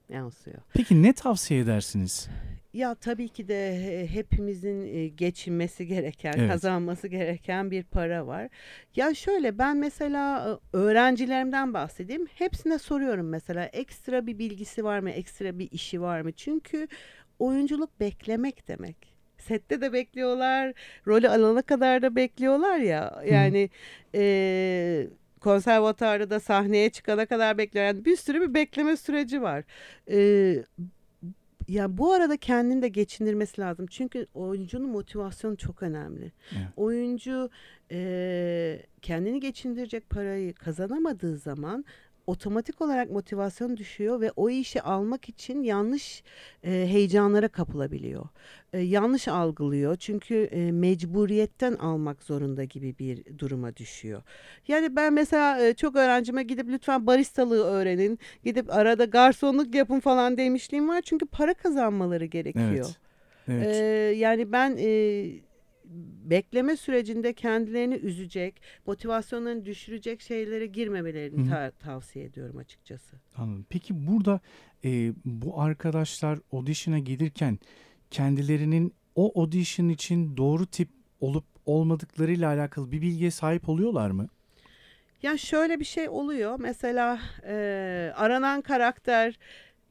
[0.10, 0.58] Yansıyor.
[0.74, 2.30] Peki ne tavsiye edersiniz?
[2.74, 6.52] Ya tabii ki de hepimizin e, geçinmesi gereken, Evet.
[6.52, 8.50] kazanması gereken bir para var.
[8.96, 12.28] Ya şöyle ben mesela e, öğrencilerimden bahsedeyim.
[12.36, 16.32] Hepsine soruyorum mesela ekstra bir bilgisi var mı, ekstra bir işi var mı?
[16.32, 16.88] Çünkü
[17.40, 19.18] oyunculuk beklemek demek.
[19.38, 20.74] Sette de bekliyorlar,
[21.08, 23.24] rolü alana kadar da bekliyorlar ya.
[23.30, 23.70] Yani
[24.16, 25.08] e,
[25.48, 27.86] konservatuarda da sahneye çıkana kadar bekliyor.
[27.86, 29.64] Yani bir sürü bir bekleme süreci var.
[30.10, 30.20] E,
[31.68, 33.86] ya bu arada kendini de geçindirmesi lazım.
[33.88, 36.32] Çünkü oyuncunun motivasyonu çok önemli.
[36.52, 36.68] Evet.
[36.78, 37.50] Oyuncu
[37.92, 41.86] eee, kendini geçindirecek parayı kazanamadığı zaman
[42.28, 46.24] otomatik olarak motivasyon düşüyor ve o işi almak için yanlış
[46.64, 48.26] e, heyecanlara kapılabiliyor.
[48.74, 54.24] E, yanlış algılıyor çünkü e, mecburiyetten almak zorunda gibi bir duruma düşüyor.
[54.68, 60.38] Yani ben mesela e, çok öğrencime gidip lütfen baristalığı öğrenin, gidip arada garsonluk yapın falan
[60.38, 62.86] demişliğim var çünkü para kazanmaları gerekiyor.
[62.88, 62.98] Evet.
[63.50, 63.76] Evet.
[63.76, 64.88] Ee, yani ben e,
[66.30, 73.16] bekleme sürecinde kendilerini üzecek, motivasyonlarını düşürecek şeylere girmemelerini ta- tavsiye ediyorum açıkçası.
[73.36, 73.66] Anladım.
[73.70, 74.40] Peki burada
[74.86, 77.60] e, bu arkadaşlar audition'a gelirken
[78.12, 84.28] kendilerinin o audition için doğru tip olup olmadıklarıyla alakalı bir bilgiye sahip oluyorlar mı?
[85.24, 86.60] Ya şöyle bir şey oluyor.
[86.60, 87.54] Mesela e,
[88.16, 89.40] aranan karakter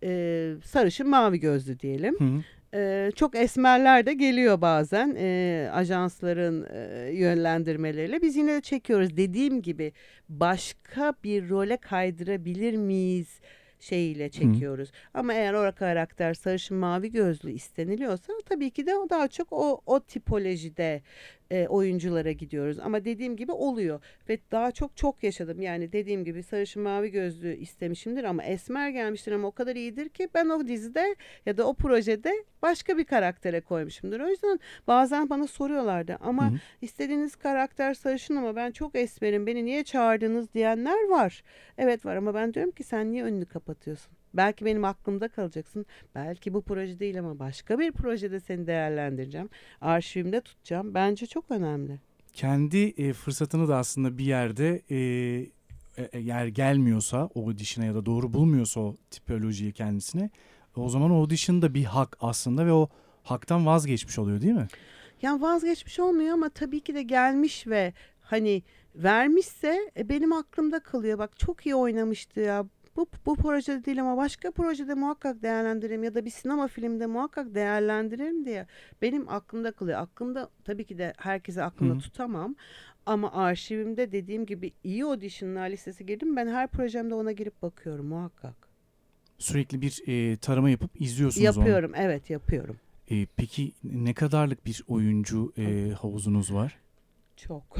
[0.02, 2.14] e, sarışın mavi gözlü diyelim.
[2.18, 2.42] Hı
[2.76, 3.12] hı.
[3.12, 8.22] Çok esmerler de geliyor bazen e, ajansların e, yönlendirmeleriyle.
[8.22, 9.16] Biz yine de çekiyoruz.
[9.16, 9.92] Dediğim gibi
[10.28, 13.40] başka bir role kaydırabilir miyiz
[13.80, 14.90] şeyiyle çekiyoruz.
[15.14, 19.80] Ama eğer o karakter sarışın mavi gözlü isteniliyorsa tabii ki de o daha çok o,
[19.86, 21.02] o tipolojide
[21.50, 22.78] e, oyunculara gidiyoruz.
[22.78, 25.60] Ama dediğim gibi oluyor ve daha çok çok yaşadım.
[25.60, 30.28] Yani dediğim gibi sarışın mavi gözlü istemişimdir ama esmer gelmiştir ama o kadar iyidir ki
[30.34, 31.16] ben o dizide
[31.46, 32.32] ya da o projede
[32.62, 34.20] başka bir karaktere koymuşumdur.
[34.20, 36.58] O yüzden bazen bana soruyorlardı ama Hı hı.
[36.82, 41.42] istediğiniz karakter sarışın ama ben çok esmerim beni niye çağırdınız diyenler var.
[41.78, 44.15] Evet var ama ben diyorum ki sen niye önünü kapatıyorsun?
[44.36, 45.86] Belki benim aklımda kalacaksın.
[46.14, 49.48] Belki bu proje değil ama başka bir projede seni değerlendireceğim.
[49.80, 50.94] Arşivimde tutacağım.
[50.94, 52.00] Bence çok önemli.
[52.32, 54.96] Kendi e, fırsatını da aslında bir yerde e,
[55.96, 60.30] e, eğer gelmiyorsa o audition'a ya da doğru bulmuyorsa o tipolojiyi kendisine
[60.76, 62.88] o zaman o audition da bir hak aslında ve o
[63.22, 64.66] haktan vazgeçmiş oluyor değil mi?
[65.22, 68.62] Yani vazgeçmiş olmuyor ama tabii ki de gelmiş ve hani
[68.94, 71.18] vermişse e, benim aklımda kalıyor.
[71.18, 72.66] Bak çok iyi oynamıştı ya.
[72.96, 77.54] Bu, bu projede değil ama başka projede muhakkak değerlendiririm ya da bir sinema filmde muhakkak
[77.54, 78.66] değerlendiririm diye
[79.02, 79.98] benim aklımda kalıyor.
[80.00, 82.54] Aklımda tabii ki de herkese aklımda Hı tutamam
[83.06, 86.36] ama arşivimde dediğim gibi iyi auditionlar listesi girdim.
[86.36, 88.54] Ben her projemde ona girip bakıyorum muhakkak.
[89.38, 91.64] Sürekli bir e, tarama yapıp izliyorsunuz onu.
[91.64, 92.76] Yapıyorum evet yapıyorum.
[93.10, 96.78] E, peki ne kadarlık bir oyuncu e, havuzunuz var?
[97.36, 97.76] Çok.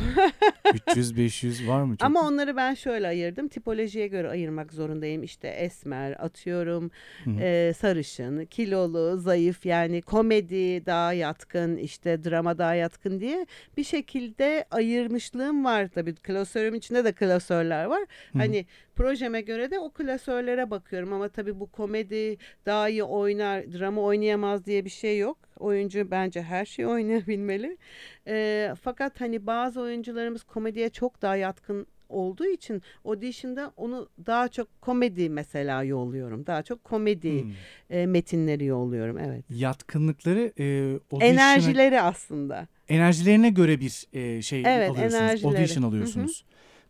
[0.87, 1.97] 300-500 var mı?
[1.99, 3.49] Çok Ama onları ben şöyle ayırdım.
[3.49, 5.23] Tipolojiye göre ayırmak zorundayım.
[5.23, 6.91] İşte esmer, atıyorum,
[7.25, 7.41] Hı hı.
[7.41, 13.47] e, sarışın, kilolu, zayıf yani komedi daha yatkın, işte drama daha yatkın diye
[13.77, 15.89] bir şekilde ayırmışlığım var.
[15.89, 18.01] Tabii klasörüm içinde de klasörler var.
[18.01, 18.39] Hı hı.
[18.39, 22.37] Hani projeme göre de o klasörlere bakıyorum ama tabii bu komedi
[22.67, 25.46] daha iyi oynar, drama oynayamaz diye bir şey yok.
[25.59, 27.79] Oyuncu bence her şeyi oynayabilmeli.
[28.27, 34.81] Ee, fakat hani bazı oyuncularımız komediye çok daha yatkın olduğu için audition'da onu daha çok
[34.83, 36.47] komedi mesela yolluyorum.
[36.47, 37.51] Daha çok komedi Hmm.
[37.91, 39.45] e, metinleri yolluyorum evet.
[39.51, 40.63] Yatkınlıkları e,
[41.11, 42.67] audition'a- Enerjileri aslında.
[42.89, 45.15] enerjilerine göre bir e, şey Evet, alıyorsunuz.
[45.23, 45.57] enerjileri.
[45.59, 46.45] Audition alıyorsunuz.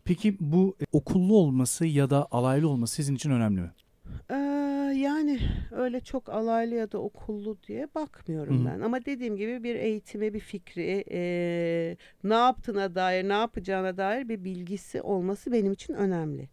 [0.05, 3.71] Peki bu e, okullu olması ya da alaylı olması sizin için önemli mi?
[4.31, 4.35] Ee,
[4.97, 5.39] yani
[5.71, 8.79] öyle çok alaylı ya da okullu diye bakmıyorum Hı ben.
[8.79, 11.21] Ama dediğim gibi bir eğitimi, bir fikri, e,
[12.23, 16.49] ne yaptığına dair, ne yapacağına dair bir bilgisi olması benim için önemli.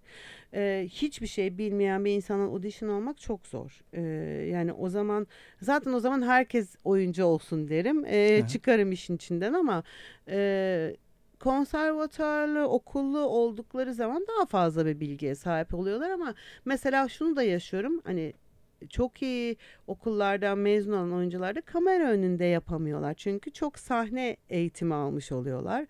[0.56, 3.80] Ee, hiçbir şey bilmeyen bir insanın audition olmak çok zor.
[3.92, 4.00] Ee,
[4.50, 5.26] yani o zaman
[5.60, 8.04] zaten o zaman herkes oyuncu olsun derim.
[8.04, 8.48] Aha.
[8.48, 9.82] çıkarım işin içinden ama
[10.28, 10.96] e,
[11.44, 16.34] konservatuarlı, okullu oldukları zaman daha fazla bir bilgiye sahip oluyorlar ama
[16.64, 18.00] mesela şunu da yaşıyorum.
[18.04, 18.32] Hani
[18.90, 19.56] çok iyi
[19.86, 23.14] okullardan mezun olan oyuncular da kamera önünde yapamıyorlar.
[23.14, 25.86] Çünkü çok sahne eğitimi almış oluyorlar.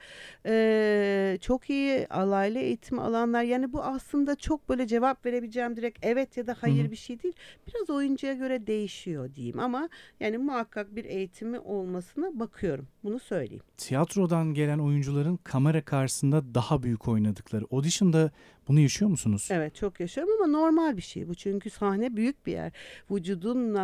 [0.47, 3.42] Ee, çok iyi alaylı eğitim alanlar.
[3.42, 7.22] Yani bu aslında çok böyle cevap verebileceğim direkt evet ya da hayır Hı bir şey
[7.22, 7.34] değil.
[7.66, 9.88] Biraz oyuncuya göre değişiyor diyeyim ama
[10.20, 12.86] yani muhakkak bir eğitimi olmasına bakıyorum.
[13.05, 13.62] Bunu söyleyeyim.
[13.76, 17.64] Tiyatrodan gelen oyuncuların kamera karşısında daha büyük oynadıkları.
[17.70, 18.30] Audition'da
[18.68, 19.49] bunu yaşıyor musunuz?
[19.51, 21.34] Evet çok yaşıyorum ama normal bir şey bu.
[21.34, 22.72] Çünkü sahne büyük bir yer.
[23.11, 23.84] Vücudunla,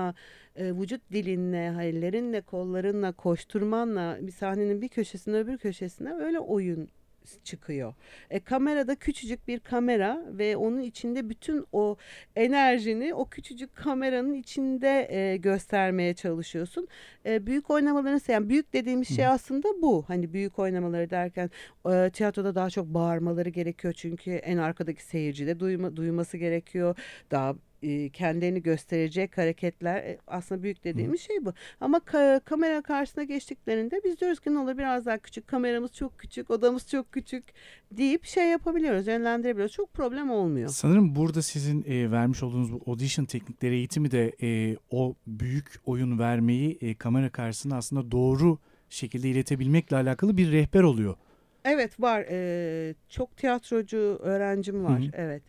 [0.57, 6.89] e, vücut dilinle, ellerinle, kollarınla, koşturmanla bir sahnenin bir köşesine öbür köşesine öyle oyun
[7.45, 7.95] çıkıyor.
[8.31, 11.97] E, kamerada küçücük bir kamera ve onun içinde bütün o
[12.37, 16.89] enerjini o küçücük kameranın içinde e, göstermeye çalışıyorsun.
[17.27, 20.05] E, büyük oynamaların yani büyük dediğimiz şey aslında bu.
[20.07, 21.51] Hani büyük oynamaları derken
[21.91, 26.97] e, tiyatroda daha çok bağırmaları gerekiyor çünkü en arkadaki seyirci de duyma, duyması gerekiyor.
[27.31, 31.53] Daha e, kendilerini gösterecek hareketler e, aslında büyük dediğimiz şey bu.
[31.81, 36.19] Ama ka- kamera karşısına geçtiklerinde biz diyoruz ki ne olur biraz daha küçük kameramız çok
[36.19, 37.45] küçük odamız çok küçük
[37.93, 39.75] deyip şey yapabiliyoruz yönlendirebiliyoruz.
[39.75, 40.69] Çok problem olmuyor.
[40.69, 46.19] Sanırım burada sizin e, vermiş olduğunuz bu audition teknikleri eğitimi de e, o büyük oyun
[46.19, 48.59] vermeyi e, kamera karşısında aslında doğru
[48.91, 51.15] şekilde iletebilmekle alakalı bir rehber oluyor.
[51.65, 52.25] Evet var.
[52.31, 55.01] Ee, çok tiyatrocu öğrencim var.
[55.01, 55.11] Hı hı.
[55.13, 55.43] Evet.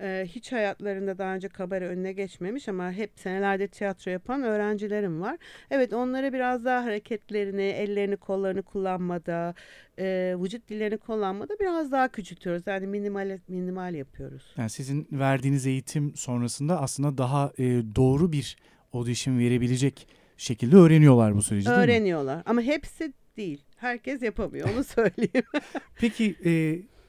[0.00, 5.36] Ee, hiç hayatlarında daha önce kamera önüne geçmemiş ama hep senelerde tiyatro yapan öğrencilerim var.
[5.70, 9.54] Evet onlara biraz daha hareketlerini, ellerini, kollarını kullanmada,
[9.98, 12.62] e, vücut dillerini kullanmada biraz daha küçültüyoruz.
[12.66, 14.54] Yani minimal minimal yapıyoruz.
[14.56, 17.64] Yani sizin verdiğiniz eğitim sonrasında aslında daha e,
[17.96, 18.56] doğru bir
[18.92, 21.82] audition verebilecek şekilde öğreniyorlar bu süreci değil mi?
[21.82, 23.64] Öğreniyorlar ama hepsi değil.
[23.76, 25.46] Herkes yapamıyor onu söyleyeyim.
[26.00, 26.52] Peki e,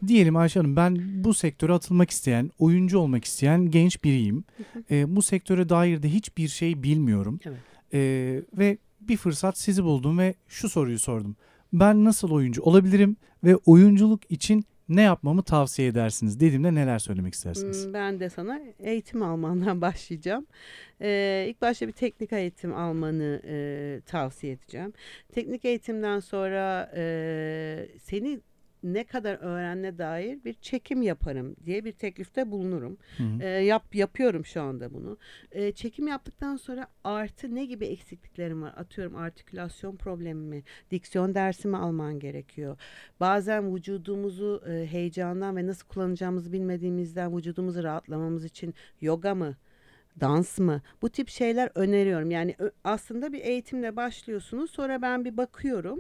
[0.08, 4.44] diyelim Ayşe Hanım ben bu sektöre atılmak isteyen, oyuncu olmak isteyen genç biriyim.
[4.92, 7.40] E, bu sektöre dair de hiçbir şey bilmiyorum.
[7.46, 7.58] Evet.
[7.94, 8.00] E,
[8.58, 11.36] ve bir fırsat sizi buldum ve şu soruyu sordum.
[11.74, 17.86] Ben nasıl oyuncu olabilirim ve oyunculuk için ne yapmamı tavsiye edersiniz dediğimde neler söylemek istersiniz?
[17.86, 20.48] Hmm, Ben de sana eğitim almandan başlayacağım.
[21.02, 24.94] Ee, ilk başta bir teknik eğitim almanı e, tavsiye edeceğim.
[25.32, 28.40] Teknik eğitimden sonra e, seni
[28.94, 32.98] ne kadar öğrenme dair bir çekim yaparım diye bir teklifte bulunurum.
[33.18, 33.44] Hı hı.
[33.44, 35.18] E, yap yapıyorum şu anda bunu.
[35.52, 38.74] E, çekim yaptıktan sonra artı ne gibi eksikliklerim var?
[38.78, 40.64] Atıyorum artikülasyon problemi mi?
[40.92, 42.78] Diksiyon dersi mi alman gerekiyor?
[43.20, 49.56] Bazen vücudumuzu e, heyecandan ve nasıl kullanacağımızı bilmediğimizden vücudumuzu rahatlamamız için yoga mı?
[50.22, 50.82] Dans mı?
[51.02, 52.32] Bu tip şeyler öneriyorum.
[52.32, 54.72] Yani aslında bir eğitimle başlıyorsunuz.
[54.72, 56.00] Sonra ben bir bakıyorum.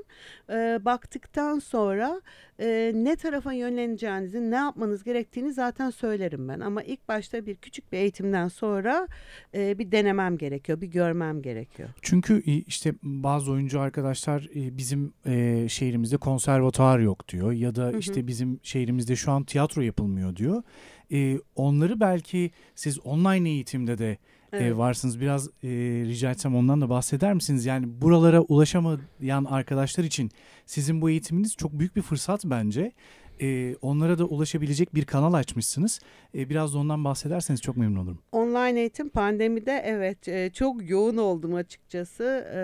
[0.49, 2.22] E, baktıktan sonra
[2.59, 6.59] e, ne tarafa yönleneceğinizi, ne yapmanız gerektiğini zaten söylerim ben.
[6.59, 9.07] Ama ilk başta bir küçük bir eğitimden sonra
[9.53, 11.89] e, bir denemem gerekiyor, bir görmem gerekiyor.
[12.01, 18.20] Çünkü işte bazı oyuncu arkadaşlar bizim e, şehrimizde konservatuar yok diyor ya da işte hı
[18.20, 18.28] hı.
[18.28, 20.63] bizim şehrimizde şu an tiyatro yapılmıyor diyor.
[21.12, 24.18] E, onları belki siz online eğitimde de
[24.53, 24.64] evet.
[24.64, 25.20] e, varsınız.
[25.22, 25.70] Biraz e,
[26.05, 27.66] rica etsem ondan da bahseder misiniz?
[27.66, 30.32] Yani buralara ulaşamayan arkadaşlar için
[30.66, 32.91] sizin bu eğitiminiz çok büyük bir fırsat bence.
[33.41, 35.99] E, onlara da ulaşabilecek bir kanal açmışsınız.
[36.36, 38.20] E, biraz da ondan bahsederseniz çok memnun olurum.
[38.32, 42.24] Online eğitim pandemide evet e, çok yoğun oldum açıkçası.
[42.53, 42.60] E,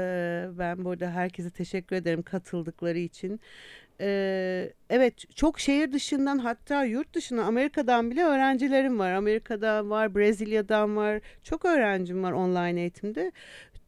[0.60, 3.39] ben burada herkese teşekkür ederim katıldıkları için.
[4.04, 9.12] Ee, evet çok şehir dışından hatta yurt dışına Amerika'dan bile öğrencilerim var.
[9.12, 11.22] Amerika'da var, Brezilya'dan var.
[11.43, 13.32] Çok öğrencim var online eğitimde.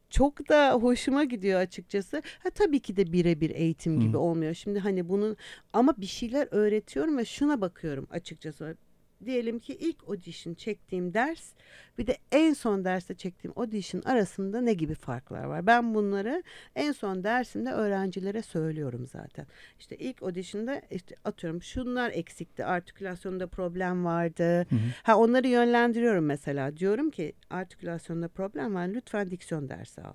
[0.09, 2.21] Çok da hoşuma gidiyor açıkçası.
[2.43, 4.19] Ha tabii ki de birebir eğitim gibi Hı.
[4.19, 4.53] olmuyor.
[4.53, 5.37] Şimdi hani bunun
[5.73, 8.77] ama bir şeyler öğretiyorum ve şuna bakıyorum açıkçası
[9.25, 11.53] diyelim ki ilk audition çektiğim ders
[11.97, 15.67] bir de en son derste çektiğim audition arasında ne gibi farklar var?
[15.67, 16.43] Ben bunları
[16.75, 19.47] en son dersimde öğrencilere söylüyorum zaten.
[19.79, 22.65] İşte ilk audition'da işte atıyorum şunlar eksikti.
[22.65, 24.57] Artikülasyonda problem vardı.
[24.57, 24.79] Hı hı.
[25.03, 26.77] Ha onları yönlendiriyorum mesela.
[26.77, 28.87] Diyorum ki artikülasyonda problem var.
[28.87, 30.13] Lütfen diksiyon dersi al.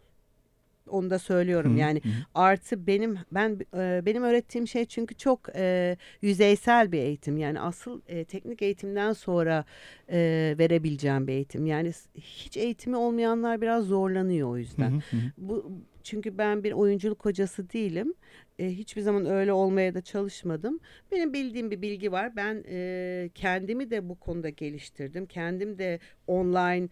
[0.90, 1.74] Onu da söylüyorum.
[1.74, 2.08] Hı, yani hı.
[2.34, 7.38] artı benim ben e, benim öğrettiğim şey çünkü çok e, yüzeysel bir eğitim.
[7.38, 9.64] Yani asıl e, teknik eğitimden sonra
[10.08, 10.18] e,
[10.58, 11.66] verebileceğim bir eğitim.
[11.66, 14.90] Yani hiç eğitimi olmayanlar biraz zorlanıyor o yüzden.
[14.90, 15.20] Hı, hı.
[15.38, 15.72] Bu
[16.02, 18.14] çünkü ben bir oyunculuk hocası değilim.
[18.58, 20.80] E, hiçbir zaman öyle olmaya da çalışmadım.
[21.12, 22.36] Benim bildiğim bir bilgi var.
[22.36, 25.26] Ben e, kendimi de bu konuda geliştirdim.
[25.26, 26.88] Kendim de online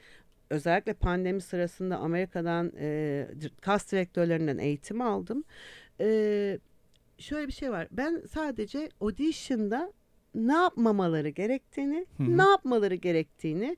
[0.51, 3.27] özellikle pandemi sırasında Amerika'dan e,
[3.61, 5.45] kas direktörlerinden eğitim aldım.
[6.01, 6.59] E,
[7.19, 7.89] şöyle bir şey var.
[7.91, 9.93] Ben sadece audition'da
[10.35, 12.39] ne yapmamaları gerektiğini, Hı-hı.
[12.39, 13.77] ne yapmaları gerektiğini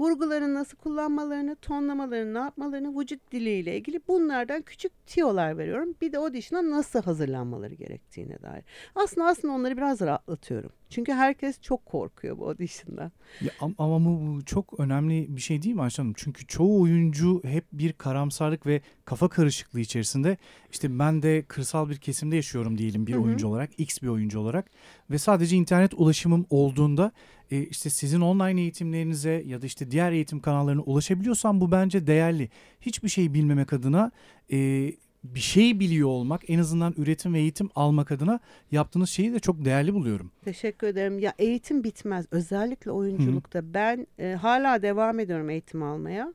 [0.00, 5.94] vurguları nasıl kullanmalarını, tonlamalarını ne yapmalarını, vücut diliyle ilgili bunlardan küçük tiyolar veriyorum.
[6.00, 8.64] Bir de audition'a nasıl hazırlanmaları gerektiğine dair.
[8.94, 10.72] Aslında aslında onları biraz rahatlatıyorum.
[10.90, 13.10] Çünkü herkes çok korkuyor bu audition'da.
[13.40, 16.14] Ya, ama bu çok önemli bir şey değil mi Ayşe Hanım?
[16.16, 20.36] Çünkü çoğu oyuncu hep bir karamsarlık ve kafa karışıklığı içerisinde.
[20.72, 23.22] İşte ben de kırsal bir kesimde yaşıyorum diyelim bir Hı-hı.
[23.22, 24.70] oyuncu olarak, X bir oyuncu olarak.
[25.10, 27.12] Ve sadece internet ulaşımım olduğunda
[27.50, 32.50] e, işte sizin online eğitimlerinize ya da işte diğer eğitim kanallarına ulaşabiliyorsam bu bence değerli.
[32.80, 34.10] Hiçbir şey bilmemek adına
[34.52, 34.92] e,
[35.24, 38.40] bir şey biliyor olmak en azından üretim ve eğitim almak adına
[38.70, 40.30] yaptığınız şeyi de çok değerli buluyorum.
[40.44, 41.18] Teşekkür ederim.
[41.18, 42.26] Ya eğitim bitmez.
[42.30, 43.74] Özellikle oyunculukta Hı.
[43.74, 46.34] ben e, hala devam ediyorum eğitim almaya.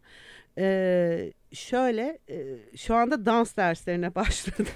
[0.58, 4.68] E, şöyle e, şu anda dans derslerine başladım.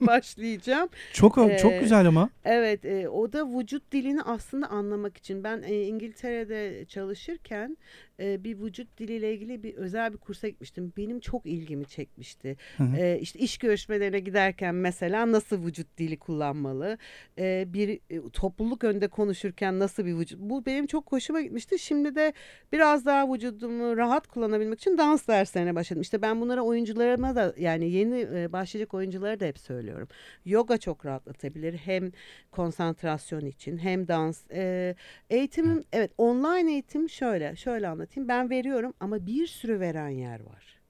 [0.00, 0.88] Başlayacağım.
[1.12, 2.30] Çok ee, çok güzel ama.
[2.44, 5.44] Evet, e, o da vücut dilini aslında anlamak için.
[5.44, 7.76] Ben e, İngiltere'de çalışırken
[8.20, 10.92] e, bir vücut diliyle ilgili bir özel bir kursa gitmiştim.
[10.96, 12.56] Benim çok ilgimi çekmişti.
[12.76, 12.96] Hı hı.
[12.96, 16.98] E, işte iş görüşmelerine giderken mesela nasıl vücut dili kullanmalı?
[17.38, 20.38] E, bir e, topluluk önünde konuşurken nasıl bir vücut?
[20.38, 21.78] Bu benim çok hoşuma gitmişti.
[21.78, 22.32] Şimdi de
[22.72, 26.02] biraz daha vücudumu rahat kullanabilmek için dans derslerine başladım.
[26.02, 30.08] İşte ben bunlara oyuncularıma da yani yeni e, başlayacak oyunculara da hep söylüyorum.
[30.44, 31.74] Yoga çok rahatlatabilir.
[31.74, 32.12] Hem
[32.50, 34.50] konsantrasyon için hem dans.
[34.50, 34.94] E,
[35.30, 38.28] eğitimim evet online eğitim şöyle şöyle anlatayım.
[38.28, 40.82] Ben veriyorum ama bir sürü veren yer var.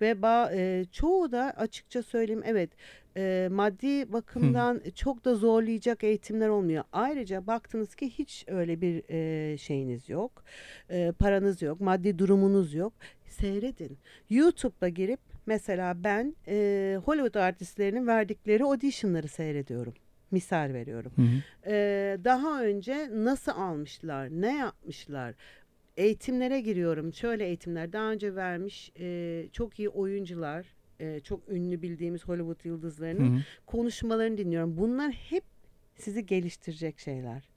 [0.00, 2.70] Ve ba, e, çoğu da açıkça söyleyeyim evet
[3.18, 4.90] e, maddi bakımdan Hı.
[4.90, 6.84] çok da zorlayacak eğitimler olmuyor.
[6.92, 10.44] Ayrıca baktınız ki hiç öyle bir e, şeyiniz yok.
[10.90, 12.92] E, paranız yok, maddi durumunuz yok.
[13.26, 13.98] Seyredin.
[14.30, 19.94] YouTube'da girip mesela ben e, Hollywood artistlerinin verdikleri auditionları seyrediyorum.
[20.30, 21.12] Misal veriyorum.
[21.16, 21.72] Hı hı.
[21.72, 25.34] Ee, daha önce nasıl almışlar, ne yapmışlar,
[25.96, 27.12] eğitimlere giriyorum.
[27.12, 30.66] Şöyle eğitimler daha önce vermiş e, çok iyi oyuncular,
[31.00, 33.42] e, çok ünlü bildiğimiz Hollywood yıldızlarının Hı-hı.
[33.66, 34.76] konuşmalarını dinliyorum.
[34.78, 35.44] Bunlar hep
[35.96, 37.48] sizi geliştirecek şeyler.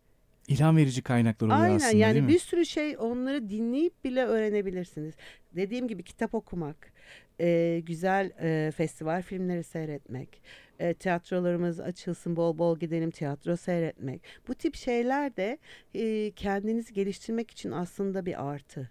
[0.47, 2.13] İlham verici kaynaklar oluyor Aynen, aslında yani?
[2.13, 5.15] Aynen bir sürü şey onları dinleyip bile öğrenebilirsiniz.
[5.55, 6.93] Dediğim gibi kitap okumak,
[7.39, 10.41] e, güzel e, festival filmleri seyretmek,
[10.79, 14.21] e, tiyatrolarımız açılsın bol bol gidelim tiyatro seyretmek.
[14.47, 15.57] Bu tip şeyler de
[15.93, 18.89] e, kendinizi geliştirmek için aslında bir artı.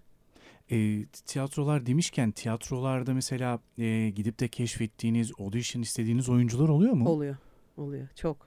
[0.70, 7.08] E, tiyatrolar demişken tiyatrolarda mesela e, gidip de keşfettiğiniz, audition istediğiniz oyuncular oluyor mu?
[7.08, 7.36] Oluyor.
[7.76, 8.46] oluyor çok.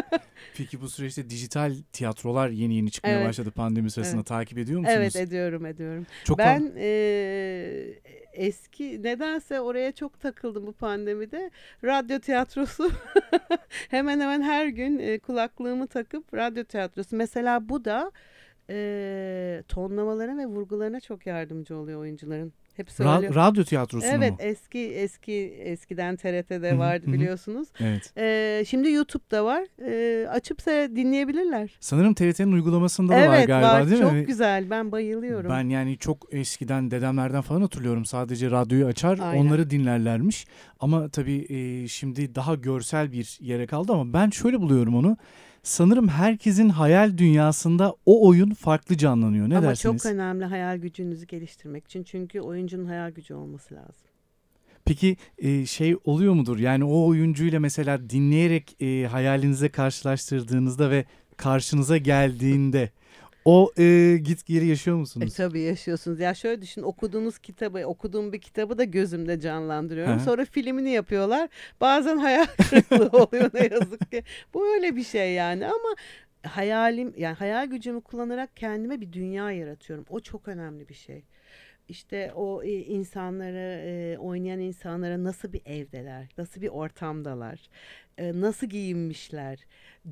[0.56, 3.28] Peki bu süreçte dijital tiyatrolar yeni yeni çıkmaya Evet.
[3.28, 4.16] başladı pandemi sırasında.
[4.16, 4.26] Evet.
[4.26, 4.98] Takip ediyor musunuz?
[4.98, 6.06] evet ediyorum ediyorum.
[6.24, 8.00] Çok ben e,
[8.32, 11.50] eski nedense oraya çok takıldım bu pandemide.
[11.84, 12.90] Radyo tiyatrosu
[13.88, 17.16] hemen hemen her gün e, kulaklığımı takıp radyo tiyatrosu.
[17.16, 18.12] Mesela bu da
[18.70, 22.52] e, tonlamalarına ve vurgularına çok yardımcı oluyor oyuncuların.
[22.76, 23.34] Hep Ra- söylüyor.
[23.34, 24.36] radyo tiyatrosunu Evet mu?
[24.40, 25.32] eski eski
[25.64, 27.68] eskiden TRT'de vardı biliyorsunuz.
[27.80, 28.12] Evet.
[28.16, 29.64] E, şimdi YouTube'da var.
[29.82, 31.76] E, açıp se- dinleyebilirler.
[31.80, 33.90] Sanırım TRT'nin uygulamasında da var evet galiba var.
[33.90, 34.24] değil çok mi?
[34.26, 34.70] güzel.
[34.70, 35.50] Ben bayılıyorum.
[35.50, 38.04] Ben yani çok eskiden dedemlerden falan hatırlıyorum.
[38.04, 39.40] Sadece radyoyu açar Aynen.
[39.46, 40.46] onları dinlerlermiş.
[40.80, 45.16] Ama tabii e, şimdi daha görsel bir yere kaldı ama ben şöyle buluyorum onu.
[45.68, 49.48] Sanırım herkesin hayal dünyasında o oyun farklı canlanıyor.
[49.50, 50.02] Ne Ama dersiniz?
[50.02, 52.02] çok önemli hayal gücünüzü geliştirmek için.
[52.02, 54.08] Çünkü oyuncunun hayal gücü olması lazım.
[54.84, 56.58] Peki e, şey oluyor mudur?
[56.58, 61.04] Yani o oyuncuyla mesela dinleyerek e, hayalinize karşılaştırdığınızda ve
[61.36, 62.90] karşınıza geldiğinde
[63.44, 65.34] o e, git geri yaşıyor E musunuz?
[65.36, 66.20] tabii yaşıyorsunuz.
[66.20, 70.14] Ya şöyle düşün okuduğunuz kitabı, okuduğum bir kitabı da gözümde canlandırıyorum.
[70.14, 70.24] Hı hı.
[70.24, 71.48] Sonra filmini yapıyorlar.
[71.80, 74.22] Bazen hayal kırıklığı oluyor ne yazık ki.
[74.54, 75.94] Bu öyle bir şey yani ama
[76.42, 80.04] hayalim yani hayal gücümü kullanarak kendime bir dünya yaratıyorum.
[80.08, 81.22] O çok önemli bir şey.
[81.88, 87.68] İşte o e, insanları e, oynayan insanlara nasıl bir evdeler, nasıl bir ortamdalar, e,
[88.22, 89.58] nasıl giyinmişler,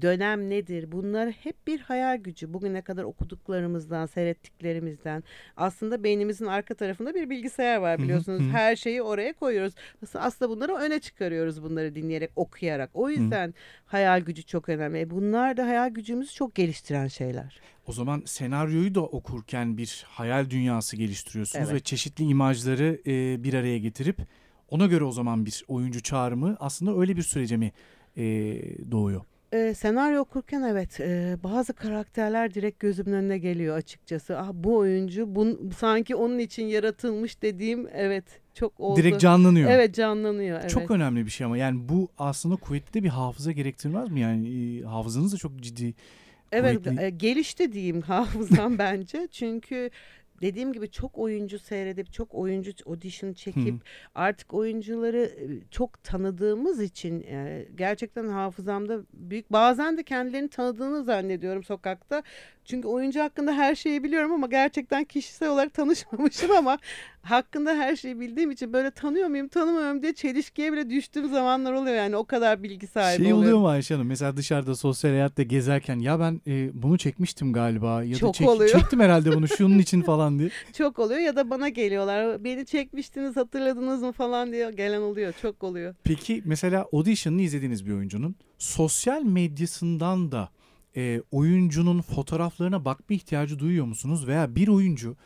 [0.03, 0.93] dönem nedir?
[0.93, 2.53] Bunlar hep bir hayal gücü.
[2.55, 5.25] Bugüne kadar okuduklarımızdan, seyrettiklerimizden.
[5.57, 8.43] Aslında beynimizin arka tarafında bir bilgisayar var biliyorsunuz.
[8.53, 9.75] Her şeyi oraya koyuyoruz.
[10.15, 12.91] Aslında- bunları öne çıkarıyoruz bunları dinleyerek, okuyarak.
[12.95, 13.55] O yüzden
[13.87, 14.99] hayal gücü çok önemli.
[15.01, 17.61] E, Bunlar da hayal gücümüzü çok geliştiren şeyler.
[17.87, 21.75] O zaman senaryoyu da okurken bir hayal dünyası geliştiriyorsunuz Evet.
[21.75, 24.19] ve çeşitli imajları e, bir araya getirip
[24.69, 27.73] ona göre o zaman bir oyuncu çağrımı aslında öyle bir sürece mi
[28.17, 28.23] e,
[28.91, 29.21] doğuyor?
[29.53, 34.39] E, senaryo okurken evet e, bazı karakterler direkt gözümün önüne geliyor açıkçası.
[34.39, 39.01] Ah bu oyuncu bun, sanki onun için yaratılmış dediğim evet çok oldu.
[39.01, 39.71] Direkt canlanıyor.
[39.71, 40.61] Evet canlanıyor.
[40.61, 40.71] Evet.
[40.71, 44.21] Çok önemli bir şey ama yani bu aslında kuvvetli bir hafıza gerektirmez mi?
[44.21, 45.95] Yani e, hafızanız da çok ciddi.
[46.53, 47.19] Evet kuvvetli.
[47.19, 49.29] gelişti diyeyim hafızam bence.
[49.33, 49.91] Çünkü
[50.43, 53.85] dediğim gibi çok oyuncu seyredip çok oyuncu audition çekip Hı.
[54.15, 55.31] artık oyuncuları
[55.71, 62.23] çok tanıdığımız için e, gerçekten hafızamda büyük bazen de kendilerini tanıdığını zannediyorum sokakta.
[62.67, 66.79] Çünkü oyuncu hakkında her şeyi biliyorum ama gerçekten kişisel olarak tanışmamışım ama
[67.23, 71.97] hakkında her şeyi bildiğim için böyle tanıyor muyum tanımıyorum diye çelişkiye bile düştüğüm zamanlar oluyor
[71.97, 74.07] yani o kadar bilgi sahibi Şey oluyor mu Ayşe Hanım?
[74.07, 78.49] Mesela dışarıda sosyal hayatta gezerken ya ben e, bunu çekmiştim galiba ya da Çok çek-
[78.49, 78.71] oluyor.
[78.71, 80.51] çektim herhalde bunu şunun için falan diye.
[80.73, 82.45] Çok oluyor ya da bana geliyorlar.
[82.45, 85.35] Beni çekmiştiniz hatırladınız mı falan diye gelen oluyor.
[85.43, 85.95] Çok oluyor.
[86.05, 90.49] Peki mesela audition'ını izlediğiniz bir oyuncunun sosyal medyasından da
[90.97, 94.27] e, oyuncunun fotoğraflarına bakma ihtiyacı duyuyor musunuz?
[94.27, 95.17] Veya bir oyuncu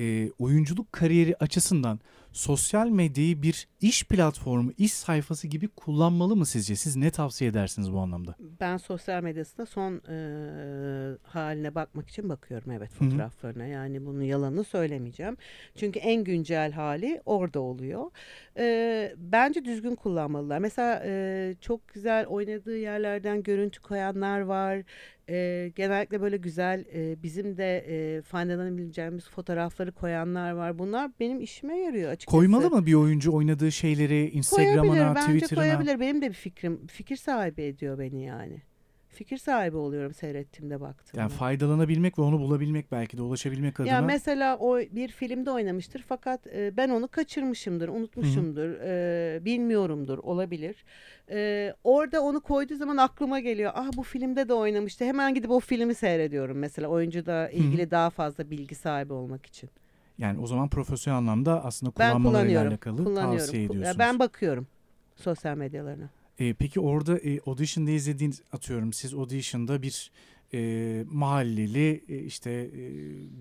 [0.00, 2.00] e, oyunculuk kariyeri açısından
[2.32, 6.76] sosyal medyayı bir iş platformu, iş sayfası gibi kullanmalı mı sizce?
[6.76, 8.34] Siz ne tavsiye edersiniz bu anlamda?
[8.60, 10.16] Ben sosyal medyasında son e,
[11.22, 13.66] haline bakmak için bakıyorum evet fotoğraflarına.
[13.66, 15.36] Yani bunun yalanını söylemeyeceğim.
[15.76, 18.10] Çünkü en güncel hali orada oluyor.
[18.58, 20.58] E, bence düzgün kullanmalılar.
[20.58, 24.82] Mesela e, çok güzel oynadığı yerlerden görüntü koyanlar var.
[25.30, 30.78] E, genellikle böyle güzel e, bizim de e, faydalanabileceğimiz fotoğrafları koyanlar var.
[30.78, 32.36] Bunlar benim işime yarıyor açıkçası.
[32.36, 34.32] Koymalı mı bir oyuncu oynadığı şeyleri Koyabilir.
[34.32, 35.64] Instagram'ına, Bence Twitter'ına?
[35.64, 36.00] koyabilir.
[36.00, 36.86] Benim de bir fikrim.
[36.86, 38.62] Fikir sahibi ediyor beni yani.
[39.12, 41.20] Fikir sahibi oluyorum seyrettiğimde baktığımda.
[41.22, 43.92] Yani faydalanabilmek ve onu bulabilmek belki de ulaşabilmek adına.
[43.92, 50.84] Ya mesela o bir filmde oynamıştır fakat e, ben onu kaçırmışımdır, unutmuşumdur, e, bilmiyorumdur, olabilir.
[51.30, 53.72] E, orada onu koyduğu zaman aklıma geliyor.
[53.74, 55.04] Ah bu filmde de oynamıştı.
[55.04, 59.70] Hemen gidip o filmi seyrediyorum mesela oyuncuda ilgili daha fazla bilgi sahibi olmak için.
[60.18, 63.98] Yani o zaman profesyonel anlamda aslında kullanmalarıyla alakalı tavsiye ediyorsunuz.
[63.98, 64.66] Ben bakıyorum
[65.16, 66.08] sosyal medyalarına.
[66.40, 70.10] E, peki orada e, audition'da izlediğiniz atıyorum siz audition'da bir
[70.54, 72.90] e, mahalleli e, işte e,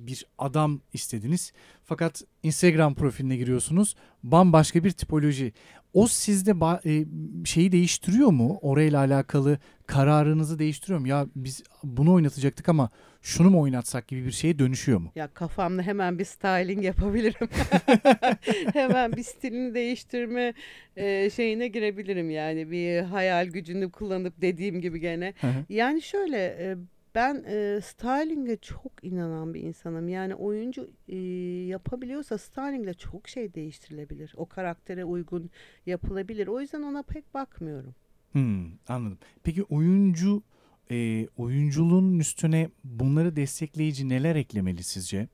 [0.07, 1.53] bir adam istediniz.
[1.85, 5.53] Fakat Instagram profiline giriyorsunuz bambaşka bir tipoloji.
[5.93, 6.51] O sizde
[6.85, 7.05] e,
[7.45, 8.59] şeyi değiştiriyor mu?
[8.61, 11.07] Orayla alakalı kararınızı değiştiriyor mu?
[11.07, 12.89] Ya biz bunu oynatacaktık ama
[13.21, 15.11] şunu mu oynatsak gibi bir şeye dönüşüyor mu?
[15.15, 17.49] Ya kafamda hemen bir styling yapabilirim.
[18.73, 20.53] hemen bir stilini değiştirme
[20.95, 25.33] e, şeyine girebilirim yani bir hayal gücünü kullanıp dediğim gibi gene.
[25.41, 25.65] Hı hı.
[25.69, 26.77] Yani şöyle e,
[27.15, 30.09] ben e, styling'e çok inanan bir insanım.
[30.09, 31.17] Yani oyuncu e,
[31.67, 34.33] yapabiliyorsa stylingle çok şey değiştirilebilir.
[34.37, 35.49] O karaktere uygun
[35.85, 36.47] yapılabilir.
[36.47, 37.95] O yüzden ona pek bakmıyorum.
[38.31, 39.17] Hmm, anladım.
[39.43, 40.43] Peki oyuncu
[40.91, 45.27] e, oyunculuğun üstüne bunları destekleyici neler eklemeli sizce?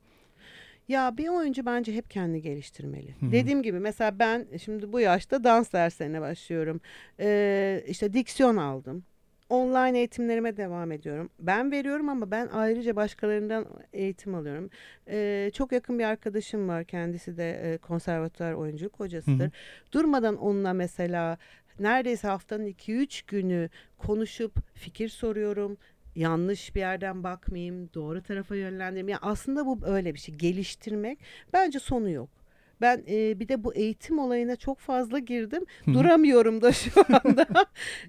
[0.88, 3.16] Ya bir oyuncu bence hep kendini geliştirmeli.
[3.20, 3.32] Hı hı.
[3.32, 6.82] Dediğim gibi mesela ben şimdi bu yaşta dans derslerine başlıyorum.
[7.20, 9.04] Ee, işte diksiyon aldım.
[9.50, 11.30] Online eğitimlerime devam ediyorum.
[11.40, 14.70] Ben veriyorum ama ben ayrıca başkalarından eğitim alıyorum.
[15.10, 16.84] Ee, çok yakın bir arkadaşım var.
[16.84, 19.40] Kendisi de e, konservatuar oyunculuk hocasıdır.
[19.40, 19.92] Hı hı.
[19.92, 21.38] Durmadan onunla mesela
[21.80, 25.78] neredeyse haftanın 2-3 günü konuşup fikir soruyorum.
[26.16, 29.10] Yanlış bir yerden bakmayayım, doğru tarafa yönlendireyim.
[29.10, 30.36] Yani aslında bu öyle bir şey.
[30.36, 31.20] Geliştirmek
[31.54, 32.30] bence sonu yok.
[32.82, 35.66] Ben e, bir de bu eğitim olayına çok fazla girdim.
[35.86, 35.94] Hı.
[35.94, 36.92] Duramıyorum da şu
[37.24, 37.66] anda.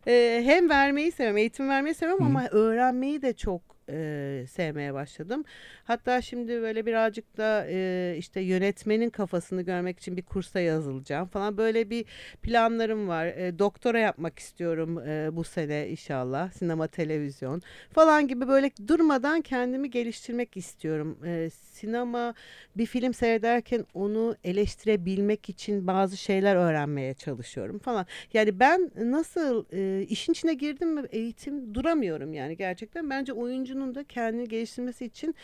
[0.07, 2.29] E, hem vermeyi seviyorum, eğitim vermeyi seviyorum hı.
[2.29, 5.45] ama öğrenmeyi de çok e, sevmeye başladım.
[5.85, 11.57] Hatta şimdi böyle birazcık da e, işte yönetmenin kafasını görmek için bir kursa yazılacağım falan.
[11.57, 12.05] Böyle bir
[12.43, 13.27] planlarım var.
[13.27, 16.51] E, doktora yapmak istiyorum e, bu sene inşallah.
[16.53, 21.19] Sinema, televizyon falan gibi böyle durmadan kendimi geliştirmek istiyorum.
[21.25, 22.35] E, sinema
[22.77, 28.07] bir film seyrederken onu eleştirebilmek için bazı şeyler öğrenmeye çalışıyorum falan.
[28.33, 33.11] Yani ben nasıl e, işin içine girdim mi eğitim duramıyorum yani gerçekten.
[33.11, 33.33] Bence
[33.77, 35.35] oyuncunun da kendini geliştirmesi için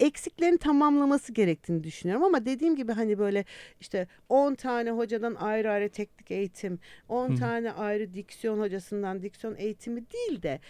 [0.00, 3.44] eksiklerini tamamlaması gerektiğini düşünüyorum ama dediğim gibi hani böyle
[3.80, 6.78] işte 10 tane hocadan ayrı ayrı teknik eğitim,
[7.08, 7.36] 10 Hı.
[7.36, 10.60] tane ayrı diksiyon hocasından diksiyon eğitimi değil de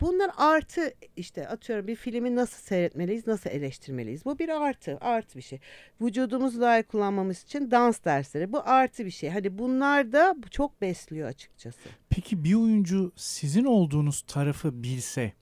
[0.00, 4.24] bunlar artı işte atıyorum bir filmi nasıl seyretmeliyiz, nasıl eleştirmeliyiz.
[4.24, 5.58] Bu bir artı, artı bir şey.
[6.00, 8.52] Vücudumuzu daha iyi kullanmamız için dans dersleri.
[8.52, 9.30] Bu artı bir şey.
[9.30, 11.88] Hani bunlar da çok besliyor açıkçası.
[12.10, 15.32] Peki bir oyuncu sizin olduğunuz tarafı bilse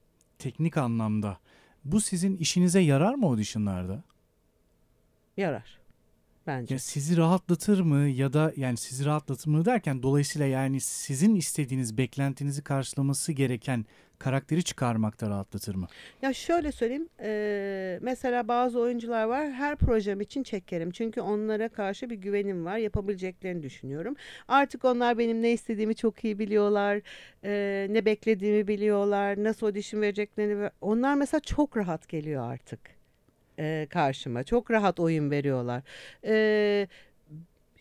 [0.44, 1.38] teknik anlamda
[1.84, 4.04] bu sizin işinize yarar mı auditionlarda?
[5.36, 5.78] Yarar
[6.46, 6.74] bence.
[6.74, 11.98] Ya sizi rahatlatır mı ya da yani sizi rahatlatır mı derken dolayısıyla yani sizin istediğiniz
[11.98, 13.86] beklentinizi karşılaması gereken
[14.24, 15.86] karakteri çıkarmakta rahatlatır mı?
[16.22, 17.08] Ya şöyle söyleyeyim.
[17.22, 19.52] eee, mesela bazı oyuncular var.
[19.52, 20.90] Her projem için çekerim.
[20.90, 22.76] Çünkü onlara karşı bir güvenim var.
[22.76, 24.16] Yapabileceklerini düşünüyorum.
[24.48, 27.00] Artık onlar benim ne istediğimi çok iyi biliyorlar.
[27.44, 29.44] eee, ne beklediğimi biliyorlar.
[29.44, 30.60] Nasıl audition vereceklerini.
[30.60, 32.80] ve- Onlar mesela çok rahat geliyor artık
[33.58, 34.44] eee, karşıma.
[34.44, 35.82] Çok rahat oyun veriyorlar.
[36.24, 36.88] Eee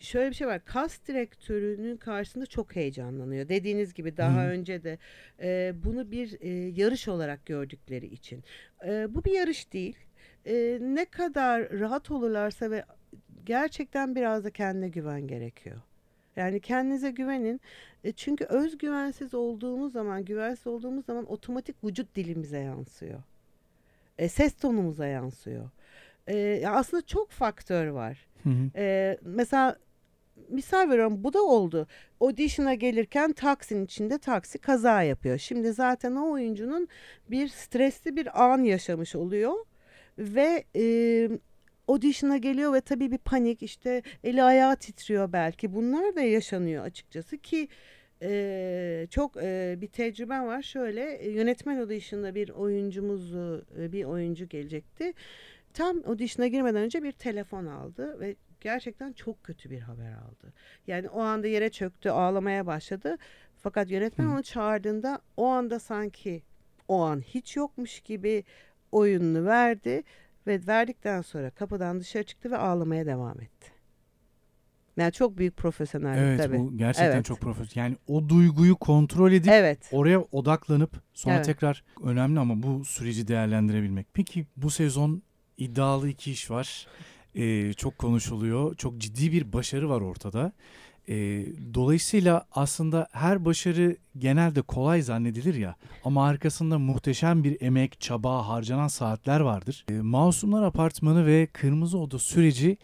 [0.03, 0.65] şöyle bir şey var.
[0.65, 3.49] Kas direktörünün karşısında çok heyecanlanıyor.
[3.49, 4.47] Dediğiniz gibi daha Hı.
[4.47, 4.97] önce de
[5.41, 6.49] e, bunu bir e,
[6.81, 8.43] yarış olarak gördükleri için.
[8.85, 9.97] E, bu bir yarış değil.
[10.45, 12.85] E, ne kadar rahat olurlarsa ve
[13.45, 15.81] gerçekten biraz da kendine güven gerekiyor.
[16.35, 17.61] Yani kendinize güvenin.
[18.03, 23.23] E, çünkü özgüvensiz olduğumuz zaman, güvensiz olduğumuz zaman otomatik vücut dilimize yansıyor.
[24.17, 25.69] E, ses tonumuza yansıyor.
[26.27, 28.27] E, aslında çok faktör var.
[28.43, 28.69] Hı hı.
[28.75, 29.77] Ee, mesela
[30.49, 31.87] misal veriyorum bu da oldu.
[32.21, 35.37] Audition'a gelirken taksinin içinde taksi kaza yapıyor.
[35.37, 36.87] Şimdi zaten o oyuncunun
[37.31, 39.53] bir stresli bir an yaşamış oluyor
[40.17, 41.29] ve e,
[41.87, 45.73] audition'a geliyor ve tabii bir panik işte eli ayağı titriyor belki.
[45.73, 47.67] Bunlar da yaşanıyor açıkçası ki
[48.21, 50.61] e, çok e, bir tecrübem var.
[50.61, 53.35] Şöyle e, yönetmen audition'da bir oyuncumuz
[53.79, 55.13] e, bir oyuncu gelecekti.
[55.73, 60.53] Tam audition'a girmeden önce bir telefon aldı ve gerçekten çok kötü bir haber aldı.
[60.87, 63.17] Yani o anda yere çöktü, ağlamaya başladı.
[63.57, 64.31] Fakat yönetmen Hı.
[64.31, 66.43] onu çağırdığında o anda sanki
[66.87, 68.43] o an hiç yokmuş gibi
[68.91, 70.03] oyununu verdi
[70.47, 73.73] ve verdikten sonra kapıdan dışarı çıktı ve ağlamaya devam etti.
[74.97, 76.59] Yani çok büyük profesyonellik Evet tabii.
[76.59, 77.25] bu gerçekten Evet.
[77.25, 77.87] çok profesyonel.
[77.89, 79.89] Yani o duyguyu kontrol edip Evet.
[79.91, 81.45] oraya odaklanıp sonra Evet.
[81.45, 84.07] tekrar önemli ama bu süreci değerlendirebilmek.
[84.13, 85.23] Peki bu sezon
[85.57, 86.87] iddialı iki iş var.
[87.35, 88.75] Ee, çok konuşuluyor.
[88.75, 90.51] Çok ciddi bir başarı var ortada.
[91.09, 98.47] Ee, dolayısıyla aslında her başarı genelde kolay zannedilir ya ama arkasında muhteşem bir emek, çaba,
[98.47, 99.85] harcanan saatler vardır.
[99.89, 102.77] Ee, Masumlar Apartmanı ve Kırmızı Oda süreci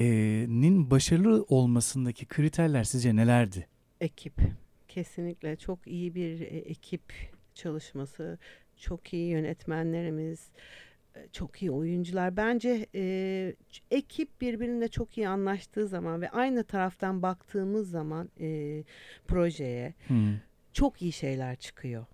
[0.00, 0.06] e,
[0.48, 3.66] nin başarılı olmasındaki kriterler sizce nelerdi?
[4.00, 4.34] Ekip.
[4.88, 7.02] Kesinlikle çok iyi bir e, ekip
[7.54, 8.38] çalışması,
[8.76, 10.50] çok iyi yönetmenlerimiz, e,
[11.32, 12.36] çok iyi oyuncular.
[12.36, 13.54] Bence e,
[13.90, 18.82] ekip birbirine çok iyi anlaştığı zaman ve aynı taraftan baktığımız zaman e,
[19.28, 20.34] projeye Hmm.
[20.72, 22.06] çok iyi şeyler çıkıyor.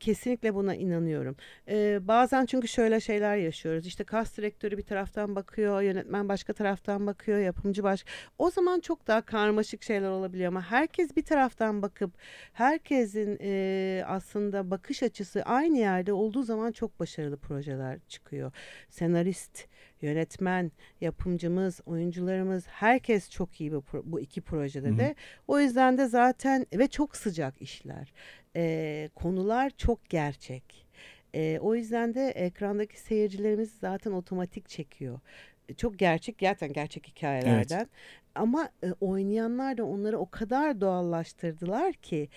[0.00, 1.36] Kesinlikle buna inanıyorum.
[1.68, 3.86] Ee, bazen çünkü şöyle şeyler yaşıyoruz.
[3.86, 8.04] İşte kas direktörü bir taraftan bakıyor, yönetmen başka taraftan bakıyor, yapımcı baş.
[8.38, 12.12] O zaman çok daha karmaşık şeyler olabiliyor ama herkes bir taraftan bakıp
[12.52, 18.52] herkesin e, aslında bakış açısı aynı yerde olduğu zaman çok başarılı projeler çıkıyor.
[18.88, 19.66] Senarist,
[20.02, 24.98] yönetmen, yapımcımız, oyuncularımız herkes çok iyi bu, bu iki projede Hı hı.
[24.98, 25.14] de.
[25.48, 28.12] O yüzden de zaten ve çok sıcak işler.
[28.56, 30.86] E, konular çok gerçek.
[31.34, 35.20] E, o yüzden de ekrandaki seyircilerimiz zaten otomatik çekiyor.
[35.68, 37.78] E, çok gerçek, gerçekten gerçek hikayelerden.
[37.78, 37.88] Evet.
[38.34, 42.28] Ama e, oynayanlar da onları o kadar doğallaştırdılar ki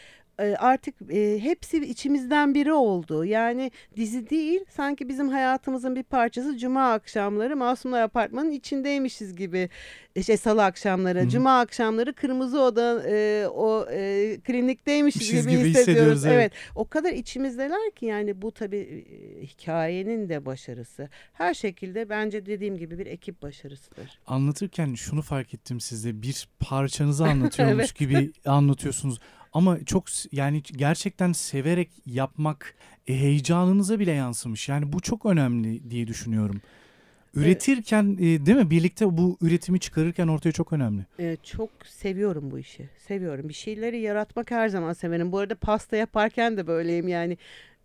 [0.43, 3.25] artık e, hepsi içimizden biri oldu.
[3.25, 9.69] Yani dizi değil sanki bizim hayatımızın bir parçası cuma akşamları Masumlar Apartmanı'nın içindeymişiz gibi.
[10.25, 11.29] Şey salı akşamları, Hı-hı.
[11.29, 15.79] cuma akşamları kırmızı oda e, o e, klinikteymişiz gibi, gibi hissediyoruz.
[15.79, 16.35] hissediyoruz evet.
[16.35, 16.51] evet.
[16.75, 21.09] O kadar içimizdeler ki yani bu tabii e, hikayenin de başarısı.
[21.33, 24.19] Her şekilde bence dediğim gibi bir ekip başarısıdır.
[24.27, 27.95] Anlatırken şunu fark ettim sizde bir parçanızı anlatıyormuş evet.
[27.95, 29.19] gibi anlatıyorsunuz.
[29.55, 32.75] Ama çok yani gerçekten severek yapmak
[33.07, 34.69] e, heyecanınıza bile yansımış.
[34.69, 36.61] Yani bu çok önemli diye düşünüyorum.
[37.35, 38.69] Üretirken e, değil mi?
[38.69, 41.05] Birlikte bu üretimi çıkarırken ortaya çok önemli.
[41.19, 42.89] E, çok seviyorum bu işi.
[43.07, 43.49] Seviyorum.
[43.49, 45.31] Bir şeyleri yaratmak her zaman severim.
[45.31, 47.37] Bu arada pasta yaparken de böyleyim yani.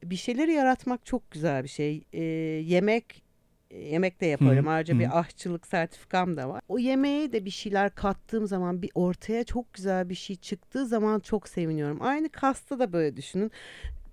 [0.04, 2.04] Bir şeyleri yaratmak çok güzel bir şey.
[2.12, 2.22] E,
[2.64, 3.22] yemek
[3.70, 4.66] yemek de yaparım.
[4.66, 4.98] Hı, Ayrıca hı.
[4.98, 6.62] bir aşçılık sertifikam da var.
[6.68, 11.20] O yemeğe de bir şeyler kattığım zaman bir ortaya çok güzel bir şey çıktığı zaman
[11.20, 11.98] çok seviniyorum.
[12.00, 13.50] Aynı kasta da böyle düşünün.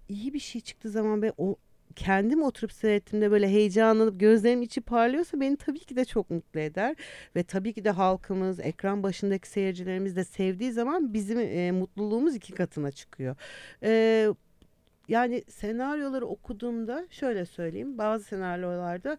[0.09, 1.55] İyi bir şey çıktığı zaman ben o
[1.95, 6.95] kendim oturup seyrettiğimde böyle heyecanlanıp gözlerim içi parlıyorsa beni tabii ki de çok mutlu eder.
[7.35, 12.53] Ve tabii ki de halkımız, ekran başındaki seyircilerimiz de sevdiği zaman bizim e, mutluluğumuz iki
[12.53, 13.35] katına çıkıyor.
[13.83, 14.27] E,
[15.07, 19.17] yani senaryoları okuduğumda şöyle söyleyeyim bazı senaryolarda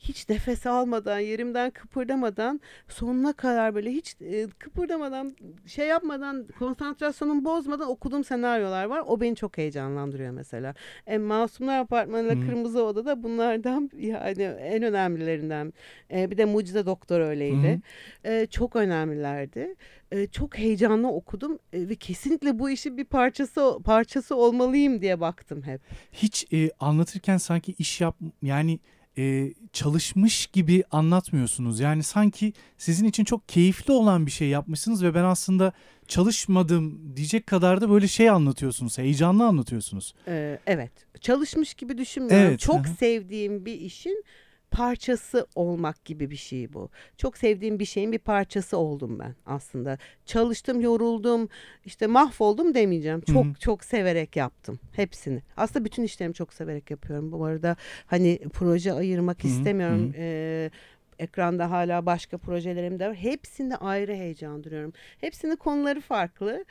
[0.00, 5.36] hiç nefes almadan yerimden kıpırdamadan sonuna kadar böyle hiç e, kıpırdamadan
[5.66, 9.02] şey yapmadan konsantrasyonumu bozmadan okuduğum senaryolar var.
[9.06, 10.74] O beni çok heyecanlandırıyor mesela.
[11.06, 12.46] E, Masumlar Apartmanı'yla hmm.
[12.46, 15.72] Kırmızı Oda da bunlardan yani en önemlilerinden.
[16.10, 17.80] E, bir de Mucize Doktor öyleydi.
[18.24, 18.32] Hmm.
[18.32, 19.74] E, çok önemlilerdi.
[20.12, 25.62] E, çok heyecanlı okudum e, ve kesinlikle bu işin bir parçası parçası olmalıyım diye baktım
[25.62, 25.80] hep.
[26.12, 28.78] Hiç e, anlatırken sanki iş yap yani
[29.18, 31.80] e, çalışmış gibi anlatmıyorsunuz.
[31.80, 35.72] Yani sanki sizin için çok keyifli olan bir şey yapmışsınız ve ben aslında
[36.08, 38.98] çalışmadım diyecek kadar da böyle şey anlatıyorsunuz.
[38.98, 40.14] Heyecanlı anlatıyorsunuz.
[40.28, 40.92] Ee, evet.
[41.20, 42.46] Çalışmış gibi düşünmüyorum.
[42.48, 42.60] Evet.
[42.60, 44.24] Çok sevdiğim bir işin
[44.70, 46.90] parçası olmak gibi bir şey bu.
[47.16, 49.98] Çok sevdiğim bir şeyin bir parçası oldum ben aslında.
[50.26, 51.48] Çalıştım, yoruldum,
[51.84, 53.20] işte mahvoldum demeyeceğim.
[53.20, 53.54] Çok Hı-hı.
[53.54, 55.42] çok severek yaptım hepsini.
[55.56, 57.32] Aslında bütün işlerimi çok severek yapıyorum.
[57.32, 57.76] Bu arada
[58.06, 59.52] hani proje ayırmak Hı-hı.
[59.52, 60.14] istemiyorum.
[60.16, 60.70] Ee,
[61.18, 63.14] ekranda hala başka projelerim de var.
[63.14, 64.92] Hepsinde ayrı heyecan duruyorum.
[65.18, 66.64] Hepsinin konuları farklı.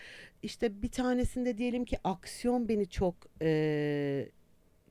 [0.43, 4.29] İşte bir tanesinde diyelim ki aksiyon beni çok e,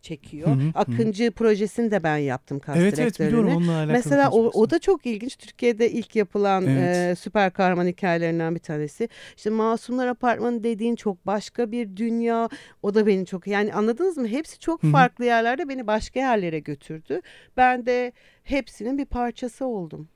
[0.02, 0.48] çekiyor.
[0.48, 1.30] Hı hı, Akıncı hı.
[1.30, 3.92] projesini de ben yaptım kast Evet evet biliyorum onunla alakalı.
[3.92, 5.36] Mesela o, o da çok ilginç.
[5.36, 7.12] Türkiye'de ilk yapılan evet.
[7.12, 9.08] e, süper kahraman hikayelerinden bir tanesi.
[9.36, 12.48] İşte Masumlar Apartmanı dediğin çok başka bir dünya.
[12.82, 14.28] O da beni çok yani anladınız mı?
[14.28, 14.92] Hepsi çok hı hı.
[14.92, 17.20] farklı yerlerde beni başka yerlere götürdü.
[17.56, 18.12] Ben de
[18.44, 20.08] hepsinin bir parçası oldum.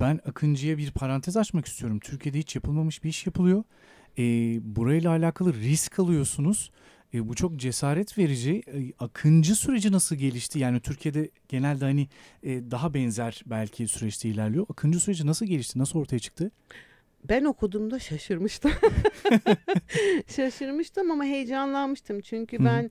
[0.00, 1.98] Ben Akıncı'ya bir parantez açmak istiyorum.
[1.98, 3.62] Türkiye'de hiç yapılmamış bir iş yapılıyor.
[4.18, 4.22] E,
[4.76, 6.70] burayla alakalı risk alıyorsunuz
[7.14, 8.62] e, bu çok cesaret verici.
[8.66, 10.58] E, akıncı süreci nasıl gelişti?
[10.58, 12.08] Yani Türkiye'de genelde hani
[12.42, 14.66] e, daha benzer belki süreçte ilerliyor.
[14.70, 15.78] Akıncı süreci nasıl gelişti?
[15.78, 16.50] Nasıl ortaya çıktı?
[17.28, 18.72] Ben okuduğumda şaşırmıştım.
[20.36, 22.20] şaşırmıştım ama heyecanlanmıştım.
[22.20, 22.90] Çünkü ben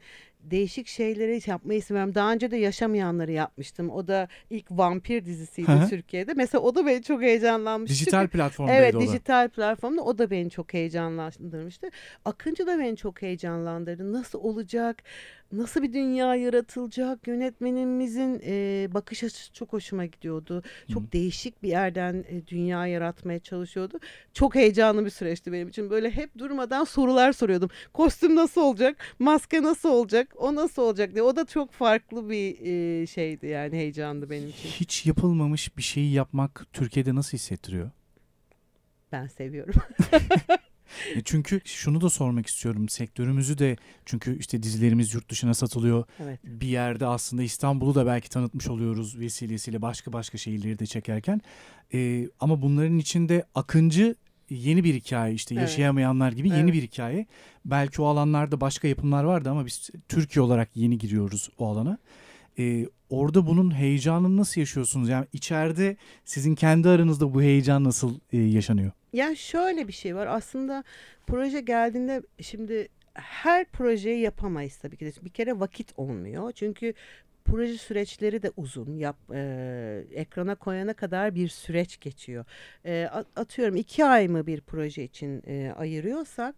[0.52, 2.16] değişik şeyleri yapmayı seviyorum.
[2.16, 3.90] Daha önce de yaşamayanları yapmıştım.
[3.90, 5.90] O da ilk vampir dizisiydi Hı-hı.
[5.90, 6.34] Türkiye'de.
[6.34, 7.94] Mesela o da beni çok heyecanlanmıştı.
[7.94, 11.90] Dijital platformda Evet o dijital platformda o da beni çok heyecanlandırmıştı.
[12.26, 14.14] Akıncı da beni çok heyecanlandırdı.
[14.14, 15.04] Nasıl olacak?
[15.52, 20.64] Nasıl bir dünya yaratılacak yönetmenimizin e, bakış açısı çok hoşuma gidiyordu.
[20.94, 21.12] Çok Hı.
[21.12, 24.00] değişik bir yerden e, dünya yaratmaya çalışıyordu.
[24.34, 25.90] Çok heyecanlı bir süreçti benim için.
[25.90, 27.70] Böyle hep durmadan sorular soruyordum.
[27.94, 28.98] Kostüm nasıl olacak?
[29.20, 30.34] Maske nasıl olacak?
[30.38, 31.24] O nasıl olacak diye.
[31.24, 34.70] O da çok farklı bir e, şeydi yani heyecandı benim için.
[34.70, 37.90] Hiç yapılmamış bir şeyi yapmak Türkiye'de nasıl hissettiriyor?
[39.12, 39.76] Ben seviyorum.
[41.16, 42.90] E, çünkü şunu da sormak istiyorum.
[42.90, 46.04] Sektörümüzü de çünkü işte dizilerimiz yurt dışına satılıyor.
[46.24, 46.40] Evet.
[46.44, 51.42] Bir yerde aslında İstanbul'u da belki tanıtmış oluyoruz vesilesiyle başka başka şehirleri de çekerken.
[51.94, 54.16] Ee, ama bunların içinde Akıncı
[54.50, 55.62] yeni bir hikaye işte evet.
[55.62, 56.74] yaşayamayanlar gibi yeni evet.
[56.74, 57.26] bir hikaye.
[57.66, 61.98] Belki o alanlarda başka yapımlar vardı ama biz Türkiye olarak yeni giriyoruz o alana.
[62.60, 65.10] Ee, orada bunun heyecanını nasıl yaşıyorsunuz?
[65.10, 68.92] Yani içeride sizin kendi aranızda bu heyecan nasıl e, yaşanıyor?
[69.14, 70.84] Ya şöyle bir şey var aslında
[71.28, 75.12] proje geldiğinde şimdi her projeyi yapamayız tabii ki de.
[75.26, 76.52] Bir kere vakit olmuyor.
[76.52, 76.94] Çünkü
[77.46, 78.98] proje süreçleri de uzun.
[78.98, 82.46] Yap, e, ekrana koyana kadar bir süreç geçiyor.
[82.86, 86.56] E, atıyorum iki ay mı bir proje için e, ayırıyorsak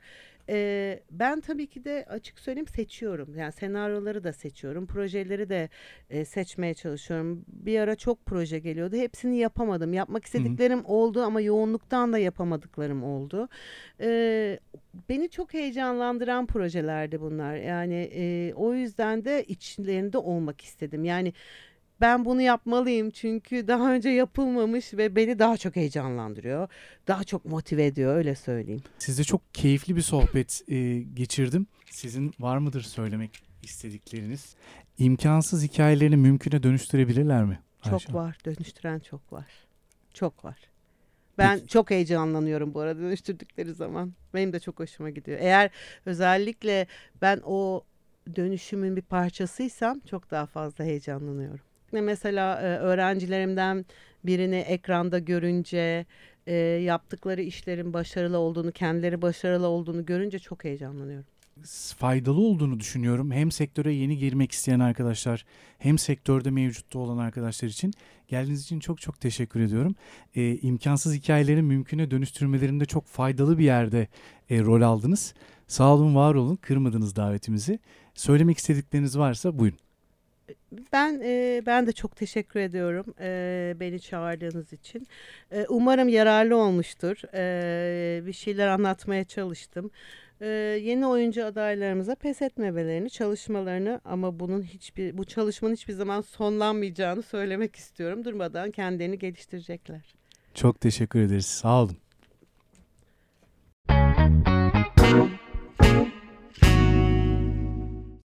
[0.50, 3.36] Ee, ben tabii ki de açık söyleyeyim seçiyorum.
[3.36, 4.88] Yani senaryoları da seçiyorum.
[4.88, 5.70] Projeleri de
[6.10, 7.46] e, seçmeye çalışıyorum.
[7.48, 8.96] Bir ara çok proje geliyordu.
[8.96, 9.94] Hepsini yapamadım.
[9.94, 13.50] Yapmak istediklerim oldu ama yoğunluktan da yapamadıklarım oldu.
[14.02, 14.60] Ee,
[15.10, 17.56] beni çok heyecanlandıran projelerdi bunlar.
[17.56, 21.04] Yani e, o yüzden de içlerinde olmak istedim.
[21.04, 21.34] Yani
[22.02, 26.68] ben bunu yapmalıyım çünkü daha önce yapılmamış ve beni daha çok heyecanlandırıyor.
[27.08, 28.84] Daha çok motive ediyor öyle söyleyeyim.
[29.00, 31.68] Sizde çok keyifli bir sohbet e, geçirdim.
[31.90, 34.56] Sizin var mıdır söylemek istedikleriniz?
[34.98, 37.60] İmkansız hikayelerini mümküne dönüştürebilirler mi?
[37.84, 38.14] Çok Ayşe?
[38.14, 39.46] var, dönüştüren çok var.
[40.14, 40.58] Çok var.
[41.38, 41.68] Ben Peki.
[41.68, 44.14] çok heyecanlanıyorum bu arada dönüştürdükleri zaman.
[44.34, 45.38] Benim de çok hoşuma gidiyor.
[45.42, 45.70] Eğer
[46.06, 46.88] özellikle
[47.22, 47.84] ben o
[48.36, 51.71] dönüşümün bir parçasıysam çok daha fazla heyecanlanıyorum.
[51.94, 53.86] Ne Mesela e, öğrencilerimden
[54.24, 56.06] birini ekranda görünce,
[56.48, 61.26] e, yaptıkları işlerin başarılı olduğunu, kendileri başarılı olduğunu görünce çok heyecanlanıyorum.
[61.98, 63.32] faydalı olduğunu düşünüyorum.
[63.32, 65.46] Hem sektöre yeni girmek isteyen arkadaşlar
[65.78, 67.94] hem sektörde mevcutta olan arkadaşlar için.
[68.28, 69.96] Geldiğiniz için çok çok teşekkür ediyorum.
[70.36, 74.08] Ee, imkansız hikayeleri mümküne dönüştürmelerinde çok faydalı bir yerde
[74.50, 75.34] e, rol aldınız.
[75.68, 76.56] Sağ olun, var olun.
[76.56, 77.80] Kırmadınız davetimizi.
[78.16, 79.80] Söylemek istedikleriniz varsa buyurun.
[80.94, 85.08] Ben e, ben de çok teşekkür ediyorum e, beni çağırdığınız için.
[85.52, 87.22] E, umarım yararlı olmuştur.
[87.34, 89.92] E, bir şeyler anlatmaya çalıştım.
[90.42, 90.48] E,
[90.82, 97.76] yeni oyuncu adaylarımıza pes etmemelerini, çalışmalarını ama bunun hiçbir bu çalışmanın hiçbir zaman sonlanmayacağını söylemek
[97.76, 98.26] istiyorum.
[98.26, 100.16] Durmadan kendilerini geliştirecekler.
[100.54, 101.46] Çok teşekkür ederiz.
[101.46, 101.98] Sağ olun.